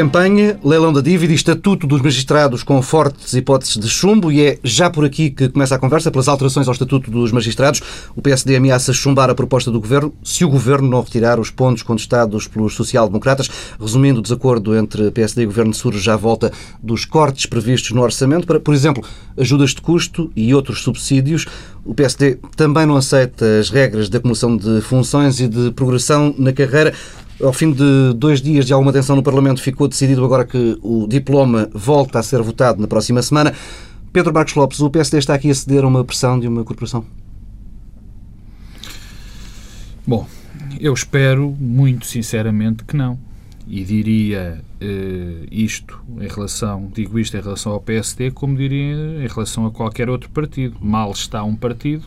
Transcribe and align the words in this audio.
campanha, 0.00 0.58
leilão 0.64 0.94
da 0.94 1.02
dívida 1.02 1.30
e 1.30 1.36
estatuto 1.36 1.86
dos 1.86 2.00
magistrados 2.00 2.62
com 2.62 2.80
fortes 2.80 3.34
hipóteses 3.34 3.76
de 3.76 3.86
chumbo 3.86 4.32
e 4.32 4.40
é 4.40 4.58
já 4.64 4.88
por 4.88 5.04
aqui 5.04 5.28
que 5.28 5.50
começa 5.50 5.74
a 5.74 5.78
conversa, 5.78 6.10
pelas 6.10 6.26
alterações 6.26 6.66
ao 6.66 6.72
estatuto 6.72 7.10
dos 7.10 7.30
magistrados. 7.30 7.82
O 8.16 8.22
PSD 8.22 8.56
ameaça 8.56 8.94
chumbar 8.94 9.28
a 9.28 9.34
proposta 9.34 9.70
do 9.70 9.78
Governo 9.78 10.14
se 10.24 10.42
o 10.42 10.48
Governo 10.48 10.88
não 10.88 11.02
retirar 11.02 11.38
os 11.38 11.50
pontos 11.50 11.82
contestados 11.82 12.48
pelos 12.48 12.74
social-democratas. 12.76 13.50
Resumindo, 13.78 14.20
o 14.20 14.22
desacordo 14.22 14.74
entre 14.74 15.10
PSD 15.10 15.42
e 15.42 15.46
Governo 15.46 15.74
surge 15.74 16.00
já 16.00 16.14
à 16.14 16.16
volta 16.16 16.50
dos 16.82 17.04
cortes 17.04 17.44
previstos 17.44 17.90
no 17.90 18.00
orçamento 18.00 18.46
para, 18.46 18.58
por 18.58 18.72
exemplo, 18.72 19.04
ajudas 19.36 19.74
de 19.74 19.82
custo 19.82 20.32
e 20.34 20.54
outros 20.54 20.80
subsídios. 20.80 21.44
O 21.84 21.92
PSD 21.92 22.38
também 22.56 22.86
não 22.86 22.96
aceita 22.96 23.44
as 23.58 23.68
regras 23.68 24.08
de 24.08 24.16
acumulação 24.16 24.56
de 24.56 24.80
funções 24.80 25.40
e 25.40 25.46
de 25.46 25.70
progressão 25.72 26.34
na 26.38 26.54
carreira. 26.54 26.94
Ao 27.42 27.54
fim 27.54 27.72
de 27.72 28.12
dois 28.14 28.42
dias 28.42 28.66
de 28.66 28.72
alguma 28.74 28.92
tensão 28.92 29.16
no 29.16 29.22
Parlamento, 29.22 29.62
ficou 29.62 29.88
decidido 29.88 30.22
agora 30.22 30.44
que 30.44 30.78
o 30.82 31.06
diploma 31.08 31.70
volta 31.72 32.18
a 32.18 32.22
ser 32.22 32.42
votado 32.42 32.82
na 32.82 32.86
próxima 32.86 33.22
semana. 33.22 33.54
Pedro 34.12 34.34
Marcos 34.34 34.54
Lopes, 34.54 34.80
o 34.80 34.90
PSD 34.90 35.18
está 35.18 35.34
aqui 35.34 35.50
a 35.50 35.54
ceder 35.54 35.84
a 35.84 35.86
uma 35.86 36.04
pressão 36.04 36.38
de 36.38 36.46
uma 36.46 36.62
corporação? 36.64 37.06
Bom, 40.06 40.26
eu 40.78 40.92
espero 40.92 41.56
muito 41.58 42.06
sinceramente 42.06 42.84
que 42.84 42.94
não. 42.94 43.18
E 43.66 43.84
diria 43.84 44.60
eh, 44.80 45.46
isto 45.50 45.98
em 46.20 46.28
relação, 46.28 46.90
digo 46.92 47.18
isto 47.18 47.36
em 47.36 47.40
relação 47.40 47.72
ao 47.72 47.80
PSD, 47.80 48.32
como 48.32 48.56
diria 48.56 49.24
em 49.24 49.28
relação 49.28 49.64
a 49.64 49.70
qualquer 49.70 50.10
outro 50.10 50.28
partido. 50.28 50.76
Mal 50.80 51.10
está 51.12 51.42
um 51.42 51.56
partido 51.56 52.04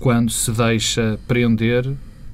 quando 0.00 0.32
se 0.32 0.50
deixa 0.50 1.18
prender 1.28 1.92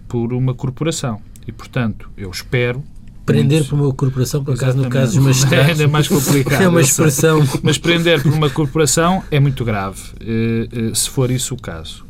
por 0.09 0.33
uma 0.33 0.55
corporação. 0.55 1.21
E, 1.47 1.53
portanto, 1.53 2.11
eu 2.17 2.31
espero 2.31 2.83
Prender 3.25 3.65
por 3.69 3.79
uma 3.79 3.95
corporação, 3.95 4.43
por 4.43 4.55
acaso, 4.55 4.79
no 4.79 4.89
caso 4.91 5.15
dos 5.15 5.23
magistrados. 5.25 5.81
É 5.81 5.87
mais 5.87 6.09
complicado. 6.09 6.63
É 6.63 6.69
uma 6.69 6.81
expressão. 6.81 7.41
Mas 7.63 7.79
prender 7.79 8.21
por 8.21 8.33
uma 8.33 8.51
corporação 8.51 9.23
é 9.31 9.39
muito 9.39 9.65
grave, 9.65 10.01
eh, 10.21 10.69
eh, 10.73 10.95
se 10.95 11.09
for 11.09 11.31
isso 11.31 11.55
o 11.55 11.61
caso. 11.61 12.05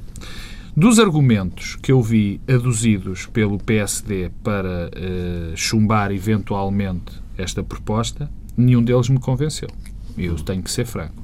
Dos 0.75 0.99
argumentos 0.99 1.77
que 1.77 1.93
eu 1.93 2.01
vi 2.01 2.41
aduzidos 2.49 3.27
pelo 3.27 3.59
PSD 3.59 4.31
para 4.43 4.89
uh, 4.89 5.55
chumbar 5.55 6.11
eventualmente 6.11 7.21
esta 7.37 7.63
proposta, 7.63 8.31
nenhum 8.57 8.83
deles 8.83 9.11
me 9.11 9.21
convenceu. 9.21 9.69
Eu 10.17 10.35
tenho 10.37 10.63
que 10.63 10.71
ser 10.71 10.87
franco. 10.87 11.23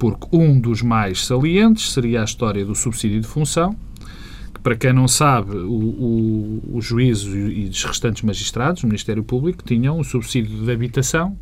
Porque 0.00 0.26
um 0.32 0.58
dos 0.58 0.82
mais 0.82 1.24
salientes 1.24 1.92
seria 1.92 2.22
a 2.22 2.24
história 2.24 2.64
do 2.64 2.74
subsídio 2.74 3.20
de 3.20 3.26
função, 3.28 3.76
para 4.62 4.76
quem 4.76 4.92
não 4.92 5.08
sabe, 5.08 5.56
o, 5.56 5.72
o, 5.72 6.62
o 6.74 6.80
juízo 6.80 7.36
e 7.36 7.68
os 7.68 7.84
restantes 7.84 8.22
magistrados, 8.22 8.82
o 8.82 8.86
Ministério 8.86 9.24
Público, 9.24 9.62
tinham 9.64 9.98
um 9.98 10.04
subsídio 10.04 10.64
de 10.64 10.70
habitação 10.70 11.36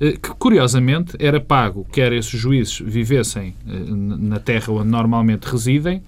eh, 0.00 0.12
que, 0.12 0.30
curiosamente, 0.30 1.16
era 1.18 1.40
pago 1.40 1.86
quer 1.92 2.12
esses 2.12 2.38
juízes 2.38 2.80
vivessem 2.80 3.54
eh, 3.66 3.72
na 3.88 4.38
terra 4.40 4.72
onde 4.72 4.88
normalmente 4.88 5.44
residem 5.44 6.02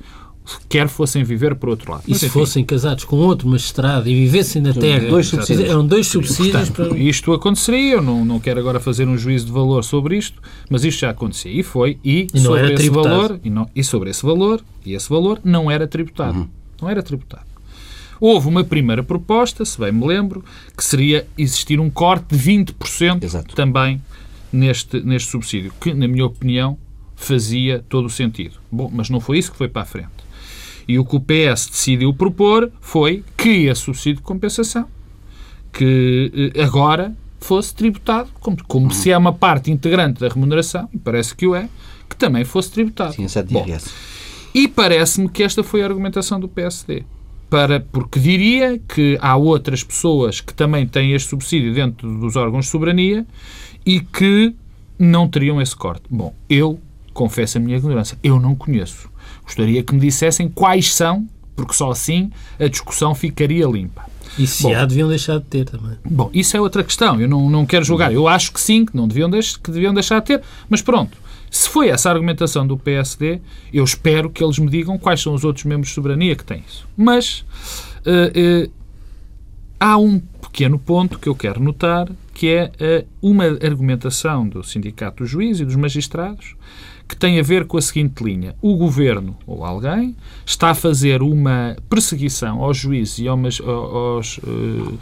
quer 0.68 0.88
fossem 0.88 1.24
viver 1.24 1.54
por 1.54 1.68
outro 1.68 1.92
lado. 1.92 2.02
E 2.06 2.10
Mas, 2.10 2.20
se 2.20 2.26
enfim, 2.26 2.38
fossem 2.38 2.64
casados 2.64 3.04
com 3.04 3.16
outro 3.16 3.48
magistrado 3.48 4.08
e 4.08 4.14
vivessem 4.14 4.62
na 4.62 4.72
terra, 4.72 5.08
dois 5.08 5.26
subsídios. 5.26 5.68
eram 5.68 5.86
dois 5.86 6.06
subsídios 6.06 6.68
Portanto, 6.70 6.90
para... 6.90 6.98
Isto 6.98 7.32
aconteceria, 7.32 7.94
eu 7.94 8.02
não, 8.02 8.24
não 8.24 8.40
quero 8.40 8.60
agora 8.60 8.80
fazer 8.80 9.06
um 9.08 9.16
juízo 9.16 9.46
de 9.46 9.52
valor 9.52 9.84
sobre 9.84 10.16
isto, 10.16 10.40
mas 10.68 10.84
isto 10.84 11.00
já 11.00 11.10
acontecia. 11.10 11.50
E 11.50 11.62
foi, 11.62 11.98
e, 12.04 12.26
e 12.32 12.40
sobre 12.40 12.66
esse 12.66 12.74
tributado. 12.74 13.08
valor, 13.08 13.40
e, 13.42 13.50
não, 13.50 13.68
e 13.74 13.84
sobre 13.84 14.10
esse 14.10 14.24
valor, 14.24 14.62
e 14.84 14.94
esse 14.94 15.08
valor 15.08 15.40
não 15.44 15.70
era 15.70 15.86
tributado. 15.86 16.38
Uhum. 16.38 16.48
Não 16.80 16.88
era 16.88 17.02
tributado. 17.02 17.44
Houve 18.20 18.48
uma 18.48 18.64
primeira 18.64 19.02
proposta, 19.02 19.64
se 19.64 19.78
bem 19.78 19.92
me 19.92 20.06
lembro, 20.06 20.44
que 20.76 20.82
seria 20.82 21.26
existir 21.36 21.78
um 21.78 21.90
corte 21.90 22.34
de 22.34 22.50
20% 22.50 23.22
Exato. 23.22 23.54
também 23.54 24.00
neste, 24.52 25.00
neste 25.00 25.30
subsídio, 25.30 25.72
que, 25.80 25.92
na 25.92 26.08
minha 26.08 26.24
opinião, 26.24 26.78
fazia 27.14 27.84
todo 27.88 28.06
o 28.06 28.10
sentido. 28.10 28.56
Bom, 28.70 28.90
mas 28.92 29.10
não 29.10 29.20
foi 29.20 29.38
isso 29.38 29.50
que 29.50 29.58
foi 29.58 29.68
para 29.68 29.82
a 29.82 29.84
frente. 29.84 30.25
E 30.88 30.98
o 30.98 31.04
que 31.04 31.16
o 31.16 31.20
PS 31.20 31.68
decidiu 31.68 32.14
propor 32.14 32.70
foi 32.80 33.24
que 33.36 33.68
a 33.68 33.74
subsídio 33.74 34.16
de 34.16 34.22
compensação, 34.22 34.86
que 35.72 36.52
eh, 36.54 36.62
agora 36.62 37.14
fosse 37.40 37.74
tributado, 37.74 38.28
como, 38.40 38.56
como 38.66 38.92
se 38.92 39.10
é 39.10 39.18
uma 39.18 39.32
parte 39.32 39.70
integrante 39.70 40.20
da 40.20 40.28
remuneração, 40.28 40.88
e 40.92 40.98
parece 40.98 41.34
que 41.34 41.46
o 41.46 41.54
é, 41.54 41.68
que 42.08 42.16
também 42.16 42.44
fosse 42.44 42.70
tributado. 42.70 43.14
Sim, 43.14 43.26
é 43.26 43.42
Bom, 43.42 43.66
e 44.54 44.66
parece-me 44.66 45.28
que 45.28 45.42
esta 45.42 45.62
foi 45.62 45.82
a 45.82 45.84
argumentação 45.84 46.40
do 46.40 46.48
PSD. 46.48 47.04
Para, 47.50 47.78
porque 47.78 48.18
diria 48.18 48.80
que 48.88 49.18
há 49.20 49.36
outras 49.36 49.84
pessoas 49.84 50.40
que 50.40 50.54
também 50.54 50.86
têm 50.86 51.12
este 51.12 51.28
subsídio 51.28 51.74
dentro 51.74 52.18
dos 52.18 52.36
órgãos 52.36 52.64
de 52.64 52.70
soberania 52.70 53.26
e 53.84 54.00
que 54.00 54.54
não 54.98 55.28
teriam 55.28 55.60
esse 55.60 55.76
corte. 55.76 56.04
Bom, 56.08 56.34
eu 56.48 56.80
confesso 57.12 57.58
a 57.58 57.60
minha 57.60 57.76
ignorância, 57.76 58.18
eu 58.22 58.40
não 58.40 58.54
conheço. 58.54 59.10
Gostaria 59.46 59.82
que 59.82 59.94
me 59.94 60.00
dissessem 60.00 60.48
quais 60.48 60.92
são, 60.92 61.26
porque 61.54 61.72
só 61.72 61.90
assim 61.90 62.30
a 62.60 62.68
discussão 62.68 63.14
ficaria 63.14 63.64
limpa. 63.66 64.04
E 64.38 64.46
se 64.46 64.64
bom, 64.64 64.74
há, 64.74 64.84
deviam 64.84 65.08
deixar 65.08 65.38
de 65.38 65.46
ter 65.46 65.64
também. 65.64 65.96
Bom, 66.04 66.28
isso 66.34 66.56
é 66.56 66.60
outra 66.60 66.84
questão. 66.84 67.18
Eu 67.18 67.28
não, 67.28 67.48
não 67.48 67.64
quero 67.64 67.84
julgar. 67.84 68.12
Eu 68.12 68.28
acho 68.28 68.52
que 68.52 68.60
sim, 68.60 68.84
que 68.84 68.94
não 68.94 69.08
deviam, 69.08 69.30
deix 69.30 69.56
que 69.56 69.70
deviam 69.70 69.94
deixar 69.94 70.20
de 70.20 70.26
ter. 70.26 70.42
Mas 70.68 70.82
pronto, 70.82 71.16
se 71.50 71.68
foi 71.68 71.88
essa 71.88 72.10
a 72.10 72.12
argumentação 72.12 72.66
do 72.66 72.76
PSD, 72.76 73.40
eu 73.72 73.82
espero 73.82 74.28
que 74.28 74.44
eles 74.44 74.58
me 74.58 74.68
digam 74.68 74.98
quais 74.98 75.22
são 75.22 75.32
os 75.32 75.44
outros 75.44 75.64
membros 75.64 75.88
de 75.88 75.94
soberania 75.94 76.36
que 76.36 76.44
têm 76.44 76.62
isso. 76.68 76.86
Mas 76.96 77.46
uh, 78.04 78.66
uh, 78.66 78.72
há 79.80 79.96
um 79.96 80.18
pequeno 80.18 80.78
ponto 80.78 81.18
que 81.18 81.28
eu 81.28 81.34
quero 81.34 81.62
notar, 81.62 82.08
que 82.34 82.48
é 82.48 82.70
uh, 82.80 83.06
uma 83.22 83.44
argumentação 83.44 84.46
do 84.46 84.62
Sindicato 84.62 85.22
dos 85.22 85.30
Juízes 85.30 85.60
e 85.60 85.64
dos 85.64 85.76
Magistrados, 85.76 86.54
que 87.08 87.16
tem 87.16 87.38
a 87.38 87.42
ver 87.42 87.66
com 87.66 87.76
a 87.76 87.82
seguinte 87.82 88.22
linha. 88.22 88.54
O 88.60 88.76
governo, 88.76 89.36
ou 89.46 89.64
alguém, 89.64 90.16
está 90.44 90.70
a 90.70 90.74
fazer 90.74 91.22
uma 91.22 91.76
perseguição 91.88 92.62
aos 92.62 92.76
juízes 92.76 93.18
e 93.20 93.28
aos, 93.28 93.60
aos 93.60 94.38
uh, 94.38 94.98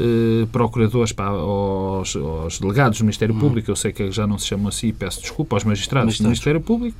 uh, 0.00 0.46
procuradores, 0.50 1.14
aos, 1.16 2.16
aos, 2.16 2.58
delegados 2.58 2.98
do 2.98 3.04
Ministério 3.04 3.34
uhum. 3.34 3.40
Público, 3.40 3.70
eu 3.70 3.76
sei 3.76 3.92
que 3.92 4.10
já 4.10 4.26
não 4.26 4.38
se 4.38 4.46
chamam 4.46 4.68
assim, 4.68 4.92
peço 4.92 5.20
desculpa, 5.20 5.56
aos 5.56 5.64
magistrados 5.64 6.18
do 6.18 6.24
Ministério 6.24 6.60
Público, 6.60 6.98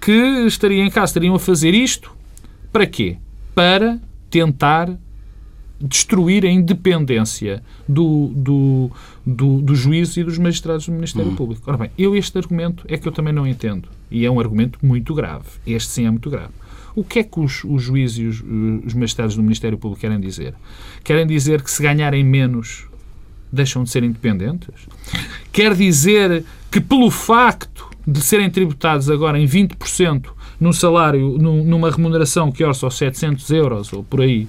que 0.00 0.12
estariam 0.46 0.86
em 0.86 0.90
casa, 0.90 1.10
estariam 1.10 1.34
a 1.34 1.38
fazer 1.38 1.74
isto 1.74 2.10
para 2.72 2.86
quê? 2.86 3.18
Para 3.54 4.00
tentar 4.28 4.90
destruir 5.80 6.44
a 6.44 6.50
independência 6.50 7.62
do, 7.88 8.30
do, 8.34 8.90
do, 9.26 9.60
do 9.60 9.74
juízo 9.74 10.20
e 10.20 10.24
dos 10.24 10.38
magistrados 10.38 10.86
do 10.86 10.92
Ministério 10.92 11.30
hum. 11.30 11.36
Público. 11.36 11.62
Ora 11.66 11.76
bem, 11.76 11.90
eu 11.98 12.16
este 12.16 12.36
argumento 12.38 12.84
é 12.88 12.96
que 12.96 13.06
eu 13.06 13.12
também 13.12 13.32
não 13.32 13.46
entendo. 13.46 13.88
E 14.10 14.24
é 14.24 14.30
um 14.30 14.38
argumento 14.38 14.78
muito 14.82 15.14
grave. 15.14 15.44
Este 15.66 15.90
sim 15.90 16.06
é 16.06 16.10
muito 16.10 16.30
grave. 16.30 16.52
O 16.94 17.02
que 17.02 17.18
é 17.18 17.24
que 17.24 17.40
os, 17.40 17.64
os 17.64 17.82
juízes 17.82 18.18
e 18.18 18.24
os, 18.24 18.44
os 18.86 18.94
magistrados 18.94 19.34
do 19.34 19.42
Ministério 19.42 19.76
Público 19.76 20.00
querem 20.00 20.20
dizer? 20.20 20.54
Querem 21.02 21.26
dizer 21.26 21.62
que 21.62 21.70
se 21.70 21.82
ganharem 21.82 22.22
menos 22.22 22.86
deixam 23.52 23.84
de 23.84 23.90
ser 23.90 24.04
independentes? 24.04 24.86
Quer 25.52 25.74
dizer 25.74 26.44
que 26.70 26.80
pelo 26.80 27.10
facto 27.10 27.88
de 28.06 28.20
serem 28.20 28.50
tributados 28.50 29.08
agora 29.08 29.38
em 29.38 29.46
20% 29.46 30.26
num 30.60 30.72
salário, 30.72 31.36
numa 31.38 31.90
remuneração 31.90 32.52
que 32.52 32.62
orça 32.62 32.86
aos 32.86 32.96
700 32.96 33.50
euros 33.50 33.92
ou 33.92 34.04
por 34.04 34.20
aí, 34.20 34.46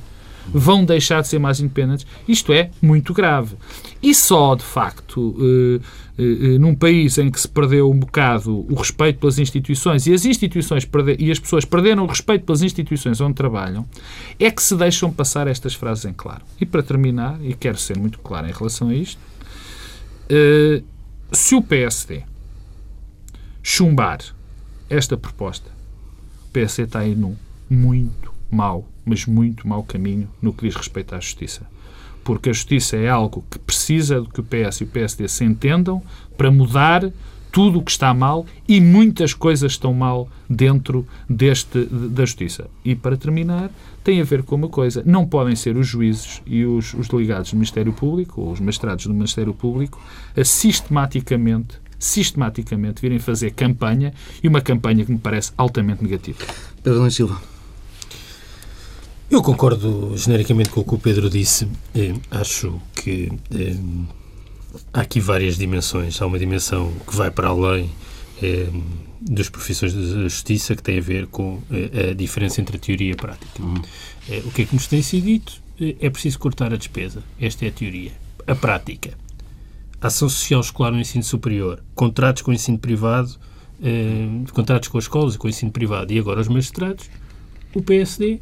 vão 0.54 0.86
deixar 0.86 1.22
de 1.22 1.28
ser 1.28 1.40
mais 1.40 1.60
independentes. 1.60 2.06
Isto 2.28 2.54
é 2.54 2.70
muito 2.82 3.14
grave. 3.14 3.56
E 4.02 4.14
só, 4.14 4.56
de 4.56 4.64
facto, 4.64 5.36
eh, 5.40 5.80
eh, 6.18 6.58
num 6.59 6.76
país 6.76 7.18
em 7.18 7.30
que 7.30 7.40
se 7.40 7.47
perdeu 7.47 7.90
um 7.90 7.97
bocado 7.97 8.66
o 8.72 8.76
respeito 8.76 9.20
pelas 9.20 9.40
instituições 9.40 10.08
e 10.08 10.14
as 10.14 10.26
instituições 10.26 10.88
e 11.20 11.32
as 11.32 11.40
pessoas 11.40 11.66
perderam 11.66 12.03
o 12.03 12.08
respeito 12.08 12.46
pelas 12.46 12.62
instituições 12.62 13.20
onde 13.20 13.34
trabalham, 13.34 13.86
é 14.40 14.50
que 14.50 14.62
se 14.62 14.76
deixam 14.76 15.12
passar 15.12 15.47
estas 15.47 15.74
frases 15.74 16.06
em 16.06 16.14
claro. 16.14 16.42
E 16.59 16.66
para 16.66 16.84
terminar, 16.84 17.38
e 17.44 17.53
quero 17.53 17.78
ser 17.78 17.98
muito 17.98 18.20
claro 18.20 18.48
em 18.48 18.52
relação 18.52 18.90
a 18.90 18.94
isto, 18.94 19.20
eh, 20.30 20.82
se 21.32 21.56
o 21.56 21.62
PSD 21.62 22.24
chumbar 23.62 24.20
esta 24.90 25.18
proposta, 25.18 25.70
o 26.48 26.52
PSD 26.52 26.84
está 26.84 27.00
aí 27.00 27.16
num 27.16 27.36
muito 27.70 28.32
mau 28.50 28.88
mas 29.05 29.25
muito 29.25 29.67
mau 29.67 29.84
caminho 29.84 30.28
no 30.41 30.52
que 30.52 30.66
diz 30.66 30.75
respeito 30.75 31.13
à 31.16 31.19
justiça. 31.19 31.61
Porque 32.23 32.49
a 32.49 32.53
justiça 32.53 32.97
é 32.97 33.07
algo 33.07 33.43
que 33.49 33.59
precisa 33.59 34.19
de 34.19 34.28
que 34.29 34.40
o 34.40 34.43
PS 34.43 34.81
e 34.81 34.84
o 34.84 34.87
PSD 34.87 35.28
se 35.28 35.43
entendam 35.46 36.02
para 36.35 36.49
mudar 36.49 37.11
tudo 37.55 37.79
o 37.79 37.84
que 37.84 37.91
está 37.91 38.13
mal 38.13 38.46
e 38.67 38.81
muitas 38.81 39.34
coisas 39.34 39.72
estão 39.72 39.93
mal 39.93 40.28
dentro 40.49 41.07
deste 41.29 41.85
da 41.85 42.25
justiça. 42.25 42.67
E 42.84 42.96
para 42.96 43.16
terminar, 43.16 43.72
tem 44.03 44.19
a 44.19 44.25
ver 44.25 44.43
com 44.43 44.55
uma 44.55 44.67
coisa: 44.67 45.02
não 45.05 45.25
podem 45.25 45.55
ser 45.55 45.78
os 45.78 45.87
juízes 45.87 46.41
e 46.46 46.66
os, 46.66 46.93
os 46.93 47.07
delegados 47.07 47.52
do 47.52 47.55
Ministério 47.55 47.93
Público 47.93 48.41
ou 48.41 48.52
os 48.52 48.59
magistrados 48.59 49.05
do 49.05 49.13
Ministério 49.13 49.53
Público 49.53 50.02
a 50.35 50.43
sistematicamente 50.43 51.79
sistematicamente 51.97 53.02
virem 53.02 53.19
fazer 53.19 53.52
campanha 53.52 54.13
e 54.43 54.47
uma 54.49 54.59
campanha 54.59 55.05
que 55.05 55.11
me 55.11 55.17
parece 55.17 55.53
altamente 55.57 56.03
negativa. 56.03 56.37
Pedro 56.84 57.09
Silva. 57.09 57.54
Eu 59.30 59.42
concordo 59.42 60.16
genericamente 60.16 60.70
com 60.70 60.82
o 60.82 60.84
que 60.84 60.96
o 60.96 61.00
Pedro 61.00 61.30
disse. 61.30 61.68
Eh, 61.96 62.14
acho 62.30 62.80
que 62.96 63.32
eh, 63.52 63.76
há 64.94 65.02
aqui 65.02 65.20
várias 65.20 65.58
dimensões. 65.58 66.22
Há 66.22 66.28
uma 66.28 66.38
dimensão 66.38 66.94
que 67.08 67.16
vai 67.16 67.32
para 67.32 67.48
além 67.48 67.90
é, 68.42 68.68
das 69.20 69.50
profissões 69.50 69.94
da 69.94 70.02
justiça, 70.02 70.76
que 70.76 70.84
tem 70.84 71.00
a 71.00 71.02
ver 71.02 71.26
com 71.28 71.62
é, 71.72 72.12
a 72.12 72.14
diferença 72.14 72.62
entre 72.62 72.78
a 72.78 72.80
teoria 72.80 73.10
e 73.10 73.14
a 73.14 73.16
prática. 73.16 73.62
Uhum. 73.62 73.82
O 74.46 74.52
que 74.52 74.62
é 74.62 74.66
que 74.66 74.76
nos 74.76 74.88
tem 74.88 75.02
sido 75.02 75.26
dito? 75.26 75.54
É 75.80 76.10
preciso 76.10 76.38
cortar 76.38 76.72
a 76.72 76.78
despesa. 76.78 77.24
Esta 77.40 77.66
é 77.66 77.70
a 77.70 77.72
teoria. 77.72 78.12
A 78.46 78.56
prática. 78.56 79.18
Ação 80.00 80.30
social 80.30 80.62
escolar 80.62 80.92
no 80.92 81.00
ensino 81.00 81.24
superior, 81.24 81.84
contratos 81.96 82.44
com 82.44 82.52
o 82.52 82.54
ensino 82.54 82.78
privado, 82.78 83.36
contratos 84.54 84.88
com 84.90 85.00
as 85.00 85.06
escolas 85.06 85.34
e 85.34 85.38
com 85.38 85.48
o 85.48 85.50
ensino 85.50 85.72
privado 85.72 86.14
e 86.14 86.20
agora 86.20 86.42
os 86.42 86.48
magistrados, 86.48 87.10
o 87.74 87.82
PSD 87.82 88.40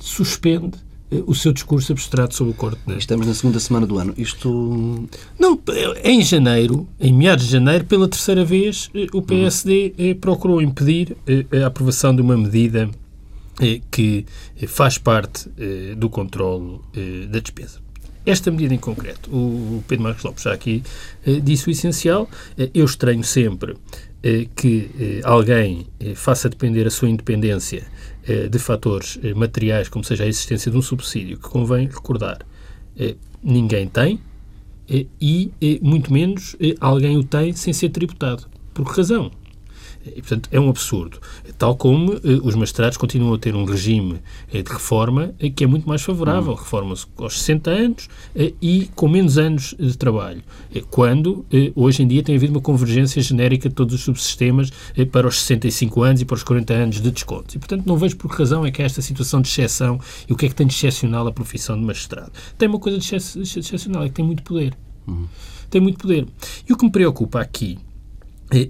suspende 0.00 0.78
o 1.26 1.34
seu 1.34 1.52
discurso 1.52 1.92
abstrato 1.92 2.34
sobre 2.34 2.52
o 2.52 2.54
corte 2.54 2.78
de 2.86 2.98
Estamos 2.98 3.26
na 3.26 3.34
segunda 3.34 3.58
semana 3.58 3.86
do 3.86 3.98
ano. 3.98 4.12
Isto. 4.16 5.08
Não, 5.38 5.58
em 6.04 6.22
janeiro, 6.22 6.86
em 7.00 7.12
meados 7.12 7.46
de 7.46 7.52
janeiro, 7.52 7.84
pela 7.84 8.06
terceira 8.06 8.44
vez, 8.44 8.90
eh, 8.94 9.06
o 9.12 9.22
PSD 9.22 9.94
uhum. 9.98 10.14
procurou 10.16 10.60
impedir 10.60 11.16
eh, 11.26 11.62
a 11.62 11.66
aprovação 11.66 12.14
de 12.14 12.20
uma 12.20 12.36
medida 12.36 12.90
que 13.90 14.24
faz 14.68 14.98
parte 14.98 15.50
do 15.96 16.08
controle 16.08 16.78
da 17.28 17.40
despesa. 17.40 17.80
Esta 18.24 18.52
medida 18.52 18.72
em 18.72 18.78
concreto, 18.78 19.28
o 19.34 19.82
Pedro 19.88 20.04
Marcos 20.04 20.22
Lopes 20.22 20.44
já 20.44 20.52
aqui 20.52 20.80
disse 21.42 21.66
o 21.66 21.72
essencial. 21.72 22.30
Eu 22.72 22.84
estranho 22.84 23.24
sempre 23.24 23.74
que 24.54 25.20
alguém 25.24 25.88
faça 26.14 26.48
depender 26.48 26.86
a 26.86 26.90
sua 26.90 27.08
independência 27.08 27.82
eh, 27.82 27.97
de 28.48 28.58
fatores 28.58 29.18
eh, 29.22 29.34
materiais, 29.34 29.88
como 29.88 30.04
seja 30.04 30.24
a 30.24 30.26
existência 30.26 30.70
de 30.70 30.76
um 30.76 30.82
subsídio, 30.82 31.38
que 31.38 31.48
convém 31.48 31.86
recordar, 31.86 32.38
eh, 32.98 33.16
ninguém 33.42 33.88
tem 33.88 34.20
e, 35.20 35.52
muito 35.82 36.10
menos, 36.10 36.56
alguém 36.80 37.18
o 37.18 37.22
tem 37.22 37.52
sem 37.52 37.74
ser 37.74 37.90
tributado. 37.90 38.46
Por 38.72 38.86
que 38.86 38.96
razão? 38.96 39.30
E, 40.14 40.20
portanto, 40.20 40.48
é 40.52 40.60
um 40.60 40.68
absurdo. 40.68 41.18
Tal 41.56 41.76
como 41.76 42.14
eh, 42.14 42.40
os 42.42 42.54
magistrados 42.54 42.96
continuam 42.96 43.34
a 43.34 43.38
ter 43.38 43.54
um 43.54 43.64
regime 43.64 44.20
eh, 44.52 44.62
de 44.62 44.70
reforma 44.70 45.34
eh, 45.38 45.50
que 45.50 45.64
é 45.64 45.66
muito 45.66 45.88
mais 45.88 46.02
favorável. 46.02 46.52
Hum. 46.52 46.56
Reforma-se 46.56 47.06
aos 47.16 47.40
60 47.40 47.70
anos 47.70 48.08
e 48.60 48.88
com 48.94 49.08
menos 49.08 49.38
anos 49.38 49.74
de 49.78 49.96
trabalho. 49.96 50.42
quando, 50.90 51.44
hoje 51.74 52.02
em 52.02 52.08
dia, 52.08 52.22
tem 52.22 52.36
havido 52.36 52.52
uma 52.52 52.60
convergência 52.60 53.20
genérica 53.20 53.68
de 53.68 53.74
todos 53.74 53.94
os 53.94 54.02
subsistemas 54.02 54.70
para 55.10 55.26
os 55.26 55.40
65 55.40 56.02
anos 56.02 56.20
e 56.20 56.24
para 56.24 56.34
os 56.34 56.42
40 56.42 56.74
anos 56.74 57.00
de 57.00 57.10
descontos. 57.10 57.54
E, 57.54 57.58
portanto, 57.58 57.84
não 57.86 57.96
vejo 57.96 58.16
por 58.16 58.30
que 58.30 58.38
razão 58.38 58.64
é 58.64 58.70
que 58.70 58.82
há 58.82 58.84
esta 58.84 59.02
situação 59.02 59.40
de 59.40 59.48
exceção 59.48 60.00
e 60.28 60.32
o 60.32 60.36
que 60.36 60.46
é 60.46 60.48
que 60.48 60.54
tem 60.54 60.66
de 60.66 60.74
excepcional 60.74 61.26
a 61.26 61.32
profissão 61.32 61.78
de 61.78 61.84
magistrado. 61.84 62.32
Tem 62.56 62.68
uma 62.68 62.78
coisa 62.78 62.98
de 62.98 63.16
excepcional, 63.16 64.04
é 64.04 64.08
que 64.08 64.14
tem 64.14 64.24
muito 64.24 64.42
poder. 64.42 64.76
Hum. 65.06 65.26
Tem 65.70 65.80
muito 65.80 65.98
poder. 65.98 66.26
E 66.68 66.72
o 66.72 66.76
que 66.76 66.84
me 66.84 66.90
preocupa 66.90 67.40
aqui 67.40 67.78
eh, 67.78 67.87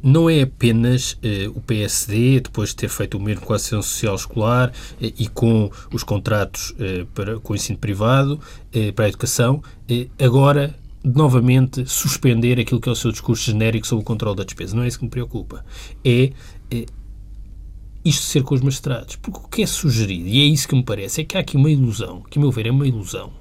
não 0.03 0.29
é 0.29 0.43
apenas 0.43 1.17
eh, 1.23 1.49
o 1.55 1.61
PSD, 1.61 2.41
depois 2.41 2.71
de 2.71 2.77
ter 2.77 2.89
feito 2.89 3.17
o 3.17 3.21
mesmo 3.21 3.45
com 3.45 3.53
a 3.53 3.57
Ação 3.57 3.81
Social 3.81 4.17
Escolar 4.17 4.73
eh, 5.01 5.13
e 5.19 5.29
com 5.29 5.71
os 5.93 6.03
contratos 6.03 6.75
eh, 6.79 7.07
para, 7.15 7.39
com 7.39 7.53
o 7.53 7.57
ensino 7.57 7.79
privado 7.79 8.41
eh, 8.73 8.91
para 8.91 9.05
a 9.05 9.09
educação, 9.09 9.63
eh, 9.89 10.09
agora 10.19 10.75
novamente 11.05 11.87
suspender 11.87 12.59
aquilo 12.59 12.81
que 12.81 12.89
é 12.89 12.93
o 12.93 12.97
seu 12.97 13.13
discurso 13.13 13.45
genérico 13.45 13.87
sobre 13.87 14.03
o 14.03 14.05
controle 14.05 14.37
da 14.37 14.45
despesa. 14.45 14.75
Não 14.75 14.83
é 14.83 14.89
isso 14.89 14.99
que 14.99 15.05
me 15.05 15.11
preocupa. 15.11 15.65
É 16.05 16.33
isto 18.05 18.25
ser 18.25 18.43
com 18.43 18.55
os 18.55 18.61
magistrados. 18.61 19.17
Porque 19.17 19.39
o 19.39 19.49
que 19.49 19.63
é 19.63 19.67
sugerido, 19.67 20.29
e 20.29 20.41
é 20.41 20.45
isso 20.45 20.67
que 20.67 20.75
me 20.75 20.83
parece, 20.83 21.21
é 21.21 21.25
que 21.25 21.37
há 21.37 21.41
aqui 21.41 21.57
uma 21.57 21.71
ilusão, 21.71 22.23
que, 22.29 22.39
a 22.39 22.41
meu 22.41 22.51
ver, 22.51 22.67
é 22.67 22.71
uma 22.71 22.87
ilusão, 22.87 23.33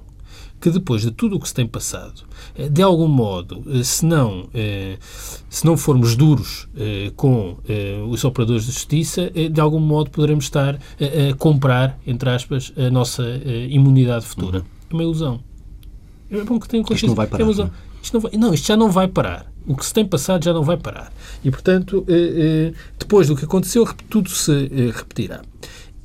que 0.60 0.70
depois 0.70 1.02
de 1.02 1.10
tudo 1.10 1.36
o 1.36 1.40
que 1.40 1.48
se 1.48 1.54
tem 1.54 1.66
passado, 1.66 2.22
eh, 2.54 2.68
de 2.68 2.82
algum 2.82 3.08
modo, 3.08 3.62
eh, 3.68 3.82
se 3.82 4.04
não, 4.04 4.48
eh, 4.52 4.98
se 5.48 5.64
não 5.64 5.76
formos 5.76 6.16
duros 6.16 6.68
com 7.16 7.56
os 8.08 8.24
operadores 8.24 8.66
de 8.66 8.72
justiça, 8.72 9.30
de 9.30 9.60
algum 9.60 9.80
modo 9.80 10.10
poderemos 10.10 10.44
estar 10.44 10.74
a 10.76 11.34
comprar, 11.36 11.98
entre 12.06 12.30
aspas, 12.30 12.72
a 12.76 12.90
nossa 12.90 13.24
imunidade 13.68 14.24
futura. 14.26 14.58
Uhum. 14.58 14.64
É 14.90 14.94
uma 14.94 15.02
ilusão. 15.02 15.40
É 16.30 16.42
bom 16.42 16.58
que 16.60 16.68
tenham 16.68 16.84
consciência. 16.84 17.06
Isto 17.06 17.08
não 17.08 17.14
vai 17.14 17.26
parar. 17.26 17.42
É 17.42 17.46
não, 17.46 17.64
é? 17.64 17.70
isto 18.02 18.14
não, 18.14 18.20
vai, 18.20 18.32
não, 18.32 18.54
isto 18.54 18.66
já 18.66 18.76
não 18.76 18.90
vai 18.90 19.08
parar. 19.08 19.52
O 19.66 19.76
que 19.76 19.84
se 19.84 19.92
tem 19.92 20.04
passado 20.04 20.44
já 20.44 20.52
não 20.52 20.62
vai 20.62 20.76
parar. 20.76 21.12
E, 21.44 21.50
portanto, 21.50 22.06
depois 22.98 23.28
do 23.28 23.36
que 23.36 23.44
aconteceu, 23.44 23.86
tudo 24.08 24.30
se 24.30 24.68
repetirá. 24.94 25.42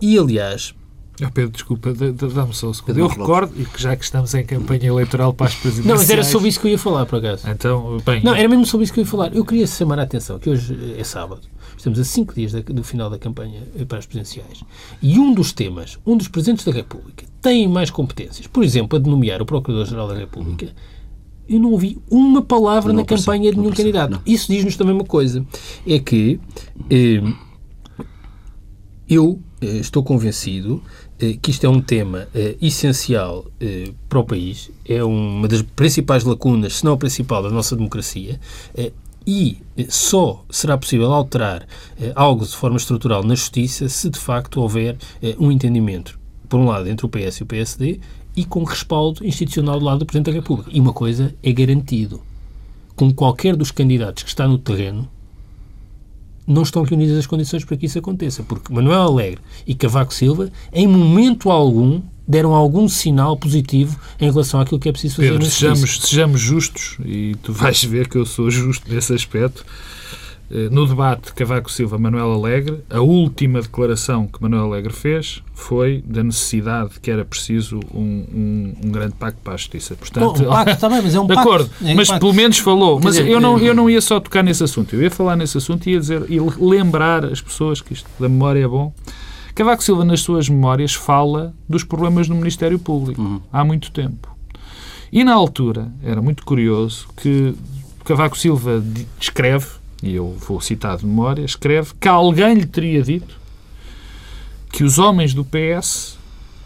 E, 0.01 0.17
aliás, 0.17 0.73
Oh 1.21 1.31
Pedro, 1.31 1.51
desculpa, 1.51 1.93
dá-me 1.93 2.53
só 2.53 2.69
um 2.69 2.73
segundo. 2.73 2.97
Eu 2.97 3.07
recordo, 3.07 3.53
e 3.59 3.65
que 3.65 3.81
já 3.81 3.95
que 3.95 4.03
estamos 4.03 4.33
em 4.33 4.43
campanha 4.43 4.87
eleitoral 4.87 5.31
para 5.31 5.45
as 5.45 5.53
presidenciais... 5.53 5.87
Não, 5.87 5.95
mas 5.95 6.09
era 6.09 6.23
sobre 6.23 6.49
isso 6.49 6.59
que 6.59 6.67
eu 6.67 6.71
ia 6.71 6.79
falar, 6.79 7.05
por 7.05 7.19
acaso. 7.19 7.47
Então, 7.47 7.97
bem... 8.03 8.23
Não, 8.23 8.33
era 8.33 8.47
mesmo 8.47 8.65
sobre 8.65 8.85
isso 8.85 8.93
que 8.93 8.99
eu 8.99 9.03
ia 9.03 9.09
falar. 9.09 9.35
Eu 9.35 9.45
queria 9.45 9.67
chamar 9.67 9.99
a 9.99 10.03
atenção 10.03 10.39
que 10.39 10.49
hoje 10.49 10.95
é 10.97 11.03
sábado. 11.03 11.41
Estamos 11.77 11.99
a 11.99 12.03
cinco 12.03 12.33
dias 12.33 12.51
do 12.51 12.83
final 12.83 13.09
da 13.09 13.19
campanha 13.19 13.61
para 13.87 13.99
as 13.99 14.05
presidenciais. 14.05 14.63
E 15.01 15.19
um 15.19 15.33
dos 15.33 15.51
temas, 15.51 15.99
um 16.05 16.17
dos 16.17 16.27
presidentes 16.27 16.65
da 16.65 16.71
República, 16.71 17.25
tem 17.41 17.67
mais 17.67 17.91
competências. 17.91 18.47
Por 18.47 18.63
exemplo, 18.63 18.97
a 18.97 19.01
de 19.01 19.09
nomear 19.09 19.41
o 19.41 19.45
Procurador-Geral 19.45 20.07
da 20.07 20.15
República. 20.15 20.73
Eu 21.47 21.59
não 21.59 21.71
ouvi 21.71 22.01
uma 22.09 22.41
palavra 22.41 22.91
não 22.91 23.01
na 23.01 23.05
campanha 23.05 23.51
de 23.51 23.59
nenhum 23.59 23.71
candidato. 23.71 24.11
Não. 24.11 24.21
Isso 24.25 24.51
diz-nos 24.51 24.77
também 24.77 24.95
uma 24.95 25.03
coisa. 25.03 25.45
É 25.85 25.99
que 25.99 26.39
eh, 26.89 27.21
eu 29.09 29.41
eh, 29.59 29.77
estou 29.77 30.03
convencido 30.03 30.81
que 31.41 31.51
isto 31.51 31.65
é 31.65 31.69
um 31.69 31.81
tema 31.81 32.27
eh, 32.33 32.55
essencial 32.61 33.45
eh, 33.59 33.91
para 34.09 34.19
o 34.19 34.23
país, 34.23 34.69
é 34.87 35.03
uma 35.03 35.47
das 35.47 35.61
principais 35.61 36.23
lacunas, 36.23 36.77
se 36.77 36.85
não 36.85 36.93
a 36.93 36.97
principal, 36.97 37.43
da 37.43 37.49
nossa 37.49 37.75
democracia, 37.75 38.39
e 39.25 39.57
só 39.87 40.43
será 40.49 40.77
possível 40.77 41.13
alterar 41.13 41.65
algo 42.13 42.45
de 42.45 42.55
forma 42.55 42.75
estrutural 42.75 43.23
na 43.23 43.35
justiça 43.35 43.87
se 43.87 44.09
de 44.09 44.19
facto 44.19 44.59
houver 44.59 44.97
um 45.39 45.49
entendimento, 45.49 46.19
por 46.49 46.59
um 46.59 46.65
lado, 46.65 46.89
entre 46.89 47.05
o 47.05 47.09
PS 47.09 47.37
e 47.37 47.43
o 47.43 47.45
PSD 47.45 47.99
e 48.35 48.43
com 48.43 48.63
respaldo 48.63 49.25
institucional 49.25 49.79
do 49.79 49.85
lado 49.85 49.99
do 49.99 50.05
Presidente 50.05 50.25
da 50.25 50.33
República. 50.33 50.69
E 50.73 50.79
uma 50.79 50.93
coisa 50.93 51.33
é 51.41 51.51
garantido: 51.51 52.21
com 52.95 53.13
qualquer 53.13 53.55
dos 53.55 53.71
candidatos 53.71 54.23
que 54.23 54.29
está 54.29 54.47
no 54.47 54.57
terreno, 54.57 55.07
não 56.47 56.63
estão 56.63 56.83
reunidas 56.83 57.17
as 57.17 57.25
condições 57.25 57.63
para 57.63 57.77
que 57.77 57.85
isso 57.85 57.99
aconteça, 57.99 58.43
porque 58.43 58.73
Manuel 58.73 59.01
Alegre 59.01 59.39
e 59.65 59.73
Cavaco 59.73 60.13
Silva, 60.13 60.51
em 60.71 60.87
momento 60.87 61.49
algum, 61.49 62.01
deram 62.27 62.53
algum 62.53 62.87
sinal 62.87 63.37
positivo 63.37 63.99
em 64.19 64.29
relação 64.29 64.59
àquilo 64.59 64.79
que 64.79 64.89
é 64.89 64.91
preciso 64.91 65.17
fazer 65.17 65.31
Pedro, 65.31 65.45
sejamos, 65.45 65.99
sejamos 66.01 66.41
justos, 66.41 66.97
e 67.05 67.35
tu 67.41 67.53
vais 67.53 67.83
ver 67.83 68.07
que 68.07 68.17
eu 68.17 68.25
sou 68.25 68.49
justo 68.49 68.91
nesse 68.91 69.13
aspecto, 69.13 69.65
no 70.71 70.85
debate 70.85 71.33
Cavaco 71.33 71.71
Silva-Manuel 71.71 72.31
Alegre, 72.33 72.83
a 72.89 73.01
última 73.01 73.61
declaração 73.61 74.27
que 74.27 74.39
Manuel 74.41 74.65
Alegre 74.65 74.93
fez 74.93 75.41
foi 75.55 76.03
da 76.05 76.23
necessidade 76.23 76.93
de 76.93 76.99
que 76.99 77.09
era 77.09 77.25
preciso 77.25 77.79
um, 77.93 77.99
um, 77.99 78.73
um 78.85 78.91
grande 78.91 79.15
pacto 79.15 79.39
para 79.43 79.53
a 79.53 79.57
justiça. 79.57 79.95
Portanto, 79.95 80.43
Bom, 80.43 80.45
um 80.45 80.49
pacto 80.49 80.77
também, 80.81 81.01
mas 81.01 81.15
é 81.15 81.19
um 81.19 81.25
de 81.25 81.33
pacto. 81.33 81.49
acordo, 81.49 81.71
é 81.83 81.95
mas 81.95 82.11
pelo 82.11 82.33
menos 82.33 82.59
falou. 82.59 82.99
Mas 83.03 83.15
dizer, 83.15 83.29
eu, 83.29 83.39
não, 83.39 83.57
eu 83.57 83.73
não 83.73 83.89
ia 83.89 83.99
só 83.99 84.19
tocar 84.19 84.43
nesse 84.43 84.63
assunto, 84.63 84.95
eu 84.95 85.01
ia 85.01 85.09
falar 85.09 85.35
nesse 85.35 85.57
assunto 85.57 85.87
e 85.87 85.93
ia 85.93 85.99
dizer 85.99 86.23
e 86.29 86.39
lembrar 86.39 87.25
as 87.25 87.41
pessoas 87.41 87.81
que 87.81 87.93
isto 87.93 88.07
da 88.19 88.29
memória 88.29 88.63
é 88.63 88.67
bom. 88.67 88.93
Cavaco 89.55 89.83
Silva, 89.83 90.05
nas 90.05 90.21
suas 90.21 90.49
memórias, 90.49 90.93
fala 90.93 91.53
dos 91.67 91.83
problemas 91.83 92.27
no 92.27 92.35
Ministério 92.35 92.77
Público 92.77 93.21
uhum. 93.21 93.41
há 93.51 93.63
muito 93.63 93.91
tempo. 93.91 94.35
E 95.11 95.23
na 95.23 95.33
altura, 95.33 95.91
era 96.03 96.21
muito 96.21 96.43
curioso 96.43 97.07
que 97.17 97.53
Cavaco 98.03 98.37
Silva 98.37 98.83
descreve 99.19 99.67
e 100.03 100.15
eu 100.15 100.35
vou 100.37 100.59
citar 100.59 100.97
de 100.97 101.05
memória, 101.05 101.43
escreve 101.45 101.93
que 101.97 102.09
alguém 102.09 102.55
lhe 102.55 102.65
teria 102.65 103.01
dito 103.01 103.39
que 104.69 104.83
os 104.83 104.99
homens 104.99 105.33
do 105.33 105.45
PS 105.45 106.17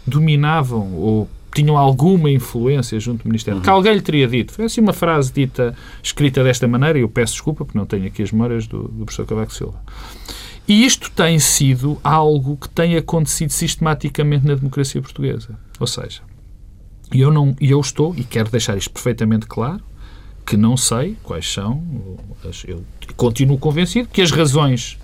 dominavam 0.04 0.92
ou 0.94 1.28
tinham 1.54 1.76
alguma 1.76 2.30
influência 2.30 2.98
junto 2.98 3.22
do 3.22 3.28
Ministério. 3.28 3.58
Uhum. 3.58 3.62
Que 3.62 3.70
alguém 3.70 3.94
lhe 3.94 4.00
teria 4.00 4.26
dito. 4.26 4.52
Foi 4.52 4.64
assim 4.64 4.80
uma 4.80 4.92
frase 4.92 5.32
dita, 5.32 5.74
escrita 6.02 6.42
desta 6.42 6.66
maneira, 6.66 6.98
e 6.98 7.02
eu 7.02 7.08
peço 7.08 7.34
desculpa 7.34 7.64
porque 7.64 7.78
não 7.78 7.86
tenho 7.86 8.06
aqui 8.06 8.22
as 8.22 8.32
memórias 8.32 8.66
do, 8.66 8.88
do 8.88 9.04
professor 9.04 9.24
Cavaco 9.24 9.52
Silva. 9.52 9.80
E 10.66 10.84
isto 10.84 11.10
tem 11.12 11.38
sido 11.38 11.98
algo 12.02 12.56
que 12.56 12.68
tem 12.68 12.96
acontecido 12.96 13.50
sistematicamente 13.50 14.46
na 14.46 14.54
democracia 14.54 15.00
portuguesa. 15.00 15.58
Ou 15.78 15.86
seja, 15.86 16.22
eu, 17.12 17.32
não, 17.32 17.54
eu 17.60 17.80
estou, 17.80 18.14
e 18.16 18.24
quero 18.24 18.50
deixar 18.50 18.76
isto 18.76 18.90
perfeitamente 18.90 19.46
claro, 19.46 19.82
que 20.48 20.56
não 20.56 20.78
sei 20.78 21.14
quais 21.22 21.52
são. 21.52 21.82
Eu 22.66 22.82
continuo 23.18 23.58
convencido 23.58 24.08
que 24.10 24.22
as 24.22 24.30
razões 24.30 24.96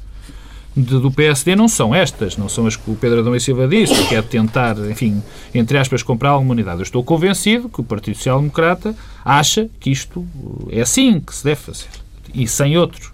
de, 0.74 0.98
do 0.98 1.10
PSD 1.10 1.54
não 1.54 1.68
são 1.68 1.94
estas, 1.94 2.38
não 2.38 2.48
são 2.48 2.66
as 2.66 2.76
que 2.76 2.90
o 2.90 2.96
Pedro 2.96 3.20
Adão 3.20 3.36
e 3.36 3.40
Silva 3.40 3.68
disse, 3.68 4.08
que 4.08 4.14
é 4.14 4.22
tentar, 4.22 4.74
enfim, 4.90 5.22
entre 5.54 5.76
aspas, 5.76 6.02
comprar 6.02 6.30
a 6.30 6.38
humanidade. 6.38 6.78
Eu 6.78 6.84
estou 6.84 7.04
convencido 7.04 7.68
que 7.68 7.78
o 7.78 7.84
Partido 7.84 8.16
Social 8.16 8.40
Democrata 8.40 8.96
acha 9.22 9.68
que 9.78 9.90
isto 9.90 10.26
é 10.70 10.80
assim 10.80 11.20
que 11.20 11.34
se 11.34 11.44
deve 11.44 11.60
fazer. 11.60 11.88
E 12.32 12.48
sem 12.48 12.78
outro, 12.78 13.12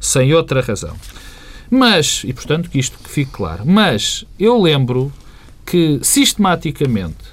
sem 0.00 0.34
outra 0.34 0.60
razão. 0.60 0.96
Mas, 1.70 2.22
e 2.24 2.32
portanto 2.32 2.68
que 2.68 2.80
isto 2.80 2.98
que 2.98 3.08
fique 3.08 3.30
claro, 3.30 3.62
mas 3.64 4.24
eu 4.40 4.60
lembro 4.60 5.12
que 5.64 6.00
sistematicamente 6.02 7.30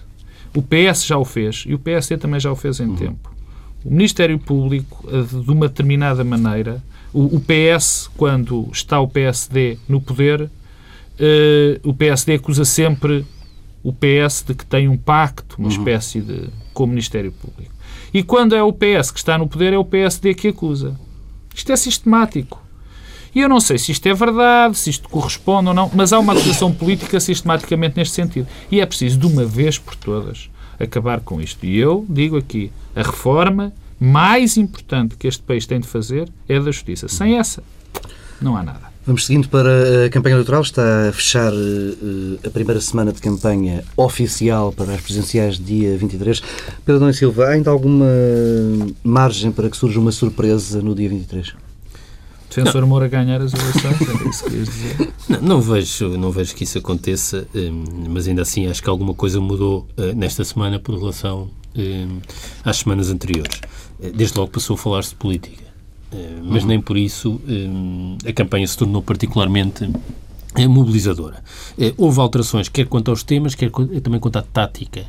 o 0.56 0.62
PS 0.62 1.08
já 1.08 1.18
o 1.18 1.26
fez 1.26 1.64
e 1.66 1.74
o 1.74 1.80
PSD 1.80 2.18
também 2.18 2.40
já 2.40 2.52
o 2.52 2.56
fez 2.56 2.80
em 2.80 2.86
uhum. 2.86 2.96
tempo 2.96 3.37
o 3.84 3.92
Ministério 3.92 4.38
Público, 4.40 5.08
de 5.10 5.52
uma 5.52 5.68
determinada 5.68 6.24
maneira, 6.24 6.82
o, 7.14 7.40
PS, 7.40 8.10
quando 8.18 8.70
está 8.72 9.00
o 9.00 9.08
PSD 9.08 9.78
no 9.88 10.00
poder, 10.00 10.50
o 11.84 11.94
PSD 11.94 12.36
acusa 12.36 12.66
sempre 12.66 13.26
o 13.84 13.94
PS 13.94 14.44
de 14.46 14.54
que 14.54 14.66
tem 14.66 14.88
um 14.88 14.98
pacto, 14.98 15.56
uma 15.58 15.70
uhum. 15.70 15.74
espécie 15.74 16.22
de. 16.22 16.50
com 16.74 16.84
o 16.84 16.88
Ministério 16.88 17.32
Público. 17.32 17.72
E 18.14 18.22
quando 18.22 18.56
é 18.56 18.62
o 18.62 18.74
PS 18.74 19.12
que 19.12 19.20
está 19.20 19.38
no 19.38 19.48
poder, 19.48 19.74
é 19.74 19.78
o 19.78 19.86
PSD 19.86 20.34
que 20.34 20.50
acusa. 20.50 21.00
Isto 21.56 21.72
é 21.72 21.76
sistemático. 21.76 22.62
E 23.34 23.42
eu 23.42 23.50
não 23.50 23.60
sei 23.60 23.78
se 23.78 23.92
isto 23.92 24.06
é 24.08 24.14
verdade, 24.14 24.78
se 24.78 24.90
isto 24.90 25.08
corresponde 25.10 25.68
ou 25.68 25.74
não, 25.74 25.92
mas 25.94 26.12
há 26.12 26.20
uma 26.20 26.34
acusação 26.34 26.72
política 26.72 27.20
sistematicamente 27.20 27.98
neste 27.98 28.16
sentido. 28.16 28.48
E 28.72 28.82
é 28.82 28.86
preciso, 28.86 29.18
de 29.18 29.26
uma 29.26 29.46
vez 29.46 29.78
por 29.78 29.96
todas, 29.96 30.50
acabar 30.80 31.22
com 31.22 31.42
isto. 31.42 31.66
E 31.66 31.78
eu 31.78 32.06
digo 32.10 32.38
aqui, 32.38 32.72
a 32.96 33.02
reforma 33.02 33.74
mais 34.00 34.58
importante 34.58 35.16
que 35.16 35.28
este 35.28 35.42
país 35.42 35.66
tem 35.66 35.80
de 35.80 35.88
fazer 35.88 36.30
é 36.48 36.60
da 36.60 36.72
justiça. 36.72 37.08
Sem 37.08 37.38
essa, 37.38 37.64
não 38.42 38.56
há 38.56 38.64
nada. 38.64 38.88
Vamos 39.06 39.26
seguindo 39.26 39.48
para 39.48 40.06
a 40.06 40.10
campanha 40.10 40.34
eleitoral. 40.34 40.62
Está 40.62 41.08
a 41.08 41.12
fechar 41.14 41.54
uh, 41.54 42.40
a 42.46 42.50
primeira 42.50 42.82
semana 42.82 43.14
de 43.14 43.22
campanha 43.22 43.82
oficial 43.96 44.74
para 44.74 44.94
as 44.94 45.00
presidenciais, 45.00 45.58
dia 45.58 45.98
23. 45.98 46.44
Pedro 46.86 47.00
Dom 47.00 47.14
Silva, 47.14 47.46
há 47.46 47.50
ainda 47.52 47.72
alguma 47.72 48.06
margem 49.02 49.50
para 49.50 49.70
que 49.70 49.78
surja 49.78 49.98
uma 49.98 50.12
surpresa 50.12 50.82
no 50.82 50.94
dia 50.94 51.08
23? 51.08 51.54
Defensor. 52.50 52.86
Moura 52.86 53.08
ganhar 53.08 53.42
as 53.42 53.54
eleições, 53.54 54.02
é 54.02 54.30
isso 54.30 54.44
que 54.46 54.50
dizer? 54.52 55.14
Não, 55.28 55.42
não, 55.42 55.62
vejo, 55.62 56.18
não 56.18 56.32
vejo 56.32 56.56
que 56.56 56.64
isso 56.64 56.78
aconteça, 56.78 57.46
hum, 57.54 57.84
mas 58.10 58.30
ainda 58.30 58.44
assim 58.44 58.66
acho 58.68 58.82
que 58.82 58.90
alguma 58.90 59.14
coisa 59.14 59.42
mudou 59.42 59.86
uh, 59.98 60.16
nesta 60.16 60.42
semana 60.46 60.80
por 60.80 60.98
relação 60.98 61.50
hum, 61.76 62.20
às 62.64 62.78
semanas 62.78 63.10
anteriores. 63.10 63.60
Uh, 64.00 64.10
desde 64.14 64.38
logo 64.38 64.52
passou 64.52 64.76
a 64.76 64.78
falar-se 64.78 65.10
de 65.10 65.16
política. 65.18 65.68
Eh, 66.12 66.40
mas 66.42 66.64
nem 66.64 66.80
por 66.80 66.98
isso 66.98 67.42
eh, 67.48 68.30
a 68.30 68.34
campanha 68.34 68.66
se 68.66 68.78
tornou 68.78 69.02
particularmente 69.02 69.90
eh, 70.56 70.68
mobilizadora. 70.68 71.44
Houve 71.98 72.20
alterações, 72.20 72.70
quer 72.70 72.88
quanto 72.88 73.12
aos 73.12 73.24
temas, 73.24 73.56
quer 73.56 73.70
também 74.02 74.20
quanto 74.20 74.38
à 74.38 74.42
tática 74.42 75.06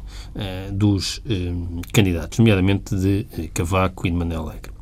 dos 0.72 1.22
candidatos, 1.92 2.38
nomeadamente 2.38 2.94
de 2.94 3.48
Cavaco 3.54 4.06
e 4.06 4.10
de 4.10 4.16
Manuel 4.16 4.42
Alegre. 4.42 4.72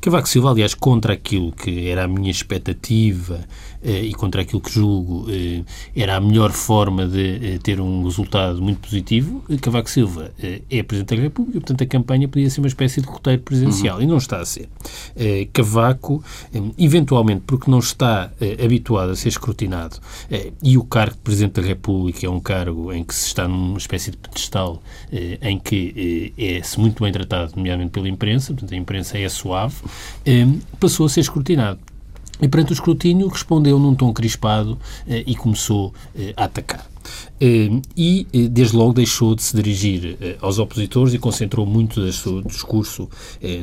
Cavaco 0.00 0.28
Silva, 0.28 0.50
aliás, 0.50 0.74
contra 0.74 1.14
aquilo 1.14 1.52
que 1.52 1.88
era 1.88 2.04
a 2.04 2.08
minha 2.08 2.30
expectativa 2.30 3.44
eh, 3.86 4.06
e 4.06 4.14
contra 4.14 4.42
aquilo 4.42 4.60
que 4.60 4.72
julgo 4.72 5.26
eh, 5.28 5.62
era 5.94 6.16
a 6.16 6.20
melhor 6.20 6.50
forma 6.50 7.06
de 7.06 7.54
eh, 7.54 7.58
ter 7.62 7.80
um 7.80 8.02
resultado 8.02 8.60
muito 8.60 8.80
positivo, 8.80 9.44
Cavaco 9.60 9.88
Silva 9.88 10.32
é 10.70 10.82
Presidente 10.82 11.14
da 11.14 11.22
República, 11.22 11.60
portanto 11.60 11.82
a 11.82 11.86
campanha 11.86 12.26
podia 12.26 12.50
ser 12.50 12.60
uma 12.60 12.66
espécie 12.66 13.00
de 13.00 13.06
roteiro 13.06 13.42
presidencial 13.42 13.98
uhum. 13.98 14.02
e 14.02 14.06
não 14.06 14.16
está 14.16 14.40
a 14.40 14.44
ser. 14.44 14.68
Cavaco, 15.52 16.22
eventualmente 16.78 17.42
porque 17.46 17.70
não 17.70 17.78
está 17.78 18.32
habituado 18.62 19.10
a 19.10 19.16
ser 19.16 19.28
escrutinado 19.28 19.98
e 20.62 20.76
o 20.76 20.84
cargo 20.84 21.14
de 21.14 21.20
Presidente 21.22 21.60
da 21.60 21.66
República 21.66 22.26
é 22.26 22.28
um 22.28 22.40
cargo 22.40 22.92
em 22.92 23.04
que 23.04 23.14
se 23.14 23.28
está 23.28 23.46
numa 23.46 23.78
espécie 23.78 24.10
de 24.10 24.16
pedestal 24.16 24.82
em 25.40 25.58
que 25.58 26.32
é-se 26.36 26.78
muito 26.80 27.02
bem 27.02 27.12
tratado, 27.12 27.52
nomeadamente 27.56 27.90
pela 27.90 28.08
imprensa, 28.08 28.52
portanto 28.52 28.74
a 28.74 28.76
imprensa 28.76 29.18
é 29.18 29.28
suave, 29.56 29.74
passou 30.78 31.06
a 31.06 31.08
ser 31.08 31.20
escrutinado. 31.20 31.80
E 32.40 32.46
perante 32.48 32.72
o 32.72 32.74
escrutínio 32.74 33.28
respondeu 33.28 33.78
num 33.78 33.94
tom 33.94 34.12
crispado 34.12 34.78
eh, 35.08 35.24
e 35.26 35.34
começou 35.34 35.94
eh, 36.14 36.34
a 36.36 36.44
atacar. 36.44 36.86
Eh, 37.40 37.80
e, 37.96 38.26
eh, 38.32 38.48
desde 38.48 38.76
logo, 38.76 38.92
deixou 38.92 39.34
de 39.34 39.42
se 39.42 39.56
dirigir 39.56 40.18
eh, 40.20 40.36
aos 40.40 40.58
opositores 40.58 41.14
e 41.14 41.18
concentrou 41.18 41.64
muito 41.64 42.00
do 42.00 42.12
seu 42.12 42.42
discurso 42.42 43.08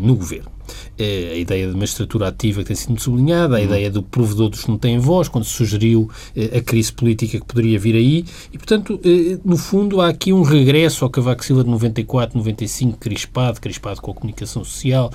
no 0.01 0.15
governo. 0.15 0.52
A 0.99 1.35
ideia 1.35 1.67
de 1.67 1.73
magistratura 1.73 2.27
ativa 2.27 2.61
que 2.61 2.67
tem 2.67 2.75
sido 2.75 2.99
sublinhada, 2.99 3.55
a 3.55 3.59
uhum. 3.59 3.65
ideia 3.65 3.91
do 3.91 4.03
provedor 4.03 4.49
dos 4.49 4.63
que 4.63 4.69
não 4.69 4.77
têm 4.77 4.99
voz, 4.99 5.27
quando 5.27 5.43
se 5.43 5.51
sugeriu 5.51 6.09
a 6.55 6.61
crise 6.61 6.91
política 6.91 7.39
que 7.39 7.45
poderia 7.45 7.79
vir 7.79 7.95
aí, 7.95 8.25
e, 8.51 8.57
portanto, 8.57 8.99
no 9.43 9.57
fundo, 9.57 10.01
há 10.01 10.09
aqui 10.09 10.31
um 10.31 10.41
regresso 10.41 11.03
ao 11.03 11.09
Cavaco 11.09 11.43
Silva 11.43 11.63
de 11.63 11.69
94, 11.69 12.37
95, 12.37 12.97
crispado, 12.97 13.59
crispado 13.59 14.01
com 14.01 14.11
a 14.11 14.13
comunicação 14.13 14.63
social, 14.63 15.11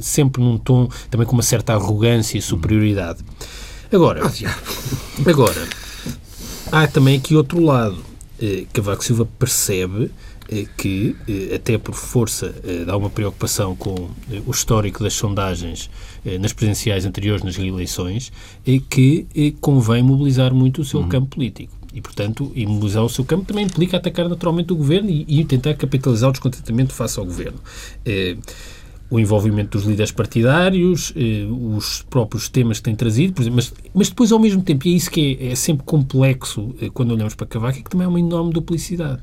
sempre 0.00 0.42
num 0.42 0.58
tom 0.58 0.88
também 1.10 1.26
com 1.26 1.32
uma 1.32 1.42
certa 1.42 1.72
arrogância 1.74 2.38
e 2.38 2.42
superioridade. 2.42 3.20
Agora, 3.90 4.22
oh, 4.24 5.28
agora 5.28 5.68
Há 6.72 6.86
também 6.86 7.18
aqui 7.18 7.36
outro 7.36 7.62
lado. 7.62 7.98
Eh, 8.40 8.64
Cavaco 8.72 9.04
Silva 9.04 9.28
percebe 9.38 10.04
eh, 10.04 10.08
que, 10.76 11.16
eh, 11.28 11.54
até 11.54 11.78
por 11.78 11.94
força 11.94 12.54
eh, 12.64 12.84
dá 12.84 12.96
uma 12.96 13.10
preocupação 13.10 13.74
com 13.74 14.10
eh, 14.30 14.42
o 14.46 14.50
histórico 14.50 15.02
das 15.02 15.14
sondagens 15.14 15.90
eh, 16.24 16.38
nas 16.38 16.52
presidenciais 16.52 17.04
anteriores, 17.04 17.42
nas 17.42 17.56
reeleições, 17.56 18.32
que 18.88 19.26
convém 19.60 20.02
mobilizar 20.02 20.54
muito 20.54 20.82
o 20.82 20.84
seu 20.84 21.00
uhum. 21.00 21.08
campo 21.08 21.36
político. 21.36 21.72
E, 21.94 22.00
portanto, 22.00 22.50
imobilizar 22.54 23.04
o 23.04 23.08
seu 23.08 23.24
campo 23.24 23.44
também 23.44 23.66
implica 23.66 23.98
atacar 23.98 24.28
naturalmente 24.28 24.72
o 24.72 24.76
governo 24.76 25.10
e, 25.10 25.24
e 25.28 25.44
tentar 25.44 25.74
capitalizar 25.74 26.30
o 26.30 26.32
descontentamento 26.32 26.92
face 26.92 27.18
ao 27.18 27.26
governo 27.26 27.58
o 29.12 29.20
envolvimento 29.20 29.76
dos 29.76 29.86
líderes 29.86 30.10
partidários, 30.10 31.12
eh, 31.14 31.44
os 31.46 32.00
próprios 32.08 32.48
temas 32.48 32.78
que 32.78 32.84
têm 32.84 32.96
trazido, 32.96 33.42
exemplo, 33.42 33.56
mas, 33.56 33.74
mas, 33.92 34.08
depois, 34.08 34.32
ao 34.32 34.38
mesmo 34.38 34.62
tempo, 34.62 34.88
e 34.88 34.94
é 34.94 34.96
isso 34.96 35.10
que 35.10 35.36
é, 35.38 35.48
é 35.48 35.54
sempre 35.54 35.84
complexo 35.84 36.74
eh, 36.80 36.88
quando 36.88 37.10
olhamos 37.10 37.34
para 37.34 37.46
Cavaco, 37.46 37.78
é 37.78 37.82
que 37.82 37.90
também 37.90 38.06
é 38.06 38.08
uma 38.08 38.18
enorme 38.18 38.54
duplicidade. 38.54 39.20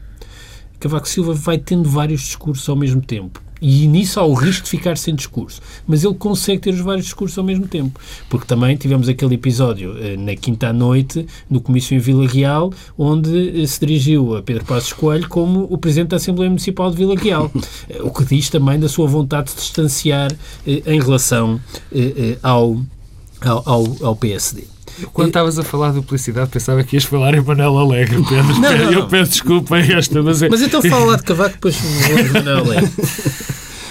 Cavaco 0.80 1.08
Silva 1.08 1.34
vai 1.34 1.58
tendo 1.58 1.90
vários 1.90 2.22
discursos 2.22 2.68
ao 2.70 2.76
mesmo 2.76 3.02
tempo. 3.02 3.42
E 3.62 3.88
nisso 3.88 4.20
há 4.20 4.26
o 4.26 4.34
risco 4.34 4.64
de 4.64 4.70
ficar 4.70 4.98
sem 4.98 5.14
discurso. 5.14 5.62
Mas 5.86 6.04
ele 6.04 6.14
consegue 6.14 6.62
ter 6.62 6.74
os 6.74 6.80
vários 6.80 7.06
discursos 7.06 7.38
ao 7.38 7.44
mesmo 7.44 7.68
tempo. 7.68 8.00
Porque 8.30 8.46
também 8.46 8.76
tivemos 8.78 9.10
aquele 9.10 9.36
episódio 9.36 9.98
eh, 10.00 10.16
na 10.16 10.36
quinta 10.36 10.72
noite, 10.72 11.26
no 11.50 11.60
comício 11.60 11.94
em 11.96 12.00
Vila 12.00 12.26
Real, 12.26 12.72
onde 12.98 13.62
eh, 13.62 13.68
se 13.68 13.80
dirigiu 13.82 14.38
a 14.38 14.42
Pedro 14.42 14.64
Passos 14.64 14.94
Coelho 14.94 15.28
como 15.28 15.68
o 15.70 15.78
Presidente 15.78 16.10
da 16.10 16.18
Assembleia 16.18 16.50
Municipal 16.50 16.90
de 16.90 16.98
Vila 16.98 17.16
Real. 17.16 17.52
Eh, 17.90 18.02
o 18.02 18.12
que 18.12 18.24
diz 18.24 18.50
também 18.50 18.80
da 18.80 18.88
sua 18.88 19.08
vontade 19.08 19.52
de 19.52 19.56
distanciar 19.56 20.32
em 20.66 21.00
relação 21.00 21.60
ao, 22.44 22.78
ao, 23.66 23.98
ao 24.02 24.16
PSD. 24.16 24.64
Quando 25.08 25.28
estavas 25.28 25.58
a 25.60 25.64
falar 25.64 25.90
de 25.90 25.96
duplicidade, 25.96 26.50
pensava 26.50 26.84
que 26.84 26.96
ias 26.96 27.04
falar 27.04 27.34
em 27.34 27.42
Manel 27.42 27.78
Alegre, 27.78 28.24
Pedro. 28.24 28.60
Não, 28.60 28.78
não, 28.78 28.92
Eu 28.92 29.08
peço 29.08 29.32
desculpa 29.32 29.76
a 29.76 29.80
esta, 29.80 30.22
mas 30.22 30.42
é... 30.42 30.50
Mas 30.50 30.62
então 30.62 30.82
fala 30.82 31.06
lá 31.06 31.16
de 31.18 31.24
Cavaco, 31.24 31.54
depois 31.56 31.78
Manel 32.34 32.58
Alegre. 32.58 32.92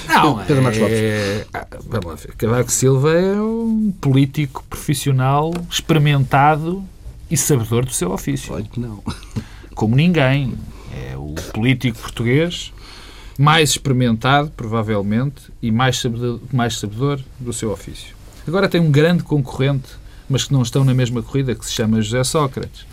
Não, 0.08 0.38
Pedro 0.38 0.62
Marcos 0.62 0.80
Lopes. 0.80 0.96
É, 0.96 1.46
ah, 1.52 1.66
vamos 1.86 2.06
lá 2.06 2.14
ver. 2.14 2.34
Cavaco 2.36 2.72
Silva 2.72 3.12
é 3.12 3.40
um 3.40 3.92
político 4.00 4.64
profissional, 4.68 5.52
experimentado 5.70 6.82
e 7.30 7.36
sabedor 7.36 7.84
do 7.84 7.92
seu 7.92 8.10
ofício. 8.10 8.54
Olha 8.54 8.64
que 8.64 8.80
não. 8.80 9.02
Como 9.74 9.94
ninguém. 9.94 10.54
É 11.10 11.16
o 11.16 11.34
político 11.52 11.98
português 11.98 12.72
mais 13.38 13.70
experimentado, 13.70 14.50
provavelmente, 14.56 15.42
e 15.62 15.70
mais 15.70 16.00
sabedor, 16.00 16.40
mais 16.52 16.76
sabedor 16.76 17.20
do 17.38 17.52
seu 17.52 17.70
ofício. 17.70 18.16
Agora 18.46 18.68
tem 18.68 18.80
um 18.80 18.90
grande 18.90 19.22
concorrente 19.22 19.90
mas 20.28 20.44
que 20.44 20.52
não 20.52 20.62
estão 20.62 20.84
na 20.84 20.94
mesma 20.94 21.22
corrida, 21.22 21.54
que 21.54 21.64
se 21.64 21.72
chama 21.72 22.00
José 22.00 22.22
Sócrates. 22.24 22.86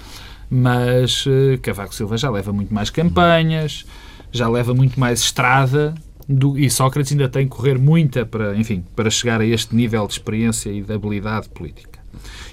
Mas 0.50 1.26
uh, 1.26 1.60
Cavaco 1.62 1.94
Silva 1.94 2.18
já 2.18 2.30
leva 2.30 2.54
muito 2.54 2.74
mais 2.74 2.90
campanhas, 2.90 3.86
já 4.32 4.48
leva 4.48 4.74
muito 4.74 5.00
mais 5.00 5.20
estrada, 5.20 5.96
do, 6.28 6.58
e 6.58 6.70
Sócrates 6.70 7.12
ainda 7.12 7.30
tem 7.30 7.48
que 7.48 7.56
correr 7.56 7.78
muita 7.78 8.26
para, 8.26 8.56
enfim, 8.58 8.84
para 8.96 9.10
chegar 9.10 9.42
a 9.42 9.46
este 9.46 9.76
nível 9.76 10.08
de 10.08 10.14
experiência 10.14 10.70
e 10.70 10.82
de 10.82 10.94
habilidade 10.94 11.50
política. 11.50 12.00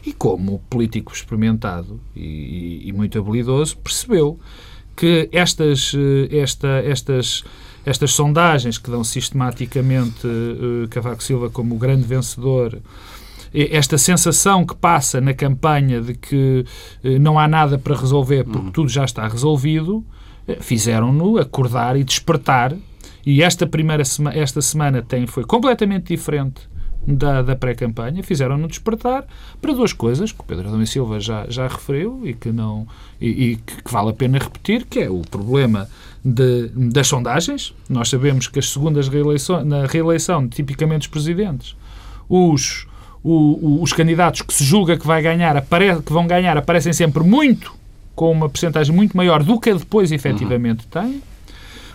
E 0.04 0.12
como 0.12 0.58
político 0.68 1.12
experimentado 1.12 2.00
e, 2.14 2.82
e 2.84 2.92
muito 2.92 3.18
habilidoso, 3.18 3.76
percebeu 3.78 4.38
que 4.96 5.28
estas, 5.32 5.92
eh, 5.94 6.36
esta, 6.36 6.68
estas, 6.84 7.44
estas 7.86 8.12
sondagens 8.12 8.78
que 8.78 8.90
dão 8.90 9.02
sistematicamente 9.02 10.26
uh, 10.26 10.88
Cavaco 10.90 11.22
Silva 11.22 11.48
como 11.48 11.74
o 11.74 11.78
grande 11.78 12.02
vencedor 12.02 12.78
esta 13.54 13.98
sensação 13.98 14.64
que 14.64 14.74
passa 14.74 15.20
na 15.20 15.34
campanha 15.34 16.00
de 16.00 16.14
que 16.14 16.64
eh, 17.04 17.18
não 17.18 17.38
há 17.38 17.46
nada 17.46 17.78
para 17.78 17.94
resolver 17.94 18.44
porque 18.44 18.66
uhum. 18.66 18.72
tudo 18.72 18.88
já 18.88 19.04
está 19.04 19.28
resolvido, 19.28 20.04
eh, 20.48 20.58
fizeram-no 20.60 21.38
acordar 21.38 21.96
e 21.96 22.04
despertar. 22.04 22.74
E 23.24 23.42
esta 23.42 23.66
primeira 23.66 24.04
sema, 24.04 24.32
esta 24.34 24.60
semana 24.60 25.02
tem, 25.02 25.26
foi 25.26 25.44
completamente 25.44 26.08
diferente 26.08 26.68
da, 27.06 27.42
da 27.42 27.56
pré-campanha, 27.56 28.22
fizeram-no 28.22 28.68
despertar 28.68 29.26
para 29.60 29.72
duas 29.72 29.92
coisas 29.92 30.32
que 30.32 30.40
o 30.40 30.44
Pedro 30.44 30.68
Adão 30.68 30.84
Silva 30.86 31.20
já, 31.20 31.46
já 31.48 31.66
referiu 31.66 32.20
e 32.24 32.32
que 32.32 32.52
não 32.52 32.86
e, 33.20 33.28
e 33.28 33.56
que, 33.56 33.82
que, 33.82 33.92
vale 33.92 34.10
a 34.10 34.12
pena 34.12 34.38
repetir, 34.38 34.86
que 34.86 35.00
é 35.00 35.10
o 35.10 35.20
problema 35.20 35.88
de, 36.24 36.68
das 36.68 37.08
sondagens. 37.08 37.74
Nós 37.88 38.08
sabemos 38.08 38.46
que 38.48 38.58
as 38.58 38.70
segundas 38.70 39.08
reeleições, 39.08 39.66
na 39.66 39.86
reeleição, 39.86 40.48
tipicamente 40.48 41.00
dos 41.00 41.08
presidentes, 41.08 41.76
os 42.28 42.86
o, 43.24 43.32
o, 43.32 43.82
os 43.82 43.92
candidatos 43.92 44.42
que 44.42 44.52
se 44.52 44.64
julga 44.64 44.96
que, 44.96 45.06
vai 45.06 45.22
ganhar, 45.22 45.56
apare, 45.56 46.00
que 46.02 46.12
vão 46.12 46.26
ganhar 46.26 46.56
aparecem 46.56 46.92
sempre 46.92 47.22
muito, 47.22 47.72
com 48.14 48.30
uma 48.30 48.48
percentagem 48.48 48.94
muito 48.94 49.16
maior 49.16 49.42
do 49.42 49.58
que 49.58 49.72
depois 49.72 50.12
efetivamente 50.12 50.86
uhum. 50.94 51.02
têm. 51.02 51.22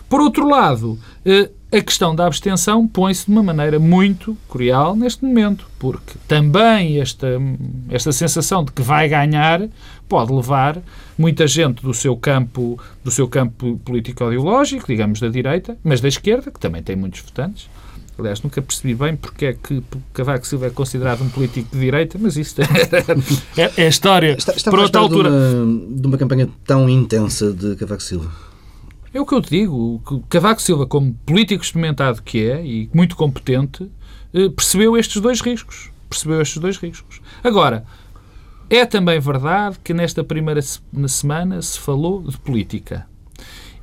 Por 0.08 0.20
outro 0.20 0.48
lado, 0.48 0.98
eh, 1.24 1.50
a 1.70 1.82
questão 1.82 2.14
da 2.14 2.26
abstenção 2.26 2.88
põe-se 2.88 3.26
de 3.26 3.30
uma 3.30 3.42
maneira 3.42 3.78
muito 3.78 4.36
cruel 4.48 4.96
neste 4.96 5.22
momento, 5.22 5.66
porque 5.78 6.14
também 6.26 6.98
esta, 6.98 7.26
esta 7.90 8.10
sensação 8.10 8.64
de 8.64 8.72
que 8.72 8.80
vai 8.80 9.06
ganhar 9.06 9.68
pode 10.08 10.32
levar 10.32 10.78
muita 11.18 11.46
gente 11.46 11.82
do 11.82 11.92
seu 11.92 12.16
campo, 12.16 12.80
do 13.04 13.10
seu 13.10 13.28
campo 13.28 13.78
político-ideológico, 13.84 14.86
digamos 14.86 15.20
da 15.20 15.28
direita, 15.28 15.76
mas 15.84 16.00
da 16.00 16.08
esquerda, 16.08 16.50
que 16.50 16.58
também 16.58 16.82
tem 16.82 16.96
muitos 16.96 17.20
votantes. 17.20 17.68
Aliás, 18.18 18.42
nunca 18.42 18.60
percebi 18.60 18.94
bem 18.94 19.14
porque 19.14 19.46
é 19.46 19.52
que 19.52 19.80
Cavaco 20.12 20.44
Silva 20.44 20.66
é 20.66 20.70
considerado 20.70 21.22
um 21.22 21.28
político 21.28 21.68
de 21.72 21.80
direita, 21.80 22.18
mas 22.20 22.36
isso 22.36 22.56
é, 23.56 23.84
é, 23.84 23.88
história 23.88 24.34
está, 24.36 24.52
está 24.52 24.72
para 24.72 24.82
outra 24.82 25.00
altura. 25.00 25.30
De 25.30 25.36
uma, 25.36 26.00
de 26.00 26.06
uma 26.08 26.18
campanha 26.18 26.48
tão 26.64 26.88
intensa 26.88 27.52
de 27.52 27.76
Cavaco 27.76 28.02
Silva. 28.02 28.28
É 29.14 29.20
o 29.20 29.24
que 29.24 29.34
eu 29.34 29.40
te 29.40 29.50
digo. 29.50 30.02
Cavaco 30.28 30.60
Silva, 30.60 30.84
como 30.84 31.14
político 31.24 31.62
experimentado 31.62 32.20
que 32.20 32.44
é 32.44 32.64
e 32.64 32.90
muito 32.92 33.14
competente, 33.14 33.88
eh, 34.34 34.48
percebeu 34.48 34.96
estes 34.96 35.22
dois 35.22 35.40
riscos. 35.40 35.90
Percebeu 36.10 36.42
estes 36.42 36.58
dois 36.58 36.76
riscos. 36.76 37.20
Agora, 37.44 37.84
é 38.68 38.84
também 38.84 39.20
verdade 39.20 39.78
que 39.82 39.94
nesta 39.94 40.24
primeira 40.24 40.60
semana 40.60 41.62
se 41.62 41.78
falou 41.78 42.22
de 42.22 42.36
política 42.38 43.06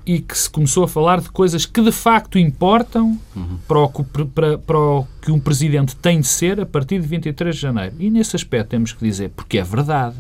e 0.06 0.20
que 0.20 0.38
se 0.38 0.50
começou 0.50 0.84
a 0.84 0.88
falar 0.88 1.20
de 1.20 1.30
coisas 1.30 1.66
que 1.66 1.82
de 1.82 1.92
facto 1.92 2.38
importam 2.38 3.20
uhum. 3.36 3.58
para, 3.68 3.80
o, 3.80 3.90
para, 4.28 4.58
para 4.58 4.80
o 4.80 5.08
que 5.22 5.32
um 5.32 5.40
presidente 5.40 5.96
tem 5.96 6.22
de 6.22 6.28
ser 6.28 6.60
a 6.60 6.66
partir 6.66 7.02
de 7.02 7.08
23 7.08 7.56
de 7.56 7.62
janeiro. 7.62 7.96
E 8.00 8.10
nesse 8.10 8.36
aspecto 8.36 8.70
temos 8.70 8.94
que 8.94 9.04
dizer, 9.04 9.32
porque 9.36 9.58
é 9.58 9.64
verdade, 9.64 10.16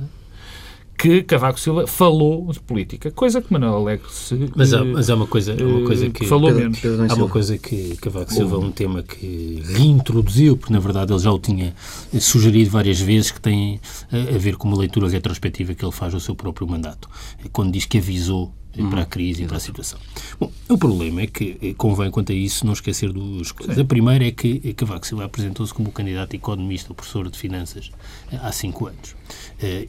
que 0.97 1.23
Cavaco 1.23 1.59
Silva 1.59 1.85
falou 1.85 2.51
de 2.51 2.59
política, 2.59 3.11
coisa 3.11 3.41
que 3.41 3.51
Manuel 3.51 3.75
Alegre 3.75 4.07
se, 4.09 4.49
mas, 4.55 4.73
há, 4.73 4.83
mas 4.83 5.09
há 5.09 5.15
uma 5.15 5.27
coisa, 5.27 5.53
uma 5.53 5.85
coisa 5.85 6.09
que 6.09 6.25
falou 6.25 6.47
Pedro, 6.47 6.63
menos. 6.63 6.79
Pedro 6.79 7.05
há 7.07 7.13
uma 7.15 7.29
coisa 7.29 7.57
que 7.57 7.97
Cavaco 7.97 8.33
Silva 8.33 8.55
é 8.55 8.59
um 8.59 8.71
tema 8.71 9.03
que 9.03 9.61
reintroduziu, 9.65 10.57
porque 10.57 10.71
na 10.71 10.79
verdade 10.79 11.11
ele 11.11 11.19
já 11.19 11.31
o 11.31 11.39
tinha 11.39 11.75
sugerido 12.19 12.69
várias 12.69 12.99
vezes 12.99 13.29
que 13.29 13.41
tem 13.41 13.79
a 14.11 14.37
ver 14.37 14.55
com 14.55 14.67
uma 14.67 14.77
leitura 14.77 15.09
retrospectiva 15.09 15.73
que 15.73 15.83
ele 15.83 15.91
faz 15.91 16.13
do 16.13 16.19
seu 16.19 16.33
próprio 16.33 16.67
mandato, 16.67 17.09
quando 17.51 17.73
diz 17.73 17.85
que 17.85 17.97
avisou 17.97 18.53
hum. 18.77 18.89
para 18.89 19.01
a 19.01 19.05
crise 19.05 19.43
e 19.43 19.47
para 19.47 19.57
a 19.57 19.59
situação. 19.59 19.99
Bom, 20.39 20.51
o 20.69 20.77
problema 20.77 21.21
é 21.21 21.27
que 21.27 21.57
eh, 21.61 21.73
convém, 21.77 22.09
quanto 22.11 22.31
a 22.31 22.35
isso, 22.35 22.65
não 22.65 22.73
esquecer 22.73 23.11
duas 23.11 23.51
coisas. 23.51 23.77
A 23.77 23.85
primeira 23.85 24.25
é 24.25 24.31
que 24.31 24.73
Cavaco 24.73 25.05
Silva 25.05 25.25
apresentou-se 25.25 25.73
como 25.73 25.91
candidato 25.91 26.35
economista 26.35 26.89
ou 26.89 26.95
professor 26.95 27.29
de 27.29 27.37
finanças 27.37 27.91
eh, 28.31 28.39
há 28.41 28.51
cinco 28.51 28.87
anos. 28.87 29.15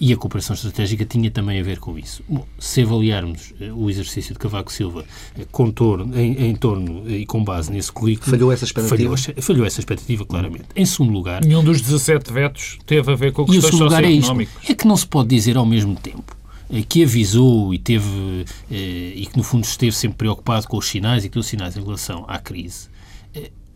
E 0.00 0.12
a 0.12 0.16
cooperação 0.16 0.55
estratégica 0.55 1.05
tinha 1.05 1.31
também 1.31 1.61
a 1.61 1.62
ver 1.62 1.78
com 1.78 1.99
isso. 1.99 2.23
Bom, 2.26 2.47
se 2.59 2.83
avaliarmos 2.83 3.52
o 3.75 3.90
exercício 3.90 4.33
de 4.33 4.38
Cavaco 4.38 4.73
Silva 4.73 5.05
com 5.50 5.71
torno, 5.71 6.19
em, 6.19 6.47
em, 6.47 6.55
torno 6.55 7.11
e 7.11 7.26
com 7.26 7.45
base 7.45 7.71
nesse 7.71 7.93
currículo... 7.93 8.31
Falhou 8.31 8.52
essa 8.52 8.64
expectativa? 8.64 9.16
Falhou, 9.16 9.43
falhou 9.43 9.66
essa 9.66 9.81
expectativa, 9.81 10.25
claramente. 10.25 10.66
Em 10.75 10.87
segundo 10.87 11.12
lugar... 11.12 11.45
Nenhum 11.45 11.62
dos 11.62 11.83
17 11.83 12.33
vetos 12.33 12.78
teve 12.87 13.12
a 13.12 13.14
ver 13.14 13.33
com 13.33 13.45
questões 13.45 13.75
socioeconómicas. 13.75 14.55
É, 14.57 14.61
isto, 14.61 14.73
é 14.73 14.75
que 14.75 14.87
não 14.87 14.97
se 14.97 15.07
pode 15.07 15.28
dizer 15.28 15.57
ao 15.57 15.66
mesmo 15.66 15.95
tempo 15.97 16.36
que 16.89 17.05
avisou 17.05 17.73
e 17.73 17.79
teve 17.79 18.45
e 18.71 19.27
que 19.31 19.37
no 19.37 19.43
fundo 19.43 19.65
esteve 19.65 19.93
sempre 19.93 20.19
preocupado 20.19 20.67
com 20.67 20.77
os 20.77 20.87
sinais 20.87 21.25
e 21.25 21.29
que 21.29 21.35
deu 21.35 21.43
sinais 21.43 21.77
em 21.77 21.83
relação 21.83 22.25
à 22.27 22.39
crise 22.39 22.89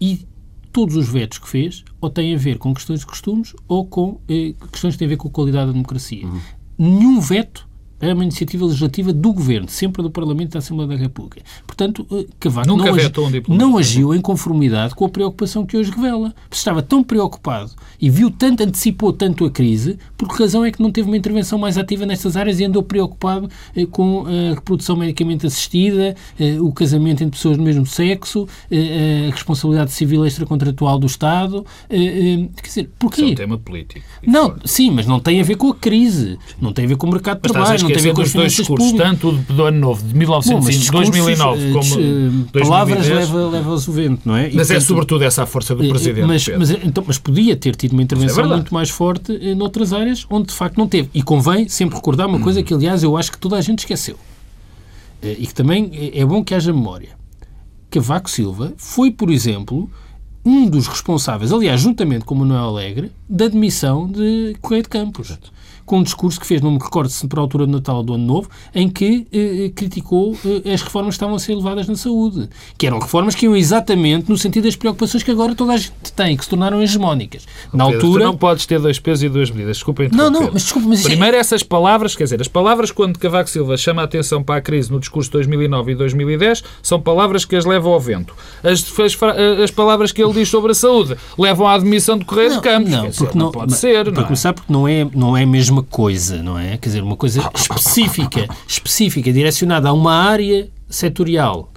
e 0.01 0.27
todos 0.73 0.97
os 0.97 1.09
vetos 1.09 1.39
que 1.39 1.49
fez 1.49 1.85
ou 2.01 2.09
têm 2.09 2.35
a 2.35 2.39
ver 2.39 2.59
com 2.59 2.73
questões 2.73 3.01
de 3.01 3.07
costumes 3.07 3.55
ou 3.69 3.85
com 3.85 4.21
eh, 4.29 4.55
questões 4.73 4.95
que 4.95 4.99
têm 4.99 5.07
a 5.07 5.09
ver 5.11 5.17
com 5.17 5.29
a 5.29 5.31
qualidade 5.31 5.67
da 5.67 5.73
democracia. 5.73 6.27
Uhum. 6.27 6.41
Nenhum 6.79 7.21
veto 7.21 7.69
é 8.01 8.13
uma 8.15 8.23
iniciativa 8.23 8.65
legislativa 8.65 9.13
do 9.13 9.33
Governo, 9.33 9.69
sempre 9.69 10.03
do 10.03 10.11
Parlamento 10.11 10.53
da 10.53 10.59
Assembleia 10.59 10.89
da 10.89 10.97
República. 10.97 11.43
Portanto, 11.67 12.07
eh, 12.11 12.27
Cavaco 12.39 12.67
não, 12.67 12.83
agi, 12.83 13.13
não, 13.49 13.77
agiu 13.77 14.15
em 14.15 14.21
conformidade 14.21 14.95
com 14.95 15.05
a 15.05 15.09
preocupação 15.09 15.67
que 15.67 15.77
hoje 15.77 15.91
revela. 15.91 16.35
Estava 16.51 16.83
tão 16.83 17.03
preocupado 17.03 17.71
e 18.01 18.09
viu 18.09 18.31
tanto, 18.31 18.63
antecipou 18.63 19.13
tanto 19.13 19.45
a 19.45 19.51
crise, 19.51 19.99
por 20.17 20.29
que 20.29 20.43
razão 20.43 20.65
é 20.65 20.71
que 20.71 20.83
não 20.83 20.91
teve 20.91 21.09
uma 21.09 21.17
intervenção 21.17 21.59
mais 21.59 21.77
ativa 21.77 22.07
nestas 22.07 22.37
áreas 22.37 22.59
e 22.59 22.65
andou 22.65 22.83
preocupado 22.83 23.49
eh, 23.77 23.87
com 23.87 24.25
a 24.27 24.55
reprodução 24.55 24.97
medicamente 24.97 25.47
assistida, 25.47 26.17
eh, 26.39 26.61
o 26.61 26.73
casamento 26.73 27.23
entre 27.23 27.37
pessoas 27.37 27.57
do 27.57 27.63
mesmo 27.63 27.85
sexo, 27.85 28.49
eh, 28.71 29.29
a 29.29 29.31
responsabilidade 29.31 29.93
civil 29.93 30.25
extracontratual 30.25 30.99
do 30.99 31.07
Estado. 31.07 31.67
Eh, 31.89 31.97
eh, 31.97 32.49
quer 32.57 32.69
dizer, 32.69 32.91
porquê? 32.99 33.23
Isso 33.23 33.31
é 33.31 33.33
um 33.33 33.37
tema 33.37 33.59
político. 33.59 34.07
Não, 34.27 34.57
sim, 34.65 34.91
mas 34.91 35.07
não 35.07 35.21
tem 35.21 35.41
a 35.41 35.45
ver 35.45 35.57
com 35.57 35.69
a 35.69 35.75
crise, 35.75 36.39
não 36.61 36.73
tem 36.73 36.85
a 36.85 36.89
ver 36.89 36.97
com 36.97 37.07
o 37.07 37.11
mercado 37.11 37.37
de 37.37 37.53
trabalho 37.53 37.90
não 37.91 38.01
tem 38.01 38.11
a 38.11 38.13
ver 38.13 38.15
com 38.15 38.23
os 38.23 38.33
dois 38.33 38.53
discursos, 38.53 38.93
tanto 38.93 39.33
do 39.33 39.65
ano 39.65 39.79
novo, 39.79 40.03
de 40.07 40.15
1905, 40.15 40.93
2009, 40.93 41.69
eh, 41.69 41.73
como 41.73 41.95
uh, 41.95 42.45
Palavras 42.53 43.09
leva, 43.09 43.49
leva 43.49 43.71
ao 43.71 43.79
vento, 43.79 44.23
não 44.25 44.37
é? 44.37 44.51
E, 44.51 44.55
mas 44.55 44.69
portanto, 44.69 44.77
é 44.77 44.81
sobretudo 44.81 45.25
essa 45.25 45.43
a 45.43 45.47
força 45.47 45.75
do 45.75 45.85
eh, 45.85 45.89
Presidente. 45.89 46.27
Mas, 46.27 46.49
mas, 46.49 46.71
então, 46.71 47.05
mas 47.07 47.19
podia 47.19 47.57
ter 47.57 47.77
tido 47.77 47.93
uma 47.93 48.03
intervenção 48.03 48.45
é 48.45 48.49
muito 48.49 48.73
mais 48.73 48.91
forte 48.91 49.33
noutras 49.55 49.93
áreas 49.93 50.27
onde 50.31 50.49
de 50.49 50.55
facto 50.55 50.79
não 50.79 50.89
teve. 50.89 51.09
E 51.15 51.23
convém 51.23 51.69
sempre 51.69 51.97
recordar 51.97 52.27
uma 52.27 52.41
coisa 52.41 52.63
que, 52.63 52.73
aliás, 52.73 53.03
eu 53.03 53.17
acho 53.17 53.33
que 53.33 53.39
toda 53.39 53.57
a 53.57 53.61
gente 53.61 53.81
esqueceu. 53.81 54.17
E 55.23 55.47
que 55.47 55.55
também 55.55 55.91
é 56.15 56.25
bom 56.25 56.43
que 56.43 56.55
haja 56.55 56.73
memória. 56.73 57.11
Cavaco 57.91 58.31
Silva 58.31 58.73
foi, 58.77 59.11
por 59.11 59.31
exemplo, 59.31 59.91
um 60.45 60.69
dos 60.69 60.87
responsáveis, 60.87 61.53
aliás, 61.53 61.81
juntamente 61.81 62.25
com 62.25 62.35
Manuel 62.35 62.65
Alegre, 62.65 63.11
da 63.29 63.49
demissão 63.49 64.09
de 64.11 64.57
Correio 64.61 64.85
de 64.85 64.89
Campos. 64.89 65.31
Exato 65.31 65.60
com 65.91 65.99
um 65.99 66.03
discurso 66.05 66.39
que 66.39 66.47
fez, 66.47 66.63
não 66.63 66.71
me 66.71 66.79
recordo 66.79 67.09
se 67.11 67.27
para 67.27 67.41
a 67.41 67.43
altura 67.43 67.67
do 67.67 67.73
Natal 67.73 68.01
do 68.01 68.15
Ano 68.15 68.25
Novo, 68.25 68.49
em 68.73 68.89
que 68.89 69.27
eh, 69.33 69.65
eh, 69.65 69.69
criticou 69.71 70.39
eh, 70.47 70.73
as 70.73 70.83
reformas 70.83 71.15
que 71.15 71.17
estavam 71.17 71.35
a 71.35 71.39
ser 71.41 71.53
levadas 71.53 71.89
na 71.89 71.97
saúde. 71.97 72.49
Que 72.79 72.87
eram 72.87 73.01
reformas 73.01 73.35
que 73.35 73.45
iam 73.47 73.57
exatamente 73.57 74.31
no 74.31 74.39
sentido 74.39 74.67
das 74.67 74.77
preocupações 74.77 75.25
que 75.25 75.33
agora 75.33 75.53
toda 75.53 75.73
a 75.73 75.77
gente 75.77 75.93
tem, 76.15 76.37
que 76.37 76.45
se 76.45 76.51
tornaram 76.51 76.81
hegemónicas. 76.81 77.45
Na 77.75 77.87
Pedro, 77.87 78.07
altura... 78.07 78.23
Tu 78.23 78.27
não 78.29 78.37
podes 78.37 78.67
ter 78.67 78.79
dois 78.79 79.01
pesos 79.01 79.25
e 79.25 79.29
duas 79.29 79.51
medidas. 79.51 79.79
Desculpa 79.79 80.05
Não, 80.13 80.31
não, 80.31 80.53
mas 80.53 80.63
desculpa, 80.63 80.87
mas... 80.87 81.03
Primeiro 81.03 81.37
essas 81.37 81.65
palavras, 81.65 82.15
quer 82.15 82.23
dizer, 82.23 82.41
as 82.41 82.47
palavras 82.47 82.93
quando 82.93 83.19
Cavaco 83.19 83.51
Silva 83.51 83.77
chama 83.77 84.03
a 84.03 84.05
atenção 84.05 84.45
para 84.45 84.59
a 84.59 84.61
crise 84.61 84.93
no 84.93 85.01
discurso 85.01 85.29
de 85.29 85.33
2009 85.39 85.91
e 85.91 85.95
2010 85.97 86.63
são 86.81 87.01
palavras 87.01 87.45
que 87.45 87.57
as 87.57 87.65
levam 87.65 87.93
ao 87.93 87.99
vento. 87.99 88.33
As, 88.63 88.85
as, 89.01 89.19
as 89.65 89.71
palavras 89.73 90.13
que 90.13 90.23
ele 90.23 90.35
diz 90.35 90.49
sobre 90.49 90.71
a 90.71 90.75
saúde 90.75 91.17
levam 91.37 91.67
à 91.67 91.75
admissão 91.75 92.17
de 92.17 92.25
Correio 92.25 92.53
de 92.53 92.61
Campos. 92.61 92.91
Não, 92.93 93.11
porque 93.11 93.37
não, 93.39 93.47
não 93.47 93.53
pode 93.53 93.75
ser. 93.75 94.05
Para 94.05 94.13
não 94.13 94.23
é? 94.23 94.25
começar, 94.25 94.53
porque 94.53 94.73
não 94.73 94.87
é, 94.87 95.09
não 95.13 95.37
é 95.37 95.45
mesmo 95.45 95.80
uma 95.81 95.83
coisa, 95.83 96.43
não 96.43 96.59
é? 96.59 96.77
Quer 96.77 96.91
dizer, 96.91 97.03
uma 97.03 97.17
coisa 97.17 97.51
específica, 97.55 98.47
específica, 98.69 99.33
direcionada 99.33 99.89
a 99.89 99.93
uma 99.93 100.15
área 100.15 100.69
setorial. 100.89 101.73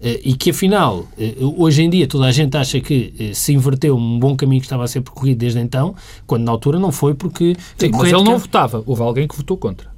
Uh, 0.00 0.20
e 0.22 0.34
que 0.34 0.50
afinal, 0.50 1.06
uh, 1.16 1.62
hoje 1.62 1.82
em 1.82 1.88
dia, 1.88 2.06
toda 2.06 2.26
a 2.26 2.32
gente 2.32 2.54
acha 2.56 2.78
que 2.80 3.14
uh, 3.18 3.34
se 3.34 3.54
inverteu 3.54 3.96
um 3.96 4.18
bom 4.18 4.36
caminho 4.36 4.60
que 4.60 4.66
estava 4.66 4.84
a 4.84 4.88
ser 4.88 5.00
percorrido 5.00 5.38
desde 5.38 5.58
então, 5.60 5.94
quando 6.26 6.44
na 6.44 6.52
altura 6.52 6.78
não 6.78 6.92
foi 6.92 7.14
porque. 7.14 7.56
Sim, 7.78 7.90
mas 7.92 8.12
ele 8.12 8.22
não 8.22 8.36
votava, 8.36 8.82
houve 8.86 9.02
alguém 9.02 9.26
que 9.26 9.36
votou 9.36 9.56
contra. 9.56 9.93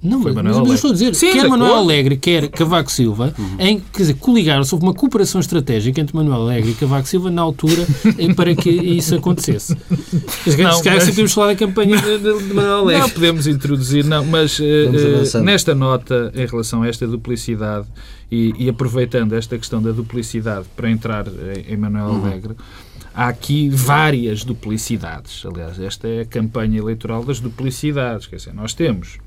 Não, 0.00 0.22
Foi 0.22 0.32
mas, 0.32 0.56
mas 0.58 0.74
estou 0.74 0.90
a 0.90 0.92
dizer, 0.92 1.12
Sim, 1.14 1.32
quer 1.32 1.48
Manuel 1.48 1.74
Alegre, 1.74 2.16
quer 2.16 2.48
Cavaco 2.48 2.90
Silva, 2.90 3.34
uhum. 3.36 3.56
em, 3.58 3.80
quer 3.80 4.02
dizer, 4.02 4.14
coligaram-se, 4.14 4.72
houve 4.72 4.86
uma 4.86 4.94
cooperação 4.94 5.40
estratégica 5.40 6.00
entre 6.00 6.14
Manuel 6.14 6.42
Alegre 6.42 6.70
e 6.70 6.74
Cavaco 6.74 7.08
Silva 7.08 7.30
na 7.32 7.42
altura 7.42 7.84
para 8.36 8.54
que 8.54 8.70
isso 8.70 9.16
acontecesse. 9.16 9.76
Não, 10.56 10.72
se 10.72 10.84
calhar 10.84 11.00
mas... 11.00 11.08
podemos 11.08 11.32
falar 11.32 11.48
da 11.48 11.56
campanha 11.56 11.96
de, 12.00 12.18
de, 12.18 12.54
Manuel 12.54 12.78
Alegre. 12.78 13.02
Não, 13.02 13.10
podemos 13.10 13.46
introduzir, 13.48 14.04
não, 14.04 14.24
mas 14.24 14.60
uh, 14.60 15.42
nesta 15.42 15.74
nota, 15.74 16.32
em 16.32 16.46
relação 16.46 16.82
a 16.82 16.88
esta 16.88 17.04
duplicidade, 17.04 17.86
e, 18.30 18.54
e, 18.58 18.68
aproveitando 18.68 19.32
esta 19.32 19.56
questão 19.56 19.82
da 19.82 19.90
duplicidade 19.90 20.66
para 20.76 20.90
entrar 20.90 21.26
em, 21.26 21.72
em 21.72 21.76
Manuel 21.76 22.08
uhum. 22.08 22.26
Alegre, 22.26 22.54
há 23.14 23.26
aqui 23.26 23.68
várias 23.68 24.44
duplicidades. 24.44 25.44
Aliás, 25.44 25.80
esta 25.80 26.06
é 26.06 26.20
a 26.20 26.24
campanha 26.26 26.78
eleitoral 26.78 27.24
das 27.24 27.40
duplicidades. 27.40 28.26
Quer 28.26 28.36
dizer, 28.36 28.54
nós 28.54 28.74
temos 28.74 29.18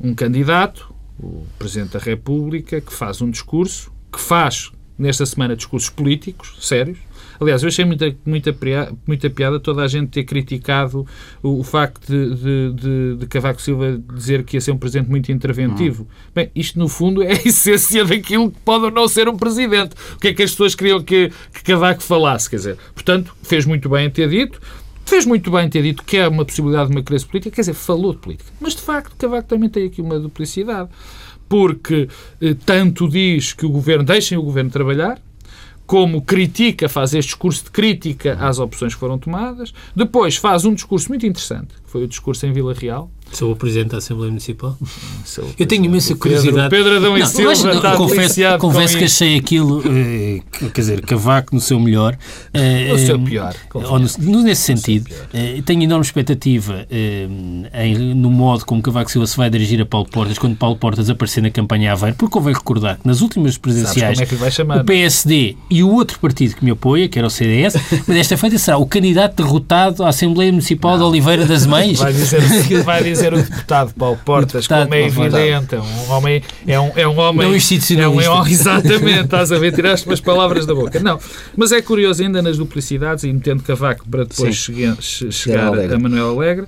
um 0.00 0.14
candidato, 0.14 0.94
o 1.18 1.46
Presidente 1.58 1.92
da 1.92 1.98
República, 1.98 2.80
que 2.80 2.92
faz 2.92 3.20
um 3.22 3.30
discurso, 3.30 3.92
que 4.12 4.20
faz 4.20 4.70
nesta 4.98 5.26
semana 5.26 5.56
discursos 5.56 5.90
políticos 5.90 6.56
sérios. 6.60 6.98
Aliás, 7.38 7.62
eu 7.62 7.68
achei 7.68 7.84
muita, 7.84 8.16
muita, 8.24 8.56
muita 9.06 9.28
piada 9.28 9.60
toda 9.60 9.82
a 9.82 9.88
gente 9.88 10.08
ter 10.08 10.24
criticado 10.24 11.06
o, 11.42 11.60
o 11.60 11.62
facto 11.62 12.06
de, 12.06 12.34
de, 12.34 12.72
de, 12.72 13.16
de, 13.16 13.26
Cavaco 13.26 13.60
Silva 13.60 14.00
dizer 14.14 14.42
que 14.42 14.56
ia 14.56 14.60
ser 14.60 14.72
um 14.72 14.78
presidente 14.78 15.10
muito 15.10 15.30
interventivo. 15.30 16.04
Uhum. 16.04 16.08
Bem, 16.34 16.50
isto 16.54 16.78
no 16.78 16.88
fundo 16.88 17.20
é 17.22 17.32
a 17.32 17.34
essência 17.34 18.04
daquilo 18.04 18.50
que 18.50 18.58
pode 18.60 18.86
ou 18.86 18.90
não 18.90 19.06
ser 19.06 19.28
um 19.28 19.36
presidente. 19.36 19.94
O 20.14 20.18
que 20.18 20.28
é 20.28 20.34
que 20.34 20.42
as 20.42 20.50
pessoas 20.50 20.74
queriam 20.74 21.02
que, 21.02 21.30
que 21.52 21.62
Cavaco 21.62 22.02
falasse? 22.02 22.48
Quer 22.48 22.56
dizer, 22.56 22.78
portanto, 22.94 23.34
fez 23.42 23.66
muito 23.66 23.88
bem 23.88 24.06
em 24.06 24.10
ter 24.10 24.28
dito. 24.30 24.58
Fez 25.06 25.24
muito 25.24 25.52
bem 25.52 25.68
ter 25.70 25.82
dito 25.82 26.02
que 26.02 26.16
é 26.16 26.26
uma 26.26 26.44
possibilidade 26.44 26.90
de 26.90 26.96
uma 26.96 27.02
crise 27.02 27.24
política, 27.24 27.54
quer 27.54 27.62
dizer, 27.62 27.74
falou 27.74 28.12
de 28.12 28.18
política. 28.18 28.50
Mas, 28.60 28.74
de 28.74 28.82
facto, 28.82 29.14
Cavaco 29.16 29.48
também 29.48 29.68
tem 29.68 29.86
aqui 29.86 30.02
uma 30.02 30.18
duplicidade. 30.18 30.90
Porque 31.48 32.08
eh, 32.40 32.56
tanto 32.66 33.08
diz 33.08 33.52
que 33.52 33.64
o 33.64 33.68
governo, 33.70 34.04
deixem 34.04 34.36
o 34.36 34.42
governo 34.42 34.68
trabalhar, 34.68 35.20
como 35.86 36.20
critica, 36.20 36.88
faz 36.88 37.14
este 37.14 37.28
discurso 37.28 37.64
de 37.64 37.70
crítica 37.70 38.36
às 38.40 38.58
opções 38.58 38.94
que 38.94 39.00
foram 39.00 39.16
tomadas. 39.16 39.72
Depois 39.94 40.36
faz 40.36 40.64
um 40.64 40.74
discurso 40.74 41.08
muito 41.08 41.24
interessante, 41.24 41.68
que 41.84 41.88
foi 41.88 42.02
o 42.02 42.08
discurso 42.08 42.44
em 42.44 42.52
Vila 42.52 42.74
Real, 42.74 43.08
Sou 43.32 43.52
o 43.52 43.56
Presidente 43.56 43.88
da 43.90 43.98
Assembleia 43.98 44.30
Municipal. 44.30 44.76
Sou- 45.24 45.50
Eu 45.58 45.66
tenho 45.66 45.84
imensa 45.84 46.08
Pedro- 46.08 46.20
curiosidade. 46.20 46.70
Pedro 46.70 46.96
Adão 46.96 47.16
e 47.16 47.20
Não, 47.20 47.26
Silva 47.26 47.50
mas 47.50 47.64
não, 47.64 47.72
está 47.72 47.96
confesso, 47.96 48.40
confesso 48.58 48.96
que 48.96 49.04
isso. 49.04 49.24
achei 49.24 49.36
aquilo, 49.36 49.82
eh, 49.84 50.40
que- 50.50 50.70
quer 50.70 50.80
dizer, 50.80 51.00
cavaco 51.02 51.54
no 51.54 51.60
seu 51.60 51.78
melhor. 51.78 52.16
eh, 52.54 52.90
O 52.94 52.98
seu 52.98 53.16
eh, 53.16 53.18
pior, 53.18 53.54
ou 53.74 53.98
no- 53.98 54.08
no- 54.20 54.42
nesse 54.42 54.62
sentido, 54.62 55.10
eh, 55.34 55.60
tenho 55.66 55.82
enorme 55.82 56.04
expectativa 56.04 56.86
eh, 56.90 57.26
em- 57.84 58.14
no 58.14 58.30
modo 58.30 58.64
como 58.64 58.80
Cavaco 58.80 59.10
Silva 59.10 59.26
se 59.26 59.36
vai 59.36 59.50
dirigir 59.50 59.80
a 59.82 59.86
Paulo 59.86 60.08
Portas 60.08 60.38
quando 60.38 60.56
Paulo 60.56 60.76
Portas 60.76 61.10
aparecer 61.10 61.42
na 61.42 61.50
campanha 61.50 61.92
Aveiro, 61.92 62.16
porque 62.16 62.32
convém 62.32 62.54
recordar 62.54 62.96
que 62.98 63.06
nas 63.06 63.20
últimas 63.20 63.58
presidenciais 63.58 64.14
como 64.18 64.22
é 64.22 64.26
que 64.26 64.34
lhe 64.34 64.40
vai 64.40 64.50
chamar? 64.50 64.80
o 64.80 64.84
PSD 64.84 65.56
e 65.68 65.82
o 65.82 65.90
outro 65.92 66.18
partido 66.20 66.54
que 66.56 66.64
me 66.64 66.70
apoia, 66.70 67.06
que 67.08 67.18
era 67.18 67.26
o 67.26 67.30
CDS, 67.30 67.74
mas 68.06 68.16
esta 68.16 68.36
feita 68.38 68.56
será 68.56 68.78
o 68.78 68.86
candidato 68.86 69.42
derrotado 69.42 70.04
à 70.04 70.08
Assembleia 70.08 70.50
Municipal 70.52 70.96
de 70.96 71.04
Oliveira 71.04 71.44
das 71.44 71.66
Mães. 71.66 71.98
Vai 71.98 72.12
dizer, 72.14 72.82
vai 72.84 73.02
dizer 73.02 73.15
o 73.34 73.42
deputado 73.42 73.94
Paulo 73.94 74.18
Portas, 74.24 74.62
deputado 74.62 74.82
como 74.84 74.94
é 74.94 75.06
evidente, 75.06 75.74
é 75.74 75.80
um 75.80 76.10
homem, 76.10 76.42
é 76.66 76.80
um, 76.80 76.92
é 76.96 77.08
um 77.08 77.18
homem, 77.18 77.48
Não 77.96 78.20
é 78.20 78.30
um, 78.30 78.46
exatamente, 78.46 79.24
estás 79.24 79.52
a 79.52 79.58
ver, 79.58 79.74
tiraste 79.74 80.06
umas 80.06 80.20
palavras 80.20 80.66
da 80.66 80.74
boca. 80.74 81.00
Não, 81.00 81.18
mas 81.56 81.72
é 81.72 81.80
curioso 81.82 82.22
ainda 82.22 82.42
nas 82.42 82.56
duplicidades 82.58 83.24
e 83.24 83.32
metendo 83.32 83.62
Cavaco 83.62 84.08
para 84.08 84.24
depois 84.24 84.54
chegar, 84.56 84.96
che- 85.00 85.30
chegar 85.30 85.68
Alegre. 85.68 85.94
a 85.96 85.98
Manuel 85.98 86.30
Alegre. 86.30 86.66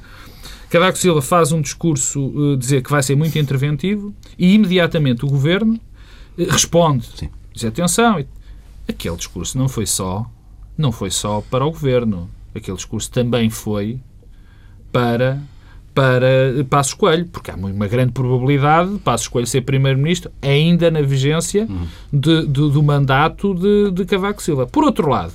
Cavaco 0.71 0.99
Silva 0.99 1.23
faz 1.23 1.51
um 1.51 1.61
discurso 1.63 2.33
eh, 2.55 2.57
dizer 2.57 2.83
que 2.83 2.91
vai 2.91 3.03
ser 3.03 3.17
muito 3.17 3.39
interventivo 3.39 4.15
e 4.39 4.53
imediatamente 4.55 5.25
o 5.25 5.29
governo 5.29 5.81
eh, 6.39 6.45
responde. 6.51 7.07
Sim. 7.17 7.31
Diz 7.55 7.65
atenção, 7.65 8.23
aquele 8.87 9.17
discurso 9.17 9.57
não 9.57 9.67
foi 9.69 9.87
só, 9.87 10.27
não 10.77 10.93
foi 10.93 11.11
só 11.11 11.43
para 11.51 11.65
o 11.65 11.71
governo. 11.71 12.29
Aquele 12.55 12.77
discurso 12.77 13.11
também 13.11 13.49
foi 13.49 13.99
para 14.93 15.41
para 15.99 16.65
Passos 16.71 16.95
Coelho, 16.95 17.27
porque 17.27 17.51
há 17.51 17.57
uma 17.57 17.89
grande 17.89 18.13
probabilidade 18.13 18.93
de 18.93 18.99
Passos 19.01 19.27
Coelho 19.27 19.49
ser 19.49 19.63
Primeiro-Ministro 19.63 20.31
ainda 20.41 20.93
na 20.93 21.03
vigência 21.03 21.67
de- 22.13 22.43
de- 22.47 22.71
do 22.71 22.81
mandato 22.85 23.53
de, 23.53 23.91
de 23.91 24.05
Cavaco 24.05 24.41
Silva. 24.41 24.65
Por 24.65 24.85
outro 24.85 25.09
lado, 25.09 25.33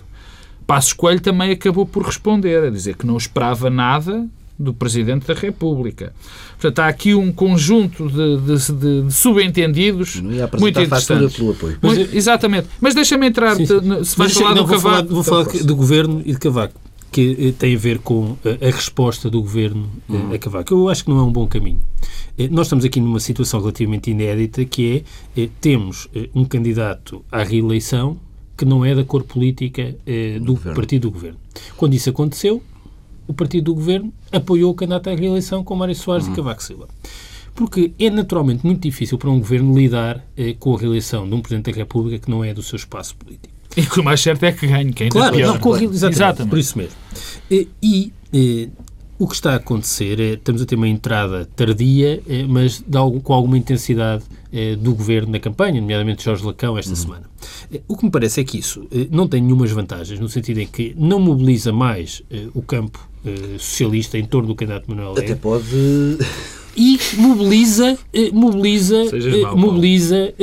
Passos 0.65 0.93
Coelho 0.93 1.19
também 1.19 1.51
acabou 1.51 1.85
por 1.85 2.03
responder, 2.05 2.63
a 2.63 2.69
dizer 2.69 2.95
que 2.95 3.05
não 3.05 3.17
esperava 3.17 3.69
nada 3.69 4.25
do 4.57 4.73
Presidente 4.73 5.27
da 5.27 5.33
República. 5.33 6.13
Portanto, 6.53 6.79
há 6.79 6.87
aqui 6.87 7.13
um 7.13 7.29
conjunto 7.33 8.07
de, 8.07 8.37
de- 8.37 8.71
de- 8.71 9.01
de 9.07 9.13
subentendidos 9.13 10.21
Não 10.21 10.31
ia 10.31 10.49
muito 10.57 10.79
interessantes. 10.79 11.35
pelo 11.35 11.51
apoio. 11.51 11.77
Muito- 11.81 12.15
exatamente. 12.15 12.67
Mas 12.79 12.95
deixa-me 12.95 13.27
entrar, 13.27 13.57
Sim, 13.57 13.65
sim. 13.65 13.79
se 14.05 14.15
vais 14.17 14.17
Mas, 14.17 14.33
falar 14.33 14.55
não, 14.55 14.61
do 14.63 14.67
vou 14.67 14.79
falar, 14.79 14.95
Cavaco... 15.03 15.13
vou 15.13 15.23
falar 15.23 15.43
do 15.43 15.75
governo 15.75 16.21
e 16.25 16.31
de 16.31 16.37
Cavaco, 16.39 16.75
que 17.13 17.37
eh, 17.39 17.51
tem 17.57 17.75
a 17.75 17.77
ver 17.77 17.99
com 17.99 18.35
eh, 18.43 18.57
a 18.67 18.71
resposta 18.75 19.29
do 19.29 19.39
governo 19.41 19.89
eh, 20.09 20.13
Uhum. 20.13 20.33
a 20.33 20.37
Cavaco. 20.37 20.73
Eu 20.73 20.89
acho 20.89 21.05
que 21.05 21.09
não 21.11 21.19
é 21.19 21.23
um 21.23 21.31
bom 21.31 21.47
caminho. 21.47 21.79
Nós 22.51 22.65
estamos 22.65 22.83
aqui 22.83 22.99
numa 22.99 23.19
situação 23.19 23.59
relativamente 23.59 24.09
inédita, 24.11 24.65
que 24.65 25.05
é, 25.37 25.49
temos 25.61 26.07
um 26.33 26.43
candidato 26.43 27.23
à 27.31 27.43
reeleição 27.43 28.17
que 28.57 28.65
não 28.65 28.83
é 28.83 28.95
da 28.95 29.03
cor 29.03 29.23
política 29.23 29.95
do 30.41 30.55
partido 30.57 31.03
do 31.03 31.11
governo. 31.11 31.37
Quando 31.77 31.93
isso 31.93 32.09
aconteceu, 32.09 32.61
o 33.27 33.33
partido 33.33 33.65
do 33.65 33.75
governo 33.75 34.11
apoiou 34.31 34.71
o 34.71 34.75
candidato 34.75 35.11
à 35.11 35.15
reeleição 35.15 35.63
com 35.63 35.75
Mário 35.75 35.93
Soares 35.95 36.25
Uhum. 36.25 36.33
e 36.33 36.35
Cavaco 36.35 36.63
Silva. 36.63 36.87
Porque 37.53 37.91
é 37.99 38.09
naturalmente 38.09 38.65
muito 38.65 38.81
difícil 38.81 39.19
para 39.19 39.29
um 39.29 39.37
governo 39.37 39.77
lidar 39.77 40.25
eh, 40.35 40.55
com 40.59 40.75
a 40.75 40.79
reeleição 40.79 41.27
de 41.29 41.35
um 41.35 41.39
Presidente 41.41 41.71
da 41.71 41.77
República 41.77 42.17
que 42.17 42.31
não 42.31 42.43
é 42.43 42.51
do 42.51 42.63
seu 42.63 42.77
espaço 42.77 43.15
político. 43.15 43.52
E 43.75 43.81
que 43.83 43.99
o 43.99 44.03
mais 44.03 44.21
certo 44.21 44.43
é 44.43 44.51
que 44.51 44.67
ganhe, 44.67 44.93
que 44.93 45.03
ainda 45.03 45.13
Claro, 45.13 45.35
pior. 45.35 45.53
não, 45.53 45.59
com 45.59 45.75
exatamente, 45.75 46.15
Exatamente. 46.15 46.49
por 46.49 46.59
isso 46.59 46.77
mesmo. 46.77 46.93
E, 47.49 47.67
e, 47.81 48.13
eh, 48.33 48.69
o 49.19 49.27
que 49.27 49.35
está 49.35 49.53
a 49.53 49.55
acontecer 49.55 50.19
é 50.19 50.33
estamos 50.33 50.61
a 50.61 50.65
ter 50.65 50.75
uma 50.75 50.87
entrada 50.87 51.47
tardia, 51.55 52.21
eh, 52.27 52.45
mas 52.47 52.83
de 52.85 52.97
algo- 52.97 53.21
com 53.21 53.33
alguma 53.33 53.57
intensidade 53.57 54.23
eh, 54.51 54.75
do 54.75 54.93
governo 54.93 55.31
na 55.31 55.39
campanha, 55.39 55.81
nomeadamente 55.81 56.23
Jorge 56.23 56.43
Lacão, 56.45 56.77
esta 56.77 56.95
semana. 56.95 57.23
Eh, 57.73 57.81
o 57.87 57.97
que 57.97 58.05
me 58.05 58.11
parece 58.11 58.41
é 58.41 58.43
que 58.43 58.57
isso 58.59 58.87
não 59.09 59.27
tem 59.27 59.41
nenhumas 59.41 59.71
vantagens, 59.71 60.19
no 60.19 60.29
sentido 60.29 60.59
em 60.59 60.67
que 60.67 60.93
não 60.97 61.19
mobiliza 61.19 61.71
mais 61.73 62.21
o 62.53 62.61
campo 62.61 63.09
socialista 63.57 64.17
em 64.17 64.25
torno 64.25 64.49
do 64.49 64.55
candidato 64.55 64.87
Manuel 64.89 65.13
Até 65.13 65.33
pode. 65.33 65.63
e 66.75 66.99
mobiliza, 67.17 67.97
mobiliza, 68.33 68.97
mobiliza 69.55 70.33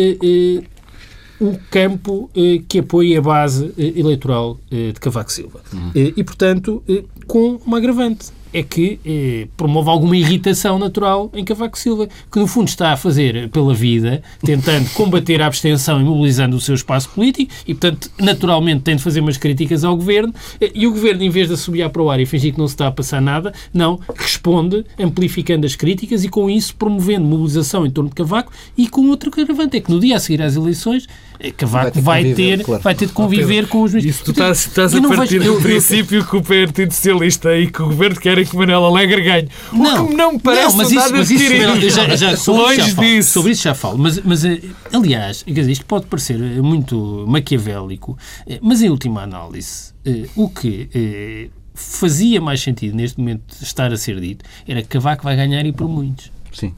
o 1.40 1.58
campo 1.70 2.30
eh, 2.36 2.62
que 2.68 2.80
apoia 2.80 3.18
a 3.18 3.22
base 3.22 3.72
eh, 3.78 3.98
eleitoral 3.98 4.58
eh, 4.70 4.92
de 4.92 5.00
Cavaco 5.00 5.32
Silva. 5.32 5.60
Eh, 5.94 6.12
e, 6.16 6.22
portanto, 6.22 6.82
eh, 6.88 7.04
com 7.26 7.58
uma 7.66 7.78
agravante. 7.78 8.26
É 8.52 8.62
que 8.62 8.98
eh, 9.06 9.46
promove 9.56 9.88
alguma 9.90 10.16
irritação 10.16 10.78
natural 10.78 11.30
em 11.34 11.44
Cavaco 11.44 11.78
Silva, 11.78 12.08
que 12.30 12.38
no 12.38 12.46
fundo 12.46 12.68
está 12.68 12.92
a 12.92 12.96
fazer 12.96 13.48
pela 13.50 13.72
vida, 13.74 14.22
tentando 14.44 14.90
combater 14.94 15.40
a 15.40 15.46
abstenção 15.46 16.00
e 16.00 16.04
mobilizando 16.04 16.56
o 16.56 16.60
seu 16.60 16.74
espaço 16.74 17.08
político, 17.10 17.52
e 17.66 17.74
portanto, 17.74 18.10
naturalmente, 18.18 18.82
tem 18.82 18.96
de 18.96 19.02
fazer 19.02 19.20
umas 19.20 19.36
críticas 19.36 19.84
ao 19.84 19.96
governo, 19.96 20.34
eh, 20.60 20.70
e 20.74 20.86
o 20.86 20.90
governo, 20.90 21.22
em 21.22 21.30
vez 21.30 21.48
de 21.48 21.54
assobiar 21.54 21.90
para 21.90 22.02
o 22.02 22.10
ar 22.10 22.18
e 22.20 22.26
fingir 22.26 22.52
que 22.52 22.58
não 22.58 22.66
se 22.66 22.74
está 22.74 22.88
a 22.88 22.90
passar 22.92 23.20
nada, 23.22 23.52
não, 23.72 24.00
responde 24.16 24.84
amplificando 24.98 25.64
as 25.66 25.76
críticas 25.76 26.24
e 26.24 26.28
com 26.28 26.48
isso 26.50 26.74
promovendo 26.76 27.26
mobilização 27.26 27.86
em 27.86 27.90
torno 27.90 28.10
de 28.10 28.16
Cavaco 28.16 28.52
e 28.76 28.88
com 28.88 29.08
outro 29.08 29.30
agravante, 29.32 29.76
é 29.76 29.80
que 29.80 29.90
no 29.90 30.00
dia 30.00 30.16
a 30.16 30.20
seguir 30.20 30.42
às 30.42 30.56
eleições, 30.56 31.06
eh, 31.38 31.50
Cavaco 31.52 32.00
Vai 32.00 32.10
vai 32.10 32.22
ter 32.24 32.34
ter, 32.34 32.34
conviver, 32.34 32.64
claro. 32.64 32.82
vai 32.82 32.94
ter 32.94 33.06
de 33.06 33.12
conviver 33.12 33.66
com 33.68 33.82
os. 33.82 33.94
Isso 33.94 34.24
tu 34.24 34.30
estás, 34.32 34.66
estás 34.66 34.94
a 34.94 35.00
não 35.00 35.10
partir 35.14 35.38
vejo- 35.38 35.54
do 35.54 35.60
princípio 35.62 36.24
que 36.24 36.36
o 36.36 36.42
Partido 36.42 36.92
Socialista 36.92 37.56
e 37.56 37.66
que 37.70 37.80
o 37.82 37.86
Governo 37.86 38.20
querem 38.20 38.39
que 38.44 38.56
Manuel 38.56 38.84
Alegre 38.84 39.22
ganhe. 39.22 39.48
O 39.72 40.06
que 40.08 40.14
não 40.14 40.32
me 40.32 40.38
parece 40.38 40.68
não, 40.68 40.76
mas 40.76 40.90
isso, 40.90 41.12
mas 41.12 41.30
isso 41.30 41.90
já, 41.90 42.16
já, 42.16 42.36
sobre 42.36 42.62
Longe 42.62 42.80
isso 42.80 42.88
já 42.90 42.94
falo, 42.96 43.06
disso. 43.08 43.30
Sobre 43.32 43.52
isso 43.52 43.62
já 43.62 43.74
falo. 43.74 43.98
Mas, 43.98 44.20
mas 44.22 44.44
eh, 44.44 44.60
aliás, 44.92 45.44
isto 45.46 45.84
pode 45.86 46.06
parecer 46.06 46.40
eh, 46.40 46.60
muito 46.60 47.24
maquiavélico, 47.28 48.16
eh, 48.46 48.58
mas 48.62 48.82
em 48.82 48.88
última 48.88 49.22
análise, 49.22 49.92
o 50.36 50.48
que 50.48 51.50
fazia 51.74 52.40
mais 52.40 52.60
sentido 52.60 52.94
neste 52.96 53.18
momento 53.18 53.42
estar 53.62 53.92
a 53.92 53.96
ser 53.96 54.20
dito 54.20 54.44
era 54.66 54.82
que 54.82 54.88
Cavaco 54.88 55.24
vai 55.24 55.36
ganhar 55.36 55.64
e 55.64 55.72
por 55.72 55.88
muitos. 55.88 56.30
Sim. 56.52 56.74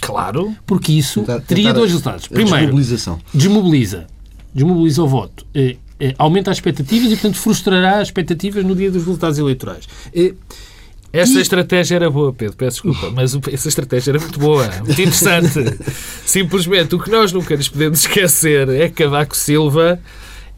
Claro. 0.00 0.54
Porque 0.66 0.92
isso 0.92 1.20
Tentar- 1.20 1.40
teria 1.40 1.64
tentar 1.64 1.78
dois 1.78 1.90
resultados. 1.90 2.28
Primeiro, 2.28 2.58
desmobilização. 2.58 3.18
desmobiliza. 3.32 4.06
Desmobiliza 4.54 5.02
o 5.02 5.08
voto. 5.08 5.46
Eh, 6.00 6.14
aumenta 6.18 6.50
as 6.50 6.56
expectativas 6.56 7.06
e, 7.08 7.14
portanto, 7.14 7.36
frustrará 7.36 7.98
as 8.00 8.08
expectativas 8.08 8.64
no 8.64 8.74
dia 8.74 8.90
dos 8.90 9.04
resultados 9.04 9.38
eleitorais. 9.38 9.86
Eh, 10.14 10.34
Essa 11.12 11.38
E- 11.38 11.42
estratégia 11.42 11.94
era 11.94 12.10
boa, 12.10 12.32
Pedro, 12.32 12.56
peço 12.56 12.82
desculpa, 12.82 13.12
mas 13.14 13.38
essa 13.52 13.68
estratégia 13.68 14.10
era 14.10 14.18
muito 14.18 14.36
boa, 14.36 14.66
muito 14.84 15.00
interessante. 15.00 15.78
Simplesmente, 16.26 16.92
o 16.96 16.98
que 16.98 17.08
nós 17.08 17.30
nunca 17.32 17.56
nos 17.56 17.68
podemos 17.68 18.00
esquecer 18.04 18.68
é 18.68 18.88
que 18.88 19.04
Cavaco 19.04 19.36
Silva 19.36 20.00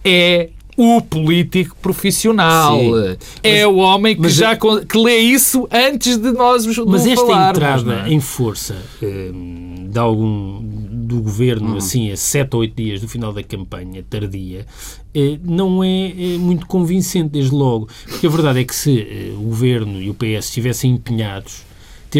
é 0.03 0.49
o 0.77 1.01
político 1.01 1.75
profissional. 1.81 2.79
Sim. 2.81 3.17
é 3.43 3.67
o 3.67 3.77
homem 3.77 4.15
que 4.15 4.23
mas- 4.23 4.35
já 4.35 4.57
con- 4.57 4.81
que 4.85 4.99
lê 4.99 5.17
isso 5.19 5.67
antes 5.73 6.17
de 6.19 6.31
nós 6.33 6.67
vos 6.67 6.77
Mas 6.79 7.07
esta 7.07 7.25
falarmos, 7.27 7.57
entrada 7.83 8.09
é? 8.09 8.13
em 8.13 8.21
força 8.21 8.77
hum, 9.03 9.89
de 9.91 9.99
algum 9.99 10.61
do 10.63 11.21
governo, 11.23 11.77
assim, 11.77 12.11
a 12.11 12.17
sete 12.17 12.55
ou 12.55 12.61
oito 12.61 12.75
dias 12.77 13.01
do 13.01 13.09
final 13.09 13.33
da 13.33 13.43
campanha 13.43 14.05
tardia, 14.09 14.67
eh, 15.15 15.39
não 15.45 15.83
é, 15.85 16.09
eh, 16.09 16.37
muito 16.39 16.67
convincente, 16.67 17.31
desde 17.31 17.55
logo. 17.55 17.89
Porque 18.05 18.27
a 18.27 18.31
verdade 18.31 18.61
é 18.61 18.65
que 18.65 18.75
se 18.75 19.01
eh, 19.01 19.33
o 19.37 19.43
governo 19.43 20.03
e 20.03 20.11
o 20.11 20.15
PS 20.15 20.47
estivessem 20.49 20.91
empenhados, 20.93 21.63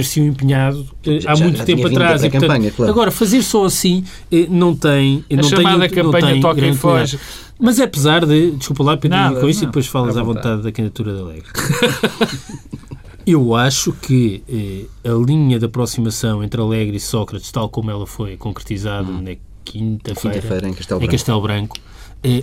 ter-se 0.03 0.21
empenhado 0.21 0.87
eh, 1.07 1.21
Já- 1.21 1.33
há 1.33 1.35
já- 1.35 1.45
muito 1.45 1.59
já 1.59 1.65
tempo 1.65 1.87
atrás. 1.87 2.23
e, 2.23 2.29
portanto, 2.31 2.41
pré-campanha, 2.49 2.71
claro. 2.71 2.93
Agora, 2.93 3.11
fazer 3.11 3.43
só 3.43 3.65
assim 3.65 4.05
eh, 4.31 4.47
não 4.51 4.75
tem. 4.77 5.25
A 5.31 5.37
não 5.37 5.43
chamada 5.45 5.89
tem, 5.89 6.03
não 6.03 6.13
campanha 6.13 6.33
tem 6.33 6.41
Toca 6.41 6.67
e 6.67 6.75
Foge. 6.75 7.19
Mas 7.59 7.81
apesar 7.81 8.27
de. 8.27 8.51
Desculpa 8.51 8.83
lá, 8.85 8.97
Pedro, 8.97 9.17
Nada, 9.17 9.41
com 9.41 9.49
isso 9.49 9.61
e 9.61 9.63
não, 9.63 9.71
depois 9.71 9.87
falas 9.87 10.17
à 10.17 10.23
vontade. 10.23 10.47
vontade 10.49 10.63
da 10.65 10.73
candidatura 10.73 11.15
da 11.15 11.21
Alegre. 11.21 11.49
Eu 13.27 13.55
acho 13.57 13.93
que 13.93 14.43
eh, 14.49 15.11
a 15.11 15.13
linha 15.15 15.59
de 15.59 15.65
aproximação 15.65 16.45
entre 16.45 16.61
Alegre 16.61 16.97
e 16.97 17.01
Sócrates, 17.01 17.51
tal 17.51 17.69
como 17.69 17.91
ela 17.91 18.07
foi 18.07 18.37
concretizada 18.37 19.11
na 19.11 19.35
quinta-feira 19.65 20.37
Quinta-feira 20.39 20.69
em 20.69 20.75
Castelo 20.75 20.99
em 20.99 21.01
Branco. 21.01 21.13
Castelo 21.13 21.41
Branco, 21.43 21.77
eh, 21.77 21.81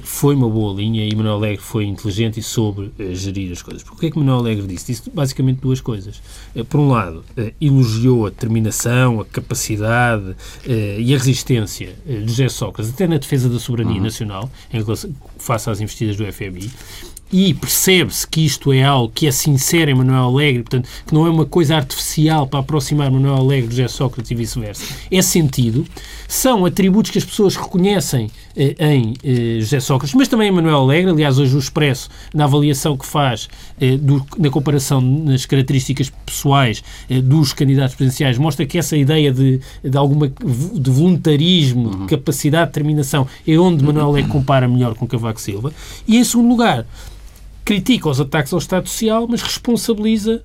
foi 0.03 0.35
uma 0.35 0.49
boa 0.49 0.73
linha 0.73 1.05
e 1.05 1.15
Manuel 1.15 1.35
Alegre 1.35 1.61
foi 1.61 1.85
inteligente 1.85 2.39
e 2.39 2.43
soube 2.43 2.91
eh, 2.97 3.13
gerir 3.13 3.51
as 3.51 3.61
coisas. 3.61 3.83
Porque 3.83 3.97
o 3.97 3.99
que 3.99 4.05
é 4.07 4.11
que 4.11 4.17
Manuel 4.17 4.39
Alegre 4.39 4.67
disse? 4.67 4.87
Disse 4.87 5.09
basicamente 5.09 5.59
duas 5.59 5.81
coisas. 5.81 6.21
Eh, 6.55 6.63
por 6.63 6.79
um 6.79 6.89
lado, 6.89 7.23
eh, 7.35 7.53
elogiou 7.59 8.25
a 8.25 8.29
determinação, 8.29 9.19
a 9.19 9.25
capacidade 9.25 10.35
e 10.65 11.13
a 11.13 11.17
resistência 11.17 11.95
de 12.05 12.27
José 12.27 12.49
Sócrates, 12.49 12.93
até 12.93 13.07
na 13.07 13.17
defesa 13.17 13.49
da 13.49 13.59
soberania 13.59 14.01
nacional, 14.01 14.49
em 14.71 14.81
relação, 14.81 15.13
face 15.37 15.69
às 15.69 15.81
investidas 15.81 16.15
do 16.15 16.25
FMI 16.31 16.71
e 17.33 17.51
percebe-se 17.55 18.27
que 18.27 18.45
isto 18.45 18.71
é 18.71 18.83
algo 18.83 19.11
que 19.11 19.25
é 19.25 19.31
sincero 19.31 19.89
em 19.89 19.95
Manuel 19.95 20.25
Alegre, 20.25 20.61
portanto, 20.61 20.87
que 21.05 21.13
não 21.15 21.25
é 21.25 21.29
uma 21.31 21.47
coisa 21.47 21.75
artificial 21.75 22.45
para 22.45 22.59
aproximar 22.59 23.09
Manuel 23.09 23.37
Alegre 23.37 23.69
de 23.69 23.77
José 23.77 23.87
Sócrates 23.87 24.29
e 24.29 24.35
vice-versa, 24.35 24.85
é 25.09 25.21
sentido, 25.23 25.83
são 26.27 26.63
atributos 26.63 27.09
que 27.09 27.17
as 27.17 27.25
pessoas 27.25 27.55
reconhecem 27.55 28.29
em 28.55 29.13
eh, 29.23 29.59
José 29.59 29.79
Sócrates, 29.79 30.13
mas 30.13 30.27
também 30.27 30.49
em 30.49 30.51
Manuel 30.51 30.77
Alegre, 30.77 31.11
aliás, 31.11 31.39
hoje 31.39 31.55
o 31.55 31.59
Expresso, 31.59 32.09
na 32.33 32.43
avaliação 32.43 32.95
que 32.95 33.05
faz, 33.05 33.49
eh, 33.79 33.97
do, 33.97 34.25
na 34.37 34.49
comparação 34.49 35.01
nas 35.01 35.45
características 35.45 36.11
pessoais 36.25 36.83
eh, 37.09 37.21
dos 37.21 37.53
candidatos 37.53 37.95
presidenciais, 37.95 38.37
mostra 38.37 38.65
que 38.65 38.77
essa 38.77 38.95
ideia 38.95 39.31
de, 39.31 39.59
de 39.83 39.97
alguma 39.97 40.27
de 40.27 40.91
voluntarismo, 40.91 41.97
de 42.01 42.05
capacidade 42.05 42.65
de 42.65 42.73
determinação, 42.73 43.27
é 43.47 43.57
onde 43.57 43.83
Manuel 43.83 44.07
Alegre 44.07 44.31
compara 44.31 44.67
melhor 44.67 44.93
com 44.95 45.07
Cavaco 45.07 45.41
Silva, 45.41 45.73
e 46.07 46.17
em 46.17 46.23
segundo 46.23 46.49
lugar, 46.49 46.85
critica 47.65 48.09
os 48.09 48.19
ataques 48.19 48.53
ao 48.53 48.59
Estado 48.59 48.87
Social, 48.87 49.27
mas 49.27 49.41
responsabiliza 49.41 50.43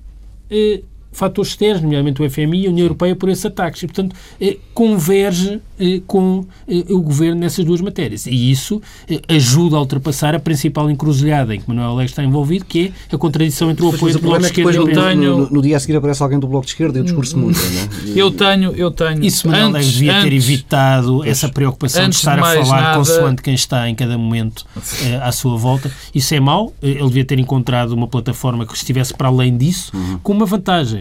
eh, 0.49 0.81
fatores 1.11 1.51
externos, 1.51 1.81
nomeadamente 1.81 2.21
o 2.21 2.29
FMI 2.29 2.63
e 2.63 2.67
a 2.67 2.69
União 2.69 2.85
Europeia, 2.85 3.15
por 3.15 3.29
esses 3.29 3.45
ataques. 3.45 3.83
E, 3.83 3.87
portanto, 3.87 4.15
eh, 4.39 4.57
converge 4.73 5.59
eh, 5.79 6.01
com 6.07 6.45
eh, 6.67 6.83
o 6.89 7.01
Governo 7.01 7.41
nessas 7.41 7.65
duas 7.65 7.81
matérias. 7.81 8.25
E 8.25 8.51
isso 8.51 8.81
ajuda 9.27 9.75
a 9.77 9.79
ultrapassar 9.79 10.35
a 10.35 10.39
principal 10.39 10.89
encruzilhada 10.89 11.53
em 11.55 11.59
que 11.59 11.67
Manuel 11.67 11.89
Alegre 11.89 12.11
está 12.11 12.23
envolvido, 12.23 12.65
que 12.65 12.93
é 13.11 13.15
a 13.15 13.17
contradição 13.17 13.69
entre 13.71 13.83
o 13.85 13.89
apoio 13.89 14.13
do 14.13 14.19
Bloco 14.21 14.39
de 14.39 14.45
Esquerda 14.47 14.71
depois, 14.71 14.75
e 14.75 14.79
o 14.91 14.95
no, 14.95 15.07
tenho- 15.09 15.37
no, 15.37 15.49
no 15.49 15.61
dia 15.61 15.77
a 15.77 15.79
seguir 15.79 15.97
aparece 15.97 16.21
alguém 16.23 16.39
do 16.39 16.47
Bloco 16.47 16.65
de 16.65 16.71
Esquerda 16.71 16.97
e 16.99 17.01
o 17.01 17.03
discurso 17.03 17.37
muda, 17.37 17.57
não 17.59 17.81
é? 17.81 18.09
E- 18.15 18.19
Eu 18.19 18.31
tenho, 18.31 18.71
eu 18.75 18.91
tenho. 18.91 19.23
Isso 19.23 19.47
Manuel 19.47 19.65
Alegre 19.67 19.79
antes, 19.81 19.93
devia 19.93 20.13
ter 20.21 20.27
antes- 20.27 20.43
evitado 20.49 21.23
essa 21.25 21.49
preocupação 21.49 22.07
de 22.09 22.15
estar 22.15 22.35
de 22.35 22.41
a 22.41 22.63
falar 22.65 22.81
nada- 22.81 22.97
consoante 22.97 23.41
quem 23.41 23.53
está 23.53 23.89
em 23.89 23.95
cada 23.95 24.17
momento 24.17 24.65
eh, 25.03 25.15
à 25.21 25.31
sua 25.31 25.57
volta. 25.57 25.91
Isso 26.13 26.33
é 26.33 26.39
mau. 26.39 26.73
Ele 26.81 26.99
devia 27.05 27.25
ter 27.25 27.39
encontrado 27.39 27.91
uma 27.93 28.07
plataforma 28.07 28.65
que 28.65 28.75
estivesse 28.75 29.13
para 29.13 29.27
além 29.27 29.57
disso, 29.57 29.91
Uhum. 29.95 30.19
com 30.21 30.33
uma 30.33 30.45
vantagem. 30.45 30.98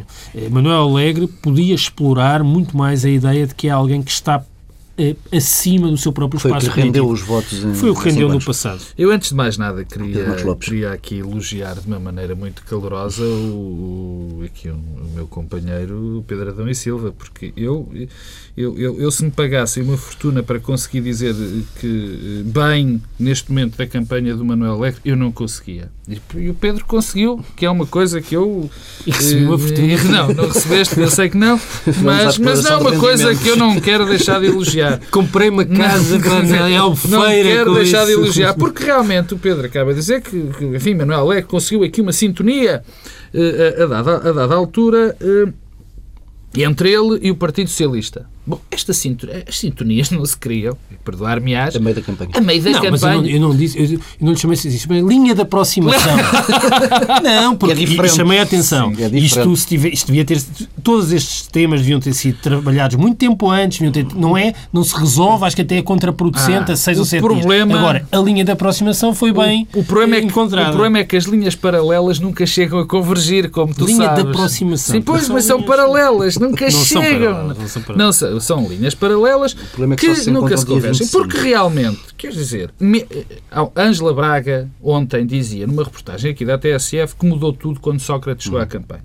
Manuel 0.51 0.91
Alegre 0.91 1.27
podia 1.27 1.75
explorar 1.75 2.43
muito 2.43 2.77
mais 2.77 3.05
a 3.05 3.11
ideia 3.11 3.47
de 3.47 3.55
que 3.55 3.69
é 3.69 3.71
alguém 3.71 4.03
que 4.03 4.11
está 4.11 4.45
acima 5.33 5.89
do 5.89 5.97
seu 5.97 6.13
próprio 6.13 6.41
Foi 6.41 6.51
o 6.51 6.57
espaço 6.57 6.75
que 6.75 6.81
rendeu 6.81 7.05
político. 7.05 7.29
os 7.29 7.29
votos 7.29 7.65
em 7.65 7.75
Foi 7.75 7.91
o 7.91 7.95
que 7.95 8.09
rendeu 8.09 8.29
no 8.29 8.43
passado. 8.45 8.81
Eu, 8.97 9.11
antes 9.11 9.31
de 9.31 9.35
mais 9.35 9.57
nada, 9.57 9.85
queria, 9.85 10.27
queria 10.61 10.93
aqui 10.93 11.19
elogiar 11.19 11.75
de 11.81 11.87
uma 11.87 11.99
maneira 12.01 12.35
muito 12.35 12.63
calorosa 12.65 13.23
o, 13.23 14.41
o- 14.41 14.43
aqui 14.45 14.69
o, 14.69 14.75
o 14.75 15.11
meu 15.15 15.27
companheiro 15.27 16.25
Pedro 16.27 16.49
Adão 16.51 16.69
e 16.69 16.75
Silva, 16.75 17.13
porque 17.17 17.53
eu, 17.57 17.89
eu, 18.57 18.79
eu, 18.79 19.01
eu, 19.01 19.11
se 19.11 19.25
me 19.25 19.31
pagassem 19.31 19.83
uma 19.83 19.97
fortuna 19.97 20.43
para 20.43 20.59
conseguir 20.61 21.01
dizer 21.01 21.35
que 21.81 22.43
bem 22.47 23.01
neste 23.19 23.51
momento 23.51 23.77
da 23.77 23.87
campanha 23.87 24.35
do 24.35 24.45
Manuel 24.45 24.73
Alegre, 24.75 25.01
eu 25.05 25.17
não 25.17 25.31
conseguia. 25.33 25.91
E, 26.35 26.49
o 26.49 26.55
Pedro 26.55 26.85
conseguiu, 26.87 27.45
que 27.55 27.67
é 27.67 27.71
uma 27.71 27.87
coisa 27.87 28.21
que 28.21 28.35
eu. 28.35 28.71
E 29.07 29.11
recebeu 29.11 29.49
uma 29.49 29.57
eh, 29.57 29.59
fortuna. 29.59 29.93
eh, 29.93 30.05
Não, 30.05 30.29
não 30.35 30.49
recebeste, 30.49 30.99
eu 30.99 31.11
sei 31.11 31.29
que 31.29 31.37
não, 31.37 31.61
mas, 32.03 32.39
mas 32.39 32.65
é 32.65 32.77
uma 32.77 32.97
coisa 32.99 33.35
que 33.35 33.47
eu 33.49 33.57
não 33.57 33.79
quero 33.81 34.07
deixar 34.07 34.41
de 34.41 34.47
elogiar. 34.47 34.88
Comprei 35.11 35.49
uma 35.51 35.65
casa 35.65 36.19
Não 37.09 37.21
Albufeira 37.21 37.49
quero 37.49 37.71
com 37.71 37.75
deixar 37.75 38.05
de 38.05 38.11
isso. 38.13 38.21
elogiar, 38.21 38.55
porque 38.55 38.85
realmente 38.85 39.35
o 39.35 39.39
Pedro 39.39 39.67
acaba 39.67 39.93
de 39.93 40.01
dizer 40.01 40.23
que, 40.23 40.41
que, 40.59 40.65
enfim, 40.65 40.95
Manuel 40.95 41.21
Alegre 41.21 41.45
conseguiu 41.45 41.85
aqui 41.85 42.01
uma 42.01 42.13
sintonia 42.13 42.83
eh, 43.35 43.77
a, 43.83 43.87
dada, 43.87 44.17
a 44.29 44.33
dada 44.33 44.55
altura 44.55 45.17
eh, 45.21 45.53
entre 46.57 46.91
ele 46.91 47.19
e 47.23 47.31
o 47.31 47.37
Partido 47.37 47.69
Socialista. 47.69 48.27
Bom, 48.49 48.59
esta 48.71 48.95
sinto- 48.95 49.29
as 49.47 49.59
sintonias 49.59 50.09
não 50.11 50.25
se 50.25 50.37
criam, 50.37 50.75
perdoar-me-ás, 51.05 51.77
A 51.77 51.79
meio 51.79 51.95
da 51.95 52.01
campanha. 52.03 52.31
a 52.35 52.41
meio 52.41 52.63
da 52.63 52.71
Não, 52.71 52.79
mas 52.79 52.85
eu 53.03 53.09
campanha. 53.09 53.21
não, 53.23 53.29
eu 53.29 53.41
não 53.41 53.55
disse, 53.57 53.79
eu, 53.79 53.85
eu 53.93 54.01
não 54.21 54.33
lhe 54.33 54.39
chamei 54.39 54.55
assim, 54.57 54.71
chamei 54.79 55.01
linha 55.03 55.35
de 55.35 55.43
aproximação. 55.43 56.17
não, 57.23 57.55
porque 57.59 57.73
É 57.73 57.77
diferente. 57.77 58.15
chamei 58.15 58.39
a 58.39 58.43
atenção. 58.43 58.95
Sim, 58.95 59.05
é 59.05 59.09
isto, 59.19 59.57
se 59.57 59.67
tiver, 59.67 59.93
isto 59.93 60.07
devia 60.07 60.25
ter, 60.25 60.43
todos 60.83 61.13
estes 61.13 61.47
temas 61.47 61.81
deviam 61.81 62.01
ter 62.01 62.15
sido 62.15 62.39
trabalhados 62.41 62.97
muito 62.97 63.17
tempo 63.19 63.51
antes, 63.51 63.79
ter, 63.93 64.07
não 64.15 64.37
é? 64.37 64.55
Não 64.73 64.83
se 64.83 64.97
resolve, 64.97 65.45
acho 65.45 65.55
que 65.57 65.63
até 65.63 65.77
é 65.79 65.83
contraproducente 65.83 66.71
Ah, 66.71 66.75
a 66.75 66.77
seis 66.77 66.97
o 66.97 67.01
ou 67.01 67.07
sete 67.07 67.21
problema- 67.21 67.67
dias. 67.75 67.79
Agora, 67.79 68.09
a 68.11 68.19
linha 68.19 68.45
de 68.45 68.51
aproximação 68.51 69.15
foi 69.15 69.33
bem 69.33 69.69
o, 69.75 69.85
problema 69.85 70.17
é 70.17 70.21
que, 70.23 70.27
o 70.27 70.33
problema 70.73 70.99
é 70.99 71.05
que 71.05 71.17
as 71.17 71.25
linhas 71.25 71.55
paralelas 71.55 72.19
nunca 72.19 72.47
chegam 72.47 72.79
a 72.79 72.87
convergir, 72.87 73.51
como 73.51 73.75
tu 73.75 73.85
Linha 73.85 74.09
de 74.09 74.17
sabes. 74.17 74.25
aproximação. 74.27 74.95
Sim, 74.97 75.03
pois, 75.03 75.25
são 75.27 75.35
mas 75.35 75.45
são 75.45 75.63
paralelas, 75.63 76.37
nunca 76.39 76.65
Não 76.65 76.71
são 76.71 77.03
chegam. 77.03 77.33
paralelas, 77.33 77.59
não 77.59 77.69
são 77.69 77.83
paralelas. 77.83 78.21
Não 78.21 78.38
são, 78.41 78.59
são 78.63 78.69
linhas 78.69 78.95
paralelas 78.95 79.55
é 79.55 79.97
que 79.97 80.15
que, 80.15 80.31
nunca 80.31 80.57
se. 80.57 80.67
25. 80.67 81.11
Porque 81.11 81.39
realmente, 81.39 82.01
quer 82.17 82.31
dizer, 82.33 82.71
me- 82.81 83.07
a 83.51 83.69
Ângela 83.77 84.13
Braga 84.15 84.69
ontem 84.83 85.27
dizia 85.27 85.67
numa 85.67 85.85
reportagem 85.85 86.31
aqui 86.33 86.45
da 86.45 86.59
TSF 86.59 87.15
que 87.17 87.27
mudou 87.27 87.53
tudo 87.53 87.81
quando 87.81 88.01
Sócrates 88.01 88.45
chegou 88.45 88.61
à 88.61 88.67
campanha. 88.67 89.03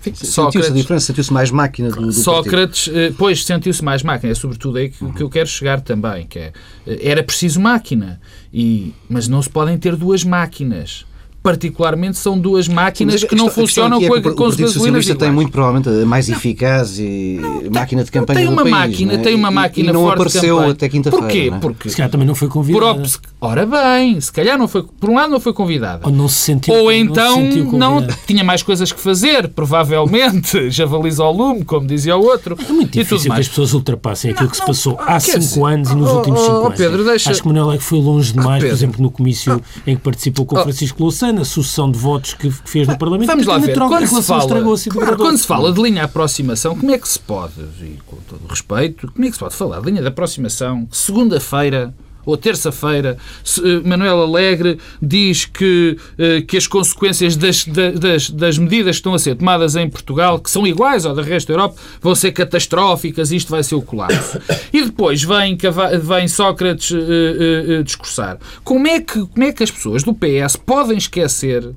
Enfim, 0.00 0.14
Sentiu-se 0.14 0.40
a 0.40 0.44
Sócrates, 0.44 0.74
diferença, 0.74 1.06
sentiu-se 1.06 1.32
mais 1.32 1.50
máquina 1.50 1.88
do, 1.88 1.94
do 1.96 2.00
partido. 2.02 2.22
Sócrates, 2.22 2.88
eh, 2.94 3.12
pois, 3.18 3.44
sentiu-se 3.44 3.84
mais 3.84 4.02
máquina. 4.04 4.30
É 4.30 4.34
sobretudo 4.34 4.78
aí 4.78 4.88
que, 4.90 5.12
que 5.12 5.22
eu 5.22 5.28
quero 5.28 5.48
chegar 5.48 5.80
também, 5.80 6.26
que 6.26 6.38
é, 6.38 6.52
eh, 6.86 6.98
era 7.02 7.22
preciso 7.24 7.60
máquina. 7.60 8.20
E, 8.52 8.94
mas 9.08 9.26
não 9.26 9.42
se 9.42 9.50
podem 9.50 9.76
ter 9.76 9.96
duas 9.96 10.22
máquinas. 10.22 11.04
Particularmente 11.46 12.18
são 12.18 12.36
duas 12.36 12.66
máquinas 12.66 13.22
que 13.22 13.36
não 13.36 13.48
funcionam 13.48 14.02
é 14.02 14.08
com, 14.08 14.20
que 14.20 14.28
a- 14.28 14.32
o 14.32 14.34
com 14.34 14.44
as 14.44 14.48
Partido 14.50 14.66
gasolinas 14.66 15.04
Socialista 15.04 15.14
tem 15.14 15.30
muito 15.30 15.52
provavelmente 15.52 15.88
a 15.88 16.04
mais 16.06 16.28
eficaz 16.28 16.98
e 16.98 17.38
máquina 17.72 18.02
de 18.04 18.10
campanha 18.10 18.38
tem 18.40 18.46
do 18.46 18.52
uma 18.52 18.62
país, 18.62 18.74
máquina, 18.74 19.12
não 19.12 19.20
é? 19.20 19.22
tem 19.22 19.34
uma 19.34 19.50
máquina 19.50 19.90
e 19.90 19.92
não 19.92 20.02
forte 20.02 20.14
apareceu 20.14 20.56
campanha. 20.56 20.72
até 20.72 20.88
quinta-feira. 20.88 21.24
Porquê? 21.26 21.50
é? 21.54 21.58
Porque 21.58 21.90
Se 21.90 21.96
calhar 21.96 22.10
também 22.10 22.26
não 22.26 22.34
foi 22.34 22.48
convidada. 22.48 23.02
Ora 23.40 23.64
bem, 23.64 24.20
se 24.20 24.32
calhar 24.32 24.58
não 24.58 24.66
foi, 24.66 24.82
por 24.82 25.08
um 25.08 25.14
lado 25.14 25.30
não 25.30 25.38
foi 25.40 25.52
convidada. 25.52 26.00
Ou 26.04 26.12
não 26.12 26.28
se 26.28 26.34
sentiu 26.36 26.74
Ou 26.74 26.84
não 26.84 26.90
se 26.90 26.96
então 26.98 27.34
sentiu 27.36 27.72
não 27.72 28.06
tinha 28.26 28.42
mais 28.42 28.62
coisas 28.62 28.90
que 28.90 29.00
fazer, 29.00 29.48
provavelmente, 29.48 30.68
javalis 30.70 31.20
ao 31.20 31.32
lume, 31.32 31.64
como 31.64 31.86
dizia 31.86 32.16
o 32.16 32.24
outro. 32.24 32.56
É 32.68 32.72
muito 32.72 32.94
e 32.96 33.02
difícil 33.02 33.32
que 33.32 33.40
as 33.40 33.48
pessoas 33.48 33.72
ultrapassem 33.72 34.32
aquilo 34.32 34.50
que 34.50 34.56
se 34.56 34.66
passou 34.66 34.96
ah, 35.00 35.16
há 35.16 35.20
quer 35.20 35.32
5 35.32 35.38
dizer, 35.38 35.62
anos 35.64 35.90
e 35.90 35.94
nos 35.94 36.10
oh, 36.10 36.16
últimos 36.16 36.40
oh, 36.40 36.44
5 36.44 36.56
oh, 36.56 36.66
anos. 36.66 36.78
Pedro, 36.78 37.04
deixa- 37.04 37.30
Acho 37.30 37.40
que 37.42 37.46
Manuel 37.46 37.66
Alegre 37.66 37.84
foi 37.84 38.00
longe 38.00 38.32
demais, 38.32 38.62
por 38.62 38.72
exemplo, 38.72 39.02
no 39.02 39.10
comício 39.10 39.62
em 39.86 39.96
que 39.96 40.02
participou 40.02 40.44
com. 40.44 40.56
Francisco 40.66 41.02
Louçã, 41.02 41.32
a 41.40 41.44
sucessão 41.44 41.90
de 41.90 41.98
votos 41.98 42.34
que 42.34 42.50
fez 42.50 42.86
no 42.86 42.98
Parlamento. 42.98 43.28
Vamos 43.28 43.46
lá 43.46 43.58
ver. 43.58 43.76
Quando 43.78 44.06
se, 44.06 44.22
fala, 44.22 44.46
claro, 44.46 45.16
quando 45.16 45.38
se 45.38 45.46
fala 45.46 45.72
de 45.72 45.82
linha 45.82 46.00
de 46.00 46.06
aproximação, 46.06 46.76
como 46.76 46.90
é 46.92 46.98
que 46.98 47.08
se 47.08 47.18
pode, 47.18 47.54
e 47.80 47.98
com 48.06 48.16
todo 48.28 48.44
o 48.44 48.48
respeito, 48.48 49.10
como 49.12 49.24
é 49.24 49.28
que 49.28 49.34
se 49.34 49.40
pode 49.40 49.54
falar 49.54 49.80
de 49.80 49.86
linha 49.86 50.02
de 50.02 50.08
aproximação 50.08 50.88
segunda-feira 50.90 51.94
ou 52.26 52.36
terça-feira, 52.36 53.16
eh, 53.64 53.88
Manuel 53.88 54.20
Alegre 54.22 54.78
diz 55.00 55.44
que, 55.46 55.96
eh, 56.18 56.42
que 56.42 56.56
as 56.56 56.66
consequências 56.66 57.36
das, 57.36 57.64
da- 57.64 57.92
das, 57.92 58.28
das 58.28 58.58
medidas 58.58 58.96
que 58.96 59.00
estão 59.00 59.14
a 59.14 59.18
ser 59.18 59.36
tomadas 59.36 59.76
em 59.76 59.88
Portugal, 59.88 60.38
que 60.40 60.50
são 60.50 60.66
iguais 60.66 61.06
ao 61.06 61.14
do 61.14 61.22
resto 61.22 61.48
da 61.48 61.54
Europa, 61.54 61.76
vão 62.02 62.14
ser 62.14 62.32
catastróficas, 62.32 63.30
isto 63.32 63.50
vai 63.50 63.62
ser 63.62 63.76
o 63.76 63.82
colapso. 63.82 64.38
E 64.72 64.82
depois 64.84 65.22
vem, 65.22 65.56
vem 66.02 66.28
Sócrates 66.28 66.92
eh, 66.92 67.78
eh, 67.78 67.82
discursar. 67.82 68.38
Como 68.64 68.86
é, 68.86 69.00
que, 69.00 69.24
como 69.24 69.44
é 69.44 69.52
que 69.52 69.62
as 69.62 69.70
pessoas 69.70 70.02
do 70.02 70.12
PS 70.12 70.56
podem 70.56 70.98
esquecer 70.98 71.70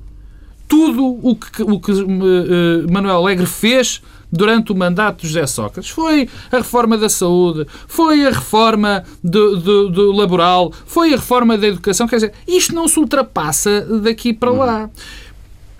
tudo 0.68 1.18
o 1.22 1.34
que, 1.36 1.62
o 1.62 1.80
que 1.80 1.92
eh, 1.92 2.90
Manuel 2.92 3.16
Alegre 3.16 3.46
fez 3.46 4.02
durante 4.32 4.72
o 4.72 4.76
mandato 4.76 5.22
de 5.22 5.28
José 5.28 5.46
Sócrates. 5.46 5.90
Foi 5.90 6.28
a 6.52 6.56
reforma 6.58 6.96
da 6.96 7.08
saúde, 7.08 7.66
foi 7.88 8.26
a 8.26 8.30
reforma 8.30 9.02
do, 9.22 9.56
do- 9.56 9.88
do 9.90 10.12
laboral, 10.12 10.72
foi 10.86 11.08
a 11.12 11.16
reforma 11.16 11.56
da 11.58 11.66
educação. 11.66 12.06
Quer 12.06 12.16
dizer, 12.16 12.32
isto 12.46 12.74
não 12.74 12.86
se 12.88 12.98
ultrapassa 12.98 13.80
daqui 14.02 14.32
para 14.32 14.50
lá. 14.50 14.90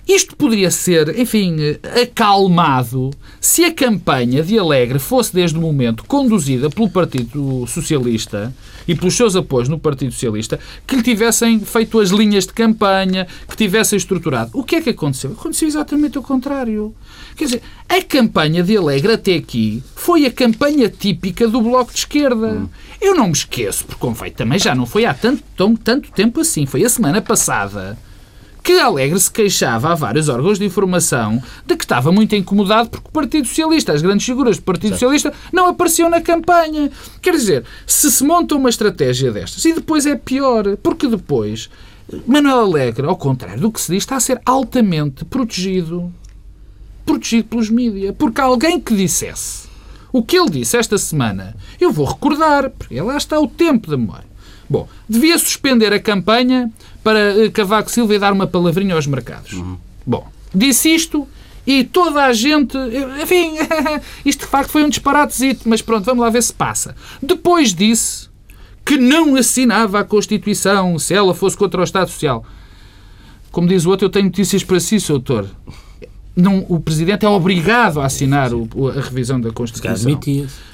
Isto 0.07 0.35
poderia 0.35 0.71
ser, 0.71 1.17
enfim, 1.17 1.55
acalmado 2.03 3.11
se 3.39 3.63
a 3.63 3.71
campanha 3.73 4.43
de 4.43 4.57
Alegre 4.57 4.99
fosse, 4.99 5.33
desde 5.33 5.57
o 5.57 5.61
momento, 5.61 6.03
conduzida 6.05 6.69
pelo 6.69 6.89
Partido 6.89 7.65
Socialista 7.67 8.53
e 8.87 8.95
pelos 8.95 9.15
seus 9.15 9.35
apoios 9.35 9.69
no 9.69 9.79
Partido 9.79 10.11
Socialista, 10.11 10.59
que 10.87 10.95
lhe 10.95 11.03
tivessem 11.03 11.59
feito 11.59 11.99
as 11.99 12.09
linhas 12.09 12.45
de 12.45 12.51
campanha, 12.53 13.27
que 13.47 13.55
tivessem 13.55 13.95
estruturado. 13.95 14.51
O 14.53 14.63
que 14.63 14.75
é 14.75 14.81
que 14.81 14.89
aconteceu? 14.89 15.31
Aconteceu 15.31 15.67
exatamente 15.67 16.17
o 16.17 16.21
contrário. 16.21 16.93
Quer 17.35 17.45
dizer, 17.45 17.61
a 17.89 18.01
campanha 18.01 18.61
de 18.63 18.75
Alegre 18.77 19.13
até 19.13 19.35
aqui 19.35 19.83
foi 19.95 20.25
a 20.25 20.31
campanha 20.31 20.89
típica 20.89 21.47
do 21.47 21.61
Bloco 21.61 21.91
de 21.91 21.99
Esquerda. 21.99 22.67
Eu 23.01 23.15
não 23.15 23.27
me 23.27 23.33
esqueço, 23.33 23.85
porque 23.85 23.99
convém, 23.99 24.31
também 24.31 24.59
já 24.59 24.75
não 24.75 24.85
foi 24.85 25.05
há 25.05 25.13
tanto, 25.13 25.43
tão- 25.55 25.75
tanto 25.75 26.11
tempo 26.11 26.39
assim. 26.41 26.65
Foi 26.65 26.83
a 26.83 26.89
semana 26.89 27.21
passada 27.21 27.97
que 28.63 28.73
Alegre 28.73 29.19
se 29.19 29.31
queixava 29.31 29.91
a 29.91 29.95
vários 29.95 30.29
órgãos 30.29 30.59
de 30.59 30.65
informação 30.65 31.41
de 31.65 31.75
que 31.75 31.83
estava 31.83 32.11
muito 32.11 32.35
incomodado 32.35 32.89
porque 32.91 33.07
o 33.07 33.11
Partido 33.11 33.47
Socialista, 33.47 33.91
as 33.91 34.03
grandes 34.03 34.23
figuras 34.23 34.57
do 34.57 34.63
Partido 34.63 34.91
Socialista, 34.93 35.33
não 35.51 35.65
apareciam 35.67 36.11
na 36.11 36.21
campanha. 36.21 36.91
Quer 37.23 37.31
dizer, 37.31 37.63
se 37.87 38.11
se 38.11 38.23
monta 38.23 38.53
uma 38.55 38.69
estratégia 38.69 39.31
destas, 39.31 39.65
e 39.65 39.73
depois 39.73 40.05
é 40.05 40.15
pior, 40.15 40.77
porque 40.83 41.07
depois 41.07 41.71
Manuel 42.27 42.59
Alegre, 42.59 43.07
ao 43.07 43.15
contrário 43.15 43.59
do 43.61 43.71
que 43.71 43.81
se 43.81 43.91
diz, 43.93 44.03
está 44.03 44.17
a 44.17 44.19
ser 44.19 44.39
altamente 44.45 45.25
protegido. 45.25 46.13
Protegido 47.05 47.49
pelos 47.49 47.69
mídias. 47.69 48.15
Porque 48.17 48.41
alguém 48.41 48.79
que 48.79 48.95
dissesse 48.95 49.69
o 50.11 50.21
que 50.21 50.37
ele 50.37 50.49
disse 50.49 50.77
esta 50.77 50.97
semana, 50.97 51.55
eu 51.79 51.91
vou 51.91 52.05
recordar, 52.05 52.69
porque 52.69 52.99
lá 52.99 53.15
está 53.15 53.39
o 53.39 53.47
tempo 53.47 53.89
da 53.89 53.97
memória. 53.97 54.29
Bom, 54.69 54.87
devia 55.07 55.37
suspender 55.37 55.91
a 55.93 55.99
campanha 55.99 56.71
para 57.03 57.49
Cavaco 57.53 57.89
Silva 57.89 58.15
e 58.15 58.19
dar 58.19 58.33
uma 58.33 58.47
palavrinha 58.47 58.95
aos 58.95 59.07
mercados. 59.07 59.53
Uhum. 59.53 59.77
Bom, 60.05 60.27
disse 60.53 60.93
isto 60.93 61.27
e 61.65 61.83
toda 61.83 62.23
a 62.23 62.33
gente. 62.33 62.77
Enfim, 63.21 63.55
isto 64.25 64.41
de 64.41 64.45
facto 64.45 64.71
foi 64.71 64.83
um 64.83 64.89
disparatezito, 64.89 65.67
mas 65.67 65.81
pronto, 65.81 66.05
vamos 66.05 66.23
lá 66.23 66.29
ver 66.29 66.43
se 66.43 66.53
passa. 66.53 66.95
Depois 67.21 67.73
disse 67.73 68.29
que 68.85 68.97
não 68.97 69.35
assinava 69.35 69.99
a 69.99 70.03
Constituição 70.03 70.97
se 70.97 71.13
ela 71.13 71.33
fosse 71.33 71.55
contra 71.55 71.81
o 71.81 71.83
Estado 71.83 72.09
Social. 72.09 72.45
Como 73.51 73.67
diz 73.67 73.85
o 73.85 73.89
outro, 73.89 74.05
eu 74.05 74.09
tenho 74.09 74.25
notícias 74.25 74.63
para 74.63 74.79
si, 74.79 74.99
Sr. 74.99 75.19
Doutor. 75.19 75.49
Não, 76.35 76.65
o 76.69 76.79
Presidente 76.79 77.25
é 77.25 77.29
obrigado 77.29 77.99
a 77.99 78.05
assinar 78.05 78.53
o, 78.53 78.67
a 78.87 79.01
revisão 79.01 79.39
da 79.39 79.51
Constituição. 79.51 80.11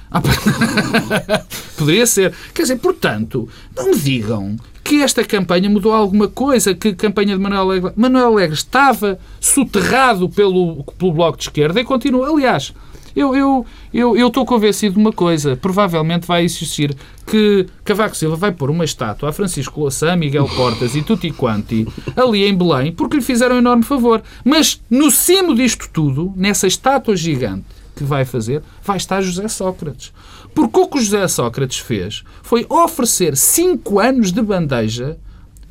Ah, 0.09 0.21
poderia 1.75 2.05
ser. 2.05 2.33
Quer 2.53 2.61
dizer, 2.61 2.77
portanto, 2.77 3.49
não 3.75 3.91
me 3.91 3.97
digam 3.97 4.55
que 4.83 5.01
esta 5.01 5.23
campanha 5.23 5.69
mudou 5.69 5.91
alguma 5.93 6.29
coisa, 6.29 6.73
que 6.73 6.89
a 6.89 6.95
campanha 6.95 7.35
de 7.35 7.41
Manuel 7.41 7.61
Alegre, 7.61 7.91
Manuel 7.95 8.27
Alegre 8.27 8.55
estava 8.55 9.19
soterrado 9.39 10.29
pelo, 10.29 10.83
pelo 10.97 11.11
Bloco 11.11 11.37
de 11.37 11.43
Esquerda 11.43 11.81
e 11.81 11.83
continua. 11.83 12.29
Aliás, 12.29 12.73
eu, 13.13 13.35
eu, 13.35 13.65
eu, 13.93 14.27
estou 14.27 14.45
convencido 14.45 14.95
de 14.95 14.99
uma 14.99 15.13
coisa. 15.13 15.55
Provavelmente 15.55 16.27
vai 16.27 16.43
existir 16.43 16.95
que 17.25 17.65
Cavaco 17.83 18.15
Silva 18.15 18.35
vai 18.35 18.51
pôr 18.51 18.69
uma 18.69 18.85
estátua 18.85 19.29
a 19.29 19.33
Francisco 19.33 19.79
Louçã, 19.79 20.15
Miguel 20.15 20.47
Portas 20.55 20.95
e 20.95 21.01
Tutti 21.01 21.31
Quanti 21.31 21.87
ali 22.15 22.45
em 22.45 22.55
Belém 22.55 22.91
porque 22.91 23.17
lhe 23.17 23.21
fizeram 23.21 23.55
um 23.55 23.59
enorme 23.59 23.83
favor. 23.83 24.21
Mas 24.43 24.81
no 24.89 25.09
cimo 25.11 25.55
disto 25.55 25.89
tudo, 25.91 26.33
nessa 26.35 26.67
estátua 26.67 27.15
gigante 27.15 27.65
que 27.95 28.03
vai 28.03 28.25
fazer, 28.25 28.61
vai 28.83 28.97
estar 28.97 29.21
José 29.21 29.47
Sócrates. 29.47 30.13
Porque 30.53 30.79
o 30.79 30.87
que 30.87 30.97
o 30.97 31.01
José 31.01 31.27
Sócrates 31.27 31.79
fez 31.79 32.23
foi 32.41 32.65
oferecer 32.69 33.35
cinco 33.35 33.99
anos 33.99 34.31
de 34.31 34.41
bandeja 34.41 35.17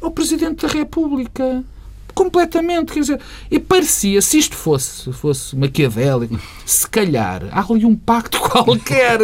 ao 0.01 0.11
Presidente 0.11 0.67
da 0.67 0.73
República 0.73 1.65
completamente. 2.17 2.93
Quer 2.93 3.01
dizer, 3.01 3.21
e 3.51 3.59
parecia, 3.59 4.23
se 4.23 4.39
isto 4.39 4.57
fosse, 4.57 5.13
fosse 5.13 5.55
maquiavélico, 5.55 6.41
se 6.65 6.89
calhar 6.89 7.43
há 7.53 7.61
ali 7.61 7.85
um 7.85 7.95
pacto 7.95 8.41
qualquer, 8.49 9.21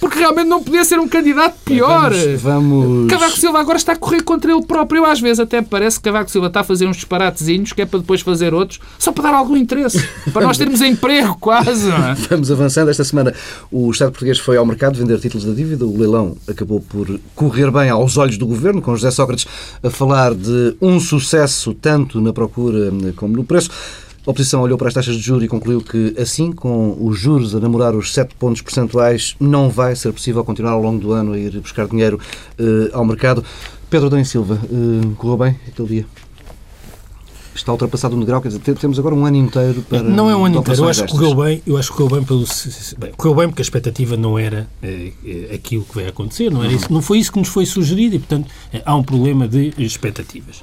porque 0.00 0.18
realmente 0.18 0.48
não 0.48 0.62
podia 0.62 0.82
ser 0.84 0.98
um 0.98 1.06
candidato 1.06 1.58
pior. 1.64 2.10
Vamos, 2.10 2.40
vamos... 2.40 3.10
Cavaco 3.10 3.36
Silva 3.36 3.60
agora 3.60 3.76
está 3.76 3.92
a 3.92 3.96
correr 3.96 4.22
contra 4.22 4.50
ele 4.50 4.64
próprio. 4.64 5.04
Às 5.04 5.20
vezes 5.20 5.40
até 5.40 5.60
parece 5.60 5.98
que 5.98 6.04
Cavaco 6.04 6.30
Silva 6.30 6.46
está 6.46 6.60
a 6.60 6.64
fazer 6.64 6.86
uns 6.86 6.96
disparatezinhos 6.96 7.72
que 7.74 7.82
é 7.82 7.86
para 7.86 8.00
depois 8.00 8.22
fazer 8.22 8.54
outros, 8.54 8.80
só 8.98 9.12
para 9.12 9.24
dar 9.24 9.34
algum 9.34 9.56
interesse, 9.56 10.02
para 10.32 10.46
nós 10.46 10.56
termos 10.56 10.80
emprego 10.80 11.36
quase. 11.38 11.90
É? 11.90 12.14
Vamos 12.30 12.50
avançando. 12.50 12.90
Esta 12.90 13.04
semana 13.04 13.34
o 13.70 13.90
Estado 13.90 14.12
português 14.12 14.38
foi 14.38 14.56
ao 14.56 14.64
mercado 14.64 14.98
vender 14.98 15.20
títulos 15.20 15.44
da 15.44 15.52
dívida. 15.52 15.84
O 15.84 15.96
leilão 15.96 16.36
acabou 16.48 16.80
por 16.80 17.20
correr 17.34 17.70
bem 17.70 17.90
aos 17.90 18.16
olhos 18.16 18.38
do 18.38 18.46
governo, 18.46 18.80
com 18.80 18.96
José 18.96 19.10
Sócrates 19.10 19.46
a 19.82 19.90
falar 19.90 20.34
de 20.34 20.76
um 20.80 20.98
sucesso 20.98 21.74
tanto 21.74 22.20
na 22.20 22.29
na 22.30 22.32
procura 22.32 22.88
eh, 22.88 23.12
como 23.16 23.36
no 23.36 23.44
preço. 23.44 23.70
A 24.26 24.30
oposição 24.30 24.60
olhou 24.60 24.76
para 24.76 24.88
as 24.88 24.94
taxas 24.94 25.16
de 25.16 25.22
juros 25.22 25.42
e 25.44 25.48
concluiu 25.48 25.80
que, 25.80 26.14
assim, 26.18 26.52
com 26.52 26.96
os 27.00 27.18
juros 27.18 27.54
a 27.54 27.60
namorar 27.60 27.96
os 27.96 28.12
7 28.12 28.34
pontos 28.34 28.60
percentuais, 28.60 29.34
não 29.40 29.70
vai 29.70 29.96
ser 29.96 30.12
possível 30.12 30.44
continuar 30.44 30.72
ao 30.72 30.82
longo 30.82 31.00
do 31.00 31.12
ano 31.12 31.32
a 31.32 31.38
ir 31.38 31.58
buscar 31.58 31.86
dinheiro 31.86 32.20
uh, 32.58 32.90
ao 32.92 33.02
mercado. 33.02 33.42
Pedro 33.88 34.08
Adão 34.08 34.22
Silva, 34.22 34.60
uh, 34.62 35.14
correu 35.16 35.38
bem 35.38 35.56
aquele 35.66 35.88
dia? 35.88 36.06
Está 37.54 37.72
ultrapassado 37.72 38.14
um 38.14 38.20
degrau, 38.20 38.40
quer 38.40 38.48
dizer, 38.48 38.60
temos 38.76 38.98
agora 38.98 39.14
um 39.14 39.24
ano 39.24 39.36
inteiro 39.36 39.82
para. 39.88 40.02
Não 40.02 40.30
é 40.30 40.36
um 40.36 40.44
ano 40.44 40.58
inteiro, 40.58 40.82
eu 40.82 40.88
acho 40.88 41.04
que 41.04 41.12
correu 41.12 41.34
bem, 41.34 41.62
eu 41.66 41.76
acho 41.76 41.90
que 41.90 41.96
correu 41.96 42.16
bem 42.16 42.24
pelo. 42.24 42.44
Bem, 42.98 43.12
correu 43.16 43.34
bem 43.34 43.48
porque 43.48 43.60
a 43.62 43.64
expectativa 43.64 44.16
não 44.16 44.38
era 44.38 44.68
eh, 44.82 45.12
aquilo 45.52 45.84
que 45.84 45.94
vai 45.94 46.06
acontecer, 46.06 46.50
não, 46.50 46.62
era 46.62 46.72
isso, 46.72 46.92
não 46.92 47.02
foi 47.02 47.18
isso 47.18 47.32
que 47.32 47.38
nos 47.38 47.48
foi 47.48 47.66
sugerido 47.66 48.16
e, 48.16 48.18
portanto, 48.18 48.48
há 48.84 48.94
um 48.94 49.02
problema 49.02 49.48
de 49.48 49.74
expectativas. 49.78 50.62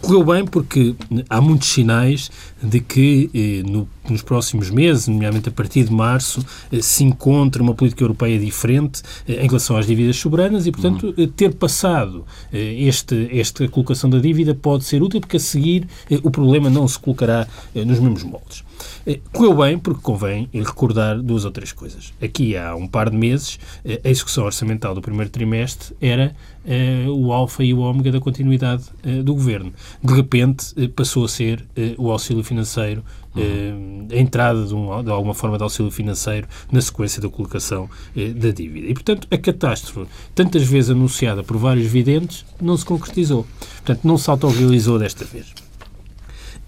Correu 0.00 0.24
bem 0.24 0.44
porque 0.44 0.94
há 1.28 1.40
muitos 1.40 1.68
sinais 1.68 2.30
de 2.62 2.80
que 2.80 3.30
eh, 3.34 3.68
no, 3.68 3.88
nos 4.08 4.22
próximos 4.22 4.70
meses, 4.70 5.08
nomeadamente 5.08 5.48
a 5.48 5.52
partir 5.52 5.84
de 5.84 5.92
março, 5.92 6.44
eh, 6.72 6.80
se 6.82 7.04
encontra 7.04 7.62
uma 7.62 7.74
política 7.74 8.02
europeia 8.02 8.38
diferente 8.38 9.02
eh, 9.28 9.44
em 9.44 9.46
relação 9.46 9.76
às 9.76 9.86
dívidas 9.86 10.16
soberanas 10.16 10.66
e, 10.66 10.72
portanto, 10.72 11.14
uhum. 11.16 11.26
ter 11.28 11.54
passado 11.54 12.24
este, 12.52 13.28
esta 13.32 13.66
colocação 13.68 14.10
da 14.10 14.18
dívida 14.18 14.54
pode 14.54 14.84
ser 14.84 15.02
útil 15.02 15.20
porque 15.20 15.36
a 15.36 15.40
seguir 15.40 15.86
o 16.22 16.30
problema 16.30 16.68
não 16.68 16.86
se 16.86 16.98
colocará 16.98 17.46
nos 17.74 17.98
mesmos 17.98 18.22
moldes. 18.22 18.64
Eh, 19.06 19.20
correu 19.32 19.54
bem 19.54 19.78
porque 19.78 20.00
convém 20.02 20.48
recordar 20.52 21.20
duas 21.20 21.44
ou 21.44 21.50
três 21.50 21.72
coisas. 21.72 22.12
Aqui 22.20 22.56
há 22.56 22.74
um 22.74 22.86
par 22.86 23.10
de 23.10 23.16
meses, 23.16 23.58
eh, 23.84 24.00
a 24.04 24.08
execução 24.08 24.44
orçamental 24.44 24.94
do 24.94 25.00
primeiro 25.00 25.30
trimestre 25.30 25.94
era 26.00 26.34
uh, 26.66 27.10
o 27.10 27.32
alfa 27.32 27.62
e 27.64 27.72
o 27.72 27.78
ômega 27.78 28.12
da 28.12 28.20
continuidade 28.20 28.84
uh, 29.04 29.22
do 29.22 29.34
governo. 29.34 29.72
De 30.02 30.12
repente 30.12 30.72
uh, 30.76 30.88
passou 30.90 31.24
a 31.24 31.28
ser 31.28 31.64
o 31.96 32.10
auxílio 32.10 32.42
financeiro, 32.42 33.04
uhum. 33.34 34.08
a 34.10 34.16
entrada 34.16 34.64
de, 34.64 34.74
um, 34.74 35.02
de, 35.02 35.10
alguma 35.10 35.34
forma 35.34 35.56
de 35.56 35.62
auxílio 35.62 35.90
financeiro 35.90 36.48
na 36.70 36.80
sequência 36.80 37.20
da 37.20 37.28
colocação 37.28 37.88
da 38.14 38.50
dívida. 38.50 38.86
E, 38.86 38.94
portanto, 38.94 39.28
a 39.30 39.36
catástrofe, 39.36 40.10
tantas 40.34 40.62
vezes 40.62 40.90
anunciada 40.90 41.42
por 41.42 41.56
vários 41.56 41.86
videntes, 41.86 42.44
não 42.60 42.76
se 42.76 42.84
concretizou. 42.84 43.46
Portanto, 43.76 44.00
não 44.04 44.18
se 44.18 44.28
autorrealizou 44.30 44.98
desta 44.98 45.24
vez. 45.24 45.65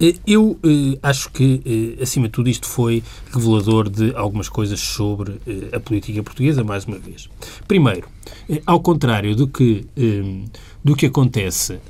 Eh, 0.00 0.14
eu 0.26 0.58
eh, 0.62 0.98
acho 1.02 1.30
que, 1.30 1.96
eh, 1.98 2.02
acima 2.02 2.26
de 2.26 2.32
tudo, 2.32 2.48
isto 2.48 2.66
foi 2.66 3.02
revelador 3.32 3.88
de 3.88 4.14
algumas 4.14 4.48
coisas 4.48 4.78
sobre 4.78 5.40
eh, 5.46 5.76
a 5.76 5.80
política 5.80 6.22
portuguesa, 6.22 6.62
mais 6.62 6.84
uma 6.84 6.98
vez. 6.98 7.28
Primeiro, 7.66 8.06
eh, 8.48 8.62
ao 8.64 8.80
contrário 8.80 9.34
do 9.34 9.48
que, 9.48 9.87
eh, 9.96 10.44
do 10.84 10.94
que 10.94 11.06
acontece 11.06 11.80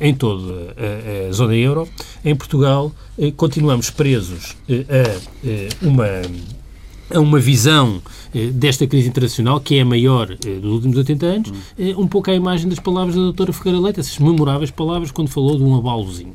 em 0.00 0.14
toda 0.14 0.74
a, 0.76 1.28
a, 1.28 1.32
zona 1.32 1.54
euro, 1.54 1.88
em 2.24 2.34
Portugal 2.34 2.92
continuamos 3.36 3.88
presos 3.88 4.56
a 4.68 5.86
uma 5.86 6.04
a 7.08 7.20
uma 7.20 7.38
visão 7.38 8.02
desta 8.54 8.84
crise 8.86 9.08
internacional, 9.08 9.60
que 9.60 9.76
é 9.76 9.82
a 9.82 9.84
maior 9.84 10.26
dos 10.26 10.72
últimos 10.72 10.96
80 10.98 11.26
anos, 11.26 11.52
um 11.96 12.06
pouco 12.06 12.30
à 12.30 12.34
imagem 12.34 12.68
das 12.68 12.80
palavras 12.80 13.14
da 13.14 13.22
doutora 13.22 13.52
Ferreira 13.52 13.80
Leite, 13.80 14.00
essas 14.00 14.18
memoráveis 14.18 14.72
palavras 14.72 15.12
quando 15.12 15.28
falou 15.28 15.56
de 15.56 15.62
um 15.62 15.76
abalozinho. 15.76 16.34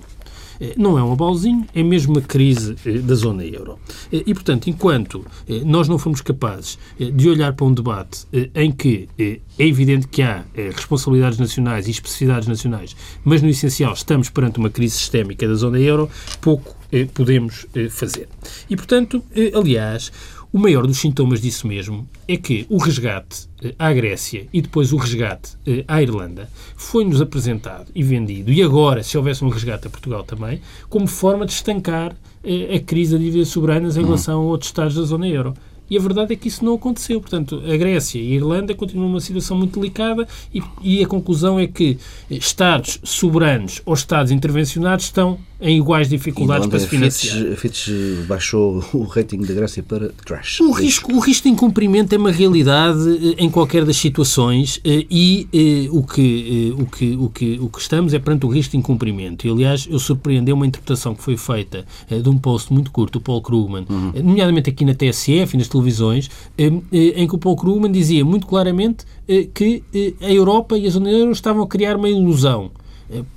Eh, 0.62 0.76
não 0.78 0.97
é 0.97 1.04
um 1.04 1.12
abalzinho, 1.12 1.65
é 1.74 1.82
mesmo 1.82 2.13
uma 2.13 2.21
crise 2.21 2.76
eh, 2.86 3.00
da 3.00 3.15
zona 3.15 3.43
euro. 3.43 3.80
Eh, 4.13 4.24
e, 4.28 4.34
portanto, 4.34 4.69
enquanto 4.69 5.26
nós 5.65 5.88
não 5.88 5.97
fomos 5.97 6.21
capazes 6.21 6.78
de 7.00 7.30
olhar 7.30 7.54
para 7.54 7.65
um 7.65 7.74
debate 7.74 8.28
em 8.54 8.71
que 8.71 9.10
é 9.17 9.65
evidente 9.65 10.08
que 10.08 10.21
há 10.21 10.45
responsabilidades 10.76 11.39
nacionais 11.39 11.88
e 11.88 11.91
especificidades 11.91 12.47
nacionais, 12.47 12.95
mas 13.24 13.41
no 13.41 13.50
essencial 13.50 13.93
estamos 13.93 14.30
perante 14.30 14.60
uma 14.60 14.69
crise 14.69 14.97
sistémica 14.97 15.47
da 15.47 15.56
zona 15.56 15.80
euro, 15.80 16.10
pouco 16.39 16.76
podemos 17.13 17.65
fazer. 17.89 18.28
E, 18.69 18.76
portanto, 18.76 19.24
aliás, 19.54 20.12
o 20.54 20.60
maior 20.60 20.86
dos 20.86 20.98
sintomas 20.98 21.42
disso 21.42 21.66
mesmo 21.66 22.08
é 22.28 22.36
que 22.36 22.66
o 22.70 22.78
resgate 22.78 23.48
eh, 23.64 23.74
à 23.80 23.94
Grécia 23.94 24.48
e 24.52 24.62
depois 24.62 24.92
o 24.92 24.98
resgate 24.98 25.58
eh, 25.66 25.86
à 25.88 26.02
Irlanda 26.02 26.50
foi-nos 26.76 27.22
apresentado 27.22 27.90
e 27.96 28.04
vendido, 28.04 28.52
e 28.52 28.62
agora, 28.62 29.02
se 29.02 29.18
houvesse 29.18 29.46
um 29.46 29.50
resgate 29.50 29.88
a 29.88 29.90
Portugal 29.90 30.24
também, 30.24 30.60
como 30.90 31.08
forma 31.08 31.46
de 31.46 31.54
estancar 31.54 32.14
eh, 32.44 32.76
a 32.76 32.80
crise 32.82 33.14
da 33.14 33.18
dívidas 33.18 33.48
soberanas 33.48 33.96
em 33.96 34.02
hum. 34.02 34.08
relação 34.08 34.42
a 34.42 34.44
outros 34.44 34.70
Estados 34.70 34.96
da 34.96 35.04
zona 35.04 35.28
euro. 35.28 35.54
E 35.90 35.98
a 35.98 36.02
verdade 36.02 36.32
é 36.32 36.36
que 36.38 36.48
isso 36.48 36.64
não 36.64 36.76
aconteceu. 36.76 37.20
Portanto, 37.20 37.62
a 37.66 37.76
Grécia 37.76 38.18
e 38.18 38.32
a 38.32 38.36
Irlanda 38.36 38.74
continuam 38.74 39.10
numa 39.10 39.20
situação 39.20 39.58
muito 39.58 39.78
delicada 39.78 40.26
e, 40.54 40.64
e 40.82 41.04
a 41.04 41.08
conclusão 41.08 41.60
é 41.60 41.68
que 41.68 41.98
Estados 42.30 42.98
soberanos 43.04 43.82
ou 43.86 43.94
Estados 43.94 44.32
intervencionados 44.32 45.04
estão 45.04 45.38
em 45.62 45.78
iguais 45.78 46.10
dificuldades 46.10 46.67
para 46.67 46.80
se 46.80 46.88
financiar. 46.88 47.54
A 47.54 47.56
Fitch, 47.56 47.89
baixou 48.28 48.84
o 48.93 49.04
rating 49.04 49.41
da 49.41 49.54
Grécia 49.54 49.84
para 49.84 50.10
crash. 50.26 50.60
O 50.60 50.71
risco, 50.71 51.13
o 51.13 51.19
risco 51.19 51.47
de 51.47 51.54
incumprimento 51.54 52.15
é 52.15 52.17
uma 52.17 52.32
realidade 52.32 53.00
eh, 53.38 53.43
em 53.43 53.50
qualquer 53.50 53.86
das 53.86 53.97
situações 53.97 54.82
eh, 54.84 55.06
e 55.10 55.47
eh, 55.54 55.88
o 55.91 56.04
que, 56.04 56.74
o 56.78 56.86
que, 56.86 57.15
o 57.15 57.30
que, 57.30 57.60
o 57.62 57.69
que 57.69 57.80
estamos 57.80 58.13
é 58.13 58.19
perante 58.19 58.45
o 58.45 58.50
risco 58.50 58.71
de 58.71 58.78
incumprimento. 58.78 59.45
E, 59.45 59.52
aliás, 59.52 59.88
eu 59.89 60.00
surpreendeu 60.00 60.56
uma 60.56 60.65
interpretação 60.65 61.13
que 61.13 61.21
foi 61.21 61.38
feita 61.38 61.86
de 62.10 62.28
um 62.28 62.38
post 62.38 62.74
muito 62.74 62.91
curto 62.91 63.19
do 63.19 63.21
Paul 63.21 63.41
Krugman, 63.41 63.86
uhum. 63.88 64.13
nomeadamente 64.24 64.69
aqui 64.69 64.84
na 64.84 64.95
TSF 64.95 65.54
e 65.54 65.58
nas 65.58 65.67
televisões, 65.67 66.30
em 66.58 67.28
que 67.28 67.36
o 67.36 67.38
Paul 67.38 67.56
Krugman 67.56 67.91
dizia 67.91 68.26
muito 68.26 68.48
claramente 68.48 69.06
que 69.54 69.83
a 70.21 70.31
Europa 70.31 70.77
e 70.77 70.88
a 70.88 70.90
zona 70.90 71.12
euro 71.12 71.31
estavam 71.31 71.63
a 71.63 71.67
criar 71.67 71.96
uma 71.96 72.10
ilusão 72.10 72.71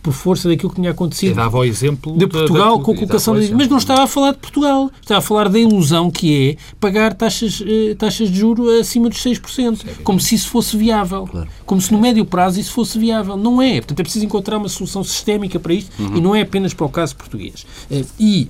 por 0.02 0.12
força 0.12 0.48
daquilo 0.48 0.70
que 0.70 0.76
tinha 0.76 0.90
acontecido. 0.90 1.30
Eu 1.30 1.36
dava 1.36 1.58
o 1.58 1.64
exemplo 1.64 2.16
de 2.16 2.26
Portugal 2.26 2.78
da, 2.78 2.84
com 2.84 2.92
a 2.92 2.94
colocação. 2.94 3.34
Mas 3.34 3.68
não 3.68 3.78
estava 3.78 4.02
a 4.02 4.06
falar 4.06 4.32
de 4.32 4.38
Portugal. 4.38 4.90
Estava 5.00 5.18
a 5.18 5.22
falar 5.22 5.48
da 5.48 5.58
ilusão 5.58 6.10
que 6.10 6.50
é 6.50 6.74
pagar 6.78 7.14
taxas, 7.14 7.62
eh, 7.66 7.94
taxas 7.94 8.30
de 8.30 8.38
juro 8.38 8.68
acima 8.78 9.08
dos 9.08 9.18
6%. 9.18 9.76
Sim, 9.76 9.88
como 10.02 10.20
se 10.20 10.34
isso 10.34 10.48
fosse 10.48 10.76
viável. 10.76 11.26
Claro. 11.26 11.48
Como 11.66 11.80
se 11.80 11.92
no 11.92 12.00
médio 12.00 12.24
prazo 12.24 12.60
isso 12.60 12.72
fosse 12.72 12.98
viável. 12.98 13.36
Não 13.36 13.60
é. 13.60 13.74
Portanto, 13.74 14.00
é 14.00 14.02
preciso 14.02 14.24
encontrar 14.24 14.58
uma 14.58 14.68
solução 14.68 15.02
sistémica 15.02 15.58
para 15.58 15.74
isto 15.74 15.90
uhum. 16.00 16.16
e 16.16 16.20
não 16.20 16.34
é 16.34 16.42
apenas 16.42 16.72
para 16.72 16.86
o 16.86 16.88
caso 16.88 17.16
português. 17.16 17.66
Eh, 17.90 18.04
e 18.18 18.48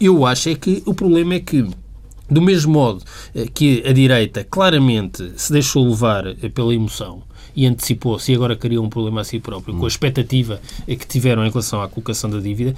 eu 0.00 0.26
acho 0.26 0.48
é 0.48 0.54
que 0.54 0.82
o 0.86 0.94
problema 0.94 1.34
é 1.34 1.40
que 1.40 1.66
do 2.30 2.40
mesmo 2.40 2.72
modo 2.72 3.04
eh, 3.34 3.46
que 3.52 3.82
a 3.86 3.92
direita 3.92 4.46
claramente 4.48 5.32
se 5.36 5.52
deixou 5.52 5.86
levar 5.88 6.26
eh, 6.26 6.48
pela 6.48 6.72
emoção 6.72 7.22
e 7.54 7.66
antecipou-se 7.66 8.32
e 8.32 8.34
agora 8.34 8.56
criou 8.56 8.84
um 8.84 8.88
problema 8.88 9.20
a 9.20 9.24
si 9.24 9.38
próprio 9.38 9.76
com 9.76 9.84
a 9.84 9.88
expectativa 9.88 10.60
eh, 10.86 10.96
que 10.96 11.06
tiveram 11.06 11.44
em 11.44 11.50
relação 11.50 11.82
à 11.82 11.88
colocação 11.88 12.30
da 12.30 12.38
dívida, 12.38 12.74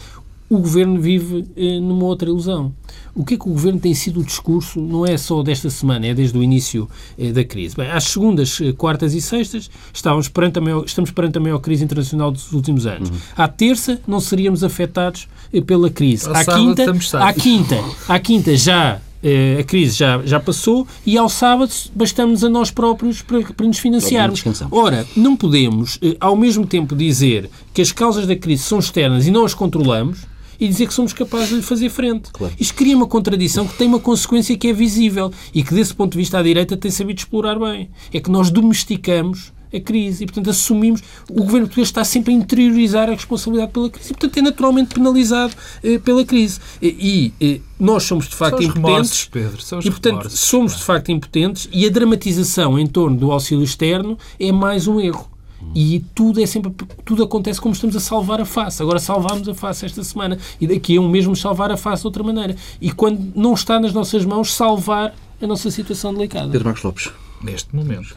o 0.48 0.58
governo 0.58 1.00
vive 1.00 1.46
eh, 1.56 1.80
numa 1.80 2.04
outra 2.04 2.28
ilusão. 2.28 2.72
O 3.14 3.24
que 3.24 3.34
é 3.34 3.36
que 3.38 3.48
o 3.48 3.52
governo 3.52 3.80
tem 3.80 3.94
sido 3.94 4.20
o 4.20 4.24
discurso, 4.24 4.80
não 4.80 5.06
é 5.06 5.16
só 5.16 5.42
desta 5.42 5.70
semana, 5.70 6.06
é 6.06 6.14
desde 6.14 6.36
o 6.36 6.42
início 6.42 6.88
eh, 7.18 7.32
da 7.32 7.42
crise. 7.42 7.74
Bem, 7.74 7.90
às 7.90 8.04
segundas, 8.04 8.58
quartas 8.76 9.14
e 9.14 9.20
sextas, 9.20 9.70
estávamos 9.92 10.28
perante 10.28 10.58
a 10.58 10.62
maior, 10.62 10.84
estamos 10.84 11.10
perante 11.10 11.38
a 11.38 11.40
maior 11.40 11.58
crise 11.58 11.84
internacional 11.84 12.30
dos 12.30 12.52
últimos 12.52 12.86
anos. 12.86 13.08
Uhum. 13.08 13.16
À 13.36 13.48
terça, 13.48 14.00
não 14.06 14.20
seríamos 14.20 14.62
afetados 14.62 15.28
pela 15.66 15.88
crise. 15.88 16.28
à, 16.28 16.44
quinta, 16.44 16.90
à 17.18 17.32
quinta, 17.32 17.84
à 18.08 18.18
quinta 18.18 18.56
já 18.56 19.00
eh, 19.22 19.58
a 19.60 19.64
crise 19.64 19.96
já, 19.96 20.20
já 20.24 20.40
passou 20.40 20.86
e 21.06 21.16
ao 21.16 21.28
sábado 21.28 21.72
bastamos 21.94 22.42
a 22.42 22.48
nós 22.48 22.70
próprios 22.70 23.22
para, 23.22 23.40
para 23.42 23.66
nos 23.66 23.78
financiarmos. 23.78 24.42
Ora, 24.70 25.06
não 25.16 25.36
podemos, 25.36 25.98
eh, 26.02 26.16
ao 26.20 26.36
mesmo 26.36 26.66
tempo, 26.66 26.96
dizer 26.96 27.48
que 27.72 27.80
as 27.80 27.92
causas 27.92 28.26
da 28.26 28.36
crise 28.36 28.62
são 28.64 28.78
externas 28.78 29.26
e 29.26 29.30
não 29.30 29.44
as 29.44 29.54
controlamos 29.54 30.20
e 30.58 30.68
dizer 30.68 30.86
que 30.86 30.94
somos 30.94 31.12
capazes 31.12 31.48
de 31.48 31.56
lhe 31.56 31.62
fazer 31.62 31.88
frente. 31.90 32.30
Claro. 32.32 32.54
Isto 32.58 32.74
cria 32.74 32.96
uma 32.96 33.06
contradição 33.06 33.66
que 33.66 33.76
tem 33.76 33.88
uma 33.88 33.98
consequência 33.98 34.56
que 34.56 34.68
é 34.68 34.72
visível 34.72 35.32
e 35.52 35.62
que, 35.62 35.74
desse 35.74 35.94
ponto 35.94 36.12
de 36.12 36.18
vista, 36.18 36.38
a 36.38 36.42
direita 36.42 36.76
tem 36.76 36.90
sabido 36.90 37.18
explorar 37.18 37.58
bem. 37.58 37.90
É 38.12 38.20
que 38.20 38.30
nós 38.30 38.50
domesticamos 38.50 39.52
a 39.72 39.80
crise. 39.80 40.24
E, 40.24 40.26
portanto, 40.26 40.50
assumimos. 40.50 41.02
O 41.30 41.42
governo 41.42 41.66
português 41.66 41.88
está 41.88 42.04
sempre 42.04 42.32
a 42.32 42.36
interiorizar 42.36 43.08
a 43.08 43.12
responsabilidade 43.12 43.72
pela 43.72 43.90
crise 43.90 44.10
e, 44.10 44.14
portanto, 44.14 44.38
é 44.38 44.42
naturalmente 44.42 44.94
penalizado 44.94 45.54
eh, 45.82 45.98
pela 45.98 46.24
crise. 46.24 46.60
E, 46.80 47.32
e, 47.40 47.54
eh, 47.54 47.60
nós 47.78 48.04
somos, 48.04 48.28
de 48.28 48.34
facto, 48.34 48.62
impotentes. 48.62 48.82
Remorsos, 48.82 49.24
Pedro, 49.26 49.62
são 49.62 49.80
e, 49.80 49.90
portanto, 49.90 50.16
remorsos, 50.16 50.40
somos, 50.40 50.76
de 50.76 50.82
facto, 50.82 51.10
impotentes 51.10 51.68
e 51.72 51.86
a 51.86 51.90
dramatização 51.90 52.78
em 52.78 52.86
torno 52.86 53.16
do 53.16 53.32
auxílio 53.32 53.64
externo 53.64 54.18
é 54.38 54.52
mais 54.52 54.86
um 54.86 55.00
erro. 55.00 55.32
E 55.74 56.04
tudo 56.14 56.40
é 56.42 56.46
sempre 56.46 56.72
tudo 57.04 57.22
acontece 57.22 57.60
como 57.60 57.72
estamos 57.72 57.96
a 57.96 58.00
salvar 58.00 58.40
a 58.40 58.44
face. 58.44 58.82
Agora 58.82 58.98
salvámos 58.98 59.48
a 59.48 59.54
face 59.54 59.86
esta 59.86 60.02
semana 60.02 60.38
e 60.60 60.66
daqui 60.66 60.96
a 60.96 61.00
um 61.00 61.08
mesmo 61.08 61.34
salvar 61.36 61.70
a 61.70 61.76
face 61.76 62.02
de 62.02 62.08
outra 62.08 62.22
maneira. 62.22 62.56
E 62.80 62.90
quando 62.90 63.32
não 63.34 63.54
está 63.54 63.80
nas 63.80 63.92
nossas 63.92 64.24
mãos 64.24 64.52
salvar 64.52 65.14
a 65.40 65.46
nossa 65.46 65.70
situação 65.70 66.12
delicada. 66.12 66.50
Pedro 66.50 66.66
Marcos 66.66 66.82
Lopes. 66.82 67.10
Neste 67.42 67.74
momento. 67.74 68.16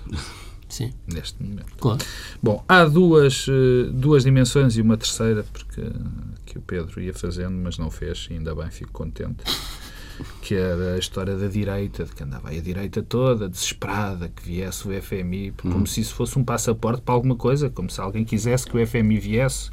Sim. 0.76 0.92
Neste 1.08 1.42
momento. 1.42 1.74
Claro. 1.80 2.04
Bom, 2.44 2.62
há 2.68 2.84
duas, 2.84 3.46
eh, 3.48 3.90
duas 3.94 4.26
dimensões 4.26 4.76
e 4.76 4.82
uma 4.82 4.98
terceira, 4.98 5.46
porque 5.54 5.82
que 6.46 6.58
o 6.58 6.62
Pedro 6.62 7.02
ia 7.02 7.14
fazendo, 7.14 7.56
mas 7.56 7.78
não 7.78 7.90
fez, 7.90 8.28
e 8.30 8.34
ainda 8.34 8.54
bem, 8.54 8.70
fico 8.70 8.92
contente. 8.92 9.42
Que 10.42 10.56
era 10.56 10.96
a 10.96 10.98
história 10.98 11.38
da 11.38 11.48
direita, 11.48 12.04
de 12.04 12.12
que 12.12 12.24
andava 12.24 12.50
aí 12.50 12.60
a 12.60 12.62
direita 12.62 13.02
toda, 13.02 13.48
desesperada, 13.48 14.28
que 14.28 14.44
viesse 14.44 14.86
o 14.86 15.02
FMI, 15.02 15.54
como 15.62 15.76
uhum. 15.76 15.86
se 15.86 16.02
isso 16.02 16.14
fosse 16.14 16.38
um 16.38 16.44
passaporte 16.44 17.02
para 17.02 17.14
alguma 17.14 17.38
coisa, 17.38 17.70
como 17.70 17.90
se 17.90 18.02
alguém 18.02 18.26
quisesse 18.26 18.66
que 18.66 18.78
o 18.78 18.86
FMI 18.86 19.18
viesse 19.18 19.72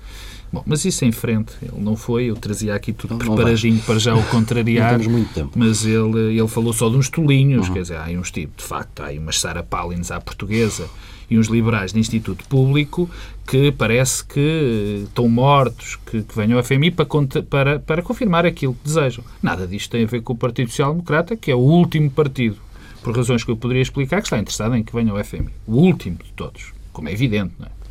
Bom, 0.53 0.63
mas 0.67 0.85
isso 0.85 1.05
em 1.05 1.13
frente, 1.13 1.55
ele 1.63 1.81
não 1.81 1.97
foi, 1.97 2.25
eu 2.25 2.37
trazia 2.37 2.75
aqui 2.75 2.93
tudo 2.93 3.13
não, 3.13 3.19
preparadinho 3.19 3.81
para 3.81 3.99
já 3.99 4.15
o 4.15 4.23
contrariar. 4.29 4.99
não 4.99 5.11
muito 5.11 5.33
tempo. 5.33 5.53
Mas 5.57 5.87
ele, 5.87 6.39
ele 6.39 6.49
falou 6.49 6.75
só 6.75 6.91
de 6.91 6.97
uns 6.97 7.09
tolinhos, 7.09 7.69
uhum. 7.69 7.75
quer 7.75 7.83
dizer, 7.83 7.97
há 7.97 8.09
uns 8.11 8.31
tipos, 8.31 8.63
de 8.63 8.69
facto, 8.69 9.01
há 9.01 9.07
aí 9.07 9.19
umas 9.19 9.41
Sara 9.41 9.63
Palins 9.63 10.11
à 10.11 10.21
portuguesa 10.21 10.87
e 11.31 11.39
uns 11.39 11.47
liberais 11.47 11.95
de 11.95 11.99
Instituto 11.99 12.45
Público 12.45 13.09
que 13.47 13.73
parece 13.73 14.23
que 14.23 15.05
estão 15.05 15.27
mortos, 15.27 15.97
que, 16.05 16.23
que 16.23 16.37
venham 16.37 16.59
ao 16.59 16.65
FMI 16.65 16.91
para, 16.91 17.07
para, 17.49 17.81
para 17.81 18.03
confirmar 18.03 18.45
aquilo 18.45 18.75
que 18.75 18.85
desejam. 18.85 19.25
Nada 19.43 19.67
disto 19.67 19.91
tem 19.91 20.05
a 20.05 20.07
ver 20.07 20.21
com 20.21 20.35
o 20.35 20.37
Partido 20.37 20.69
Social 20.69 20.93
Democrata, 20.93 21.35
que 21.35 21.51
é 21.51 21.55
o 21.55 21.59
último 21.59 22.11
partido, 22.11 22.57
por 23.03 23.17
razões 23.17 23.43
que 23.43 23.51
eu 23.51 23.57
poderia 23.57 23.83
explicar, 23.83 24.21
que 24.21 24.27
está 24.27 24.39
interessado 24.39 24.77
em 24.77 24.85
que 24.85 24.95
venha 24.95 25.13
ao 25.13 25.25
FMI. 25.25 25.49
O 25.67 25.77
último 25.77 26.19
de 26.23 26.33
todos, 26.33 26.73
como 26.93 27.09
é 27.09 27.13
evidente, 27.13 27.55
não 27.59 27.67
é? 27.67 27.82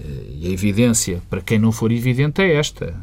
E 0.00 0.46
a 0.46 0.50
evidência, 0.50 1.20
para 1.28 1.40
quem 1.40 1.58
não 1.58 1.72
for 1.72 1.90
evidente, 1.90 2.40
é 2.40 2.54
esta. 2.54 2.94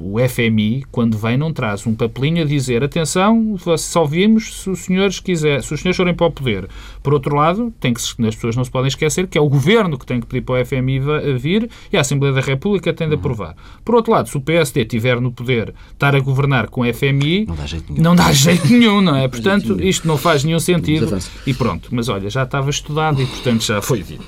O 0.00 0.16
FMI, 0.26 0.84
quando 0.90 1.18
vem, 1.18 1.36
não 1.36 1.52
traz 1.52 1.86
um 1.86 1.94
papelinho 1.94 2.42
a 2.42 2.46
dizer 2.46 2.82
atenção, 2.82 3.56
só 3.76 4.06
vimos 4.06 4.62
se 4.62 4.70
os 4.70 4.78
senhores 4.80 5.20
quiser, 5.20 5.62
se 5.62 5.74
os 5.74 5.80
senhores 5.80 5.98
forem 5.98 6.14
para 6.14 6.26
o 6.26 6.30
poder. 6.30 6.66
Por 7.02 7.12
outro 7.12 7.36
lado, 7.36 7.72
tem 7.78 7.92
que, 7.92 8.00
as 8.00 8.34
pessoas 8.34 8.56
não 8.56 8.64
se 8.64 8.70
podem 8.70 8.88
esquecer 8.88 9.26
que 9.26 9.36
é 9.36 9.40
o 9.40 9.48
Governo 9.48 9.98
que 9.98 10.06
tem 10.06 10.18
que 10.18 10.26
pedir 10.26 10.40
para 10.40 10.62
o 10.62 10.64
FMI 10.64 11.00
vir 11.38 11.68
e 11.92 11.96
a 11.96 12.00
Assembleia 12.00 12.34
da 12.34 12.40
República 12.40 12.92
tem 12.94 13.06
de 13.06 13.16
aprovar. 13.16 13.54
Por 13.84 13.94
outro 13.94 14.12
lado, 14.12 14.30
se 14.30 14.36
o 14.38 14.40
PSD 14.40 14.80
estiver 14.80 15.20
no 15.20 15.30
poder, 15.30 15.74
estar 15.92 16.16
a 16.16 16.20
governar 16.20 16.68
com 16.68 16.80
o 16.80 16.94
FMI, 16.94 17.44
não 17.46 17.54
dá 17.54 17.66
jeito 17.66 17.92
nenhum, 17.92 18.02
não, 18.02 18.16
dá 18.16 18.32
jeito 18.32 18.68
nenhum, 18.68 19.00
não 19.02 19.16
é? 19.16 19.28
Portanto, 19.28 19.78
isto 19.82 20.08
não 20.08 20.16
faz 20.16 20.42
nenhum 20.42 20.60
sentido. 20.60 21.18
E 21.46 21.52
pronto, 21.52 21.90
mas 21.92 22.08
olha, 22.08 22.30
já 22.30 22.44
estava 22.44 22.70
estudado 22.70 23.20
e, 23.20 23.26
portanto, 23.26 23.62
já 23.62 23.82
foi 23.82 24.02
dito. 24.02 24.24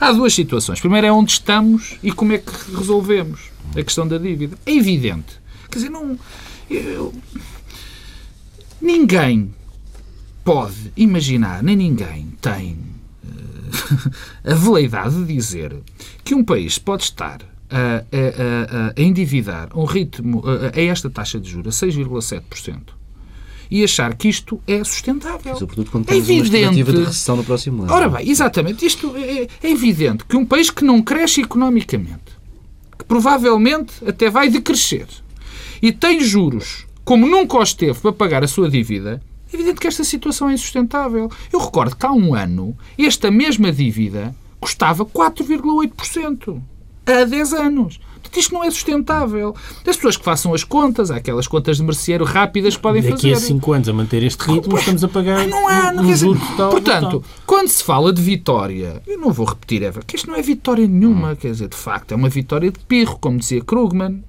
Há 0.00 0.12
duas 0.12 0.32
situações. 0.32 0.80
Primeiro 0.80 1.06
é 1.06 1.12
onde 1.12 1.32
estamos 1.32 1.98
e 2.02 2.10
como 2.10 2.32
é 2.32 2.38
que 2.38 2.50
resolvemos 2.74 3.50
a 3.76 3.82
questão 3.82 4.08
da 4.08 4.16
dívida. 4.16 4.56
É 4.64 4.72
evidente. 4.72 5.38
Quer 5.70 5.78
dizer, 5.78 5.90
não. 5.90 6.18
Eu, 6.70 7.12
ninguém 8.80 9.54
pode 10.42 10.90
imaginar, 10.96 11.62
nem 11.62 11.76
ninguém 11.76 12.32
tem 12.40 12.78
uh, 13.24 14.10
a 14.50 14.54
veleidade 14.54 15.22
de 15.22 15.34
dizer 15.34 15.76
que 16.24 16.34
um 16.34 16.42
país 16.42 16.78
pode 16.78 17.02
estar 17.02 17.42
a, 17.68 17.76
a, 17.76 18.88
a, 18.88 18.92
a 18.96 19.02
endividar 19.02 19.68
um 19.76 19.84
ritmo 19.84 20.42
a, 20.46 20.80
esta 20.80 21.10
taxa 21.10 21.38
de 21.38 21.50
juros, 21.50 21.82
a 21.82 21.86
6,7% 21.86 22.99
e 23.70 23.84
achar 23.84 24.14
que 24.14 24.28
isto 24.28 24.60
é 24.66 24.82
sustentável. 24.82 25.56
Sobretudo 25.56 25.90
quando 25.90 26.06
temos 26.06 26.28
é 26.28 26.32
evidente. 26.32 26.82
uma 26.82 26.92
de 26.92 27.04
recessão 27.04 27.36
no 27.36 27.44
próximo 27.44 27.82
ano. 27.82 27.92
Ora 27.92 28.08
bem, 28.08 28.28
exatamente. 28.28 28.84
Isto 28.84 29.14
é, 29.16 29.46
é 29.62 29.70
evidente 29.70 30.24
que 30.24 30.36
um 30.36 30.44
país 30.44 30.70
que 30.70 30.84
não 30.84 31.00
cresce 31.00 31.42
economicamente, 31.42 32.38
que 32.98 33.04
provavelmente 33.04 33.92
até 34.06 34.28
vai 34.28 34.48
decrescer, 34.48 35.06
e 35.80 35.92
tem 35.92 36.20
juros 36.20 36.86
como 37.04 37.26
nunca 37.26 37.58
os 37.58 37.74
teve 37.74 37.98
para 37.98 38.12
pagar 38.12 38.44
a 38.44 38.48
sua 38.48 38.70
dívida, 38.70 39.20
é 39.52 39.56
evidente 39.56 39.80
que 39.80 39.86
esta 39.88 40.04
situação 40.04 40.48
é 40.48 40.54
insustentável. 40.54 41.28
Eu 41.52 41.58
recordo 41.58 41.96
que 41.96 42.06
há 42.06 42.12
um 42.12 42.34
ano 42.34 42.76
esta 42.96 43.30
mesma 43.30 43.72
dívida 43.72 44.34
custava 44.60 45.04
4,8% 45.04 46.62
há 47.06 47.24
10 47.24 47.52
anos. 47.54 48.00
Portanto, 48.30 48.36
isto 48.38 48.54
não 48.54 48.64
é 48.64 48.70
sustentável. 48.70 49.54
As 49.86 49.96
pessoas 49.96 50.16
que 50.16 50.24
façam 50.24 50.54
as 50.54 50.62
contas, 50.62 51.10
há 51.10 51.16
aquelas 51.16 51.48
contas 51.48 51.78
de 51.78 51.82
merceeiro 51.82 52.24
rápidas 52.24 52.76
que 52.76 52.82
podem 52.82 53.02
Daqui 53.02 53.14
fazer. 53.14 53.34
Daqui 53.34 53.44
a 53.44 53.48
5 53.48 53.72
anos, 53.72 53.88
a 53.88 53.92
manter 53.92 54.22
este 54.22 54.40
ritmo, 54.42 54.78
estamos 54.78 55.02
a 55.04 55.08
pagar 55.08 55.46
não 55.48 55.68
há, 55.68 55.92
não 55.92 56.04
um 56.04 56.14
juro 56.14 56.38
total. 56.38 56.70
Portanto, 56.70 57.24
quando 57.44 57.68
se 57.68 57.82
fala 57.82 58.12
de 58.12 58.22
vitória, 58.22 59.02
eu 59.06 59.18
não 59.18 59.32
vou 59.32 59.46
repetir, 59.46 59.82
Eva, 59.82 60.00
que 60.06 60.16
isto 60.16 60.30
não 60.30 60.36
é 60.36 60.42
vitória 60.42 60.86
nenhuma. 60.86 61.32
Hum. 61.32 61.36
Quer 61.36 61.50
dizer, 61.50 61.68
de 61.68 61.76
facto, 61.76 62.12
é 62.12 62.16
uma 62.16 62.28
vitória 62.28 62.70
de 62.70 62.78
pirro, 62.78 63.18
como 63.18 63.38
dizia 63.38 63.62
Krugman. 63.62 64.22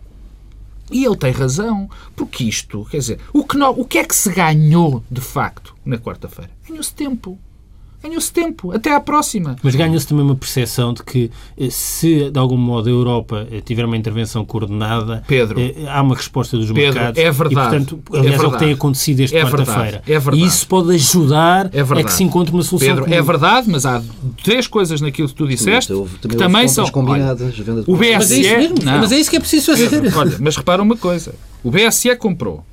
E 0.92 1.06
ele 1.06 1.16
tem 1.16 1.32
razão, 1.32 1.90
porque 2.18 2.44
isto, 2.44 2.86
quer 2.90 2.98
dizer, 2.98 3.20
o 3.32 3.46
que, 3.46 3.56
não, 3.56 3.72
o 3.72 3.86
que 3.86 3.98
é 3.98 4.04
que 4.04 4.14
se 4.14 4.30
ganhou, 4.30 5.02
de 5.10 5.22
facto, 5.22 5.74
na 5.86 5.98
quarta-feira? 5.98 6.52
Ganhou-se 6.68 6.94
tempo 6.94 7.40
ganhou-se 8.02 8.32
tempo. 8.32 8.72
Até 8.72 8.94
à 8.94 9.00
próxima. 9.00 9.56
Mas 9.62 9.76
ganha-se 9.76 10.08
também 10.08 10.24
uma 10.24 10.36
percepção 10.36 10.94
de 10.94 11.04
que 11.04 11.32
eh, 11.58 11.70
se, 11.70 12.30
de 12.30 12.40
algum 12.40 12.58
modo, 12.58 12.90
a 12.90 12.92
Europa 12.92 13.48
eh, 13.52 13.62
tiver 13.62 13.86
uma 13.86 13.96
intervenção 13.96 14.44
coordenada, 14.44 15.24
Pedro, 15.28 15.60
eh, 15.60 15.76
há 15.88 16.02
uma 16.02 16.16
resposta 16.16 16.58
dos 16.58 16.68
Pedro, 16.72 16.94
mercados. 16.94 17.20
É 17.20 17.32
verdade. 17.32 17.54
E, 17.54 17.86
portanto, 17.86 18.04
aliás, 18.12 18.26
é, 18.26 18.30
verdade. 18.30 18.46
é 18.46 18.48
o 18.48 18.52
que 18.52 18.66
tem 18.66 18.74
acontecido 18.74 19.20
esta 19.22 19.38
é 19.38 19.42
quarta-feira. 19.42 20.04
É 20.06 20.20
verdade. 20.20 20.44
E 20.44 20.46
isso 20.46 20.68
pode 20.68 20.96
ajudar 20.96 21.70
é 21.74 21.82
a 21.82 22.04
que 22.04 22.14
se 22.14 22.24
encontre 22.24 22.54
uma 22.54 22.64
solução 22.64 22.90
Pedro, 22.90 23.04
comum. 23.04 23.16
é 23.16 23.22
verdade, 23.22 23.70
mas 23.70 23.86
há 23.86 24.02
três 24.44 24.68
coisas 24.68 25.02
naquilo 25.02 25.28
que 25.28 25.36
tu 25.36 25.48
disseste 25.48 25.94
Sim, 25.94 26.08
que 26.28 26.36
também 26.36 26.68
são... 26.68 26.90
Combinadas, 26.92 27.54
olha, 27.60 27.84
o 27.88 27.96
BSE... 27.96 28.14
Mas 28.16 28.32
é, 28.32 28.40
isso 28.40 28.58
mesmo, 28.58 28.76
mas 28.84 29.12
é 29.12 29.20
isso 29.20 29.30
que 29.30 29.38
é 29.38 29.40
preciso 29.40 29.68
fazer. 29.68 29.90
Pedro, 29.90 30.20
olha, 30.20 30.38
mas 30.40 30.58
repara 30.58 30.82
uma 30.82 30.98
coisa. 30.98 31.34
O 31.64 31.72
BSE 31.72 32.16
comprou 32.18 32.66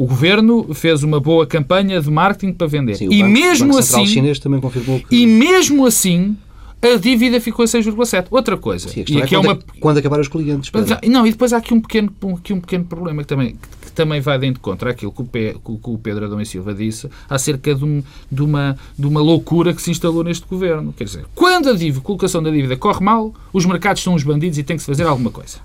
o 0.00 0.06
governo 0.06 0.72
fez 0.72 1.02
uma 1.02 1.20
boa 1.20 1.46
campanha 1.46 2.00
de 2.00 2.10
marketing 2.10 2.54
para 2.54 2.66
vender. 2.66 2.94
Sim, 2.94 3.10
e 3.12 3.18
Banco, 3.18 3.32
mesmo 3.32 3.76
assim, 3.76 4.06
chinês 4.06 4.38
também 4.38 4.58
confirmou 4.58 4.98
que... 4.98 5.14
E 5.14 5.26
mesmo 5.26 5.84
assim, 5.84 6.38
a 6.80 6.96
dívida 6.96 7.38
ficou 7.38 7.64
a 7.64 7.66
6,7. 7.66 8.28
Outra 8.30 8.56
coisa. 8.56 8.88
Sim, 8.88 9.04
e 9.06 9.20
aqui 9.20 9.34
é, 9.34 9.36
é 9.36 9.38
uma... 9.38 9.58
quando 9.78 9.98
acabar 9.98 10.18
os 10.18 10.26
clientes. 10.26 10.72
Não, 11.06 11.26
e 11.26 11.32
depois 11.32 11.52
há 11.52 11.58
aqui 11.58 11.74
um 11.74 11.82
pequeno, 11.82 12.10
aqui 12.38 12.54
um 12.54 12.60
pequeno 12.62 12.86
problema 12.86 13.20
que 13.20 13.28
também, 13.28 13.58
que 13.82 13.92
também 13.92 14.22
vai 14.22 14.38
dentro 14.38 14.62
contra 14.62 14.90
aquilo 14.90 15.12
que 15.12 15.20
o, 15.20 15.24
P, 15.26 15.56
que 15.62 15.90
o 15.90 15.98
Pedro 15.98 16.24
Adão 16.24 16.40
e 16.40 16.46
Silva 16.46 16.72
disse 16.72 17.06
acerca 17.28 17.74
de, 17.74 17.84
um, 17.84 18.02
de, 18.32 18.40
uma, 18.40 18.78
de 18.98 19.06
uma 19.06 19.20
loucura 19.20 19.74
que 19.74 19.82
se 19.82 19.90
instalou 19.90 20.24
neste 20.24 20.46
governo. 20.46 20.94
Quer 20.94 21.04
dizer, 21.04 21.26
quando 21.34 21.68
a, 21.68 21.74
dívida, 21.74 21.98
a 21.98 22.02
colocação 22.02 22.42
da 22.42 22.50
dívida 22.50 22.74
corre 22.74 23.04
mal, 23.04 23.34
os 23.52 23.66
mercados 23.66 24.02
são 24.02 24.14
os 24.14 24.22
bandidos 24.22 24.56
e 24.56 24.62
tem 24.62 24.76
que 24.76 24.82
se 24.82 24.86
fazer 24.86 25.06
alguma 25.06 25.30
coisa. 25.30 25.58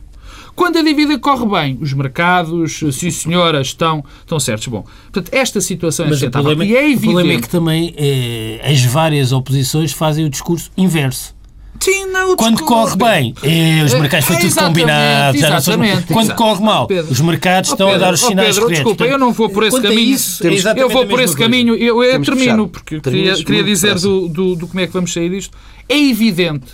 Quando 0.56 0.78
a 0.78 0.82
dívida 0.82 1.20
corre 1.20 1.46
bem, 1.46 1.78
os 1.82 1.92
mercados, 1.94 2.80
sim 2.94 3.12
senhora, 3.12 3.62
estão, 3.62 4.04
estão 4.22 4.40
certos. 4.40 4.68
Bom, 4.68 4.86
portanto, 5.12 5.34
esta 5.34 5.60
situação 5.60 6.06
é 6.06 6.10
Mas 6.10 6.22
o 6.22 6.32
problema, 6.32 6.64
e 6.66 6.76
é 6.76 6.84
evidente... 6.86 7.08
o 7.08 7.12
problema 7.12 7.34
é 7.34 7.42
que 7.42 7.50
também 7.50 7.94
eh, 7.98 8.62
as 8.64 8.82
várias 8.86 9.32
oposições 9.34 9.92
fazem 9.92 10.24
o 10.26 10.30
discurso 10.30 10.72
inverso. 10.78 11.36
Sim, 11.78 12.06
não, 12.06 12.38
Quando 12.38 12.64
corre 12.64 12.96
bem, 12.96 13.34
eh, 13.44 13.84
os 13.84 13.94
mercados 13.94 14.26
foi 14.26 14.38
É, 14.38 14.40
tudo 14.40 14.48
exatamente, 14.48 14.80
combinado. 14.80 15.38
já 15.38 15.50
não 15.50 15.62
são- 15.62 15.74
exatamente, 15.84 16.14
Quando 16.14 16.34
corre 16.36 16.64
mal, 16.64 16.88
Pedro. 16.88 17.12
os 17.12 17.20
mercados 17.20 17.70
estão 17.72 17.88
a 17.88 17.92
Pedro, 17.92 18.06
dar 18.06 18.14
os 18.14 18.22
sinais 18.22 18.56
Pedro, 18.56 18.70
desculpa, 18.74 19.04
eu 19.06 19.18
não 19.20 19.34
vou 19.34 19.50
por 19.50 19.64
esse 19.64 19.76
Quanto 19.76 19.86
a 19.88 19.90
caminho. 19.90 20.16
isso, 20.16 20.48
é 20.48 20.82
Eu 20.82 20.90
vou 20.90 21.02
a 21.04 21.06
por 21.06 21.20
esse 21.20 21.36
coisa. 21.36 21.38
caminho, 21.52 21.76
eu, 21.76 22.02
eu 22.02 22.22
termino, 22.24 22.70
porque 22.70 23.02
queria, 23.02 23.36
queria 23.36 23.64
dizer 23.64 23.96
do, 24.00 24.30
do, 24.30 24.56
do 24.56 24.68
como 24.68 24.80
é 24.80 24.88
que 24.88 24.94
vamos 24.94 25.12
sair 25.12 25.30
disto. 25.30 25.56
É 25.90 26.00
evidente 26.00 26.68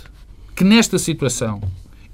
que 0.54 0.62
nesta 0.62 0.98
situação, 0.98 1.60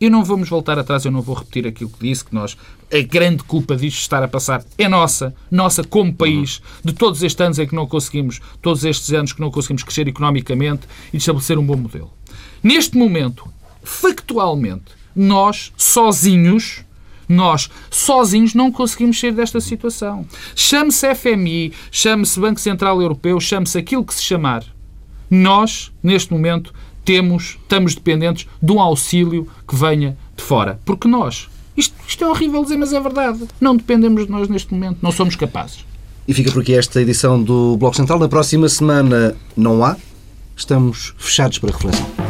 e 0.00 0.08
não 0.08 0.24
vamos 0.24 0.48
voltar 0.48 0.78
atrás, 0.78 1.04
eu 1.04 1.10
não 1.10 1.22
vou 1.22 1.34
repetir 1.34 1.66
aquilo 1.66 1.90
que 1.90 2.06
disse, 2.08 2.24
que 2.24 2.34
nós, 2.34 2.56
a 2.92 3.00
grande 3.00 3.42
culpa 3.42 3.76
disto 3.76 3.98
estar 3.98 4.22
a 4.22 4.28
passar 4.28 4.64
é 4.76 4.88
nossa, 4.88 5.34
nossa 5.50 5.82
como 5.82 6.14
país, 6.14 6.62
de 6.84 6.92
todos 6.92 7.22
estes 7.22 7.40
anos 7.40 7.58
em 7.58 7.66
que 7.66 7.74
não 7.74 7.86
conseguimos, 7.86 8.40
todos 8.62 8.84
estes 8.84 9.12
anos 9.12 9.32
que 9.32 9.40
não 9.40 9.50
conseguimos 9.50 9.82
crescer 9.82 10.06
economicamente 10.06 10.86
e 11.12 11.16
estabelecer 11.16 11.58
um 11.58 11.66
bom 11.66 11.76
modelo. 11.76 12.12
Neste 12.62 12.96
momento, 12.96 13.48
factualmente, 13.82 14.92
nós, 15.14 15.72
sozinhos, 15.76 16.84
nós, 17.28 17.68
sozinhos, 17.90 18.54
não 18.54 18.72
conseguimos 18.72 19.18
sair 19.18 19.32
desta 19.32 19.60
situação. 19.60 20.26
Chame-se 20.54 21.14
FMI, 21.14 21.72
chame-se 21.90 22.40
Banco 22.40 22.60
Central 22.60 23.02
Europeu, 23.02 23.38
chame-se 23.38 23.76
aquilo 23.76 24.04
que 24.04 24.14
se 24.14 24.22
chamar. 24.22 24.64
Nós, 25.30 25.92
neste 26.02 26.32
momento, 26.32 26.72
temos, 27.08 27.56
estamos 27.62 27.94
dependentes 27.94 28.46
de 28.62 28.70
um 28.70 28.78
auxílio 28.78 29.48
que 29.66 29.74
venha 29.74 30.14
de 30.36 30.42
fora. 30.42 30.78
Porque 30.84 31.08
nós, 31.08 31.48
isto, 31.74 31.94
isto 32.06 32.22
é 32.22 32.28
horrível 32.28 32.62
dizer, 32.62 32.76
mas 32.76 32.92
é 32.92 33.00
verdade, 33.00 33.48
não 33.58 33.74
dependemos 33.74 34.26
de 34.26 34.30
nós 34.30 34.46
neste 34.46 34.74
momento, 34.74 34.98
não 35.00 35.10
somos 35.10 35.34
capazes. 35.34 35.86
E 36.26 36.34
fica 36.34 36.52
por 36.52 36.60
aqui 36.60 36.74
esta 36.74 37.00
edição 37.00 37.42
do 37.42 37.78
Bloco 37.78 37.96
Central. 37.96 38.18
Na 38.18 38.28
próxima 38.28 38.68
semana 38.68 39.34
não 39.56 39.82
há. 39.82 39.96
Estamos 40.54 41.14
fechados 41.16 41.58
para 41.58 41.70
reflexão. 41.70 42.27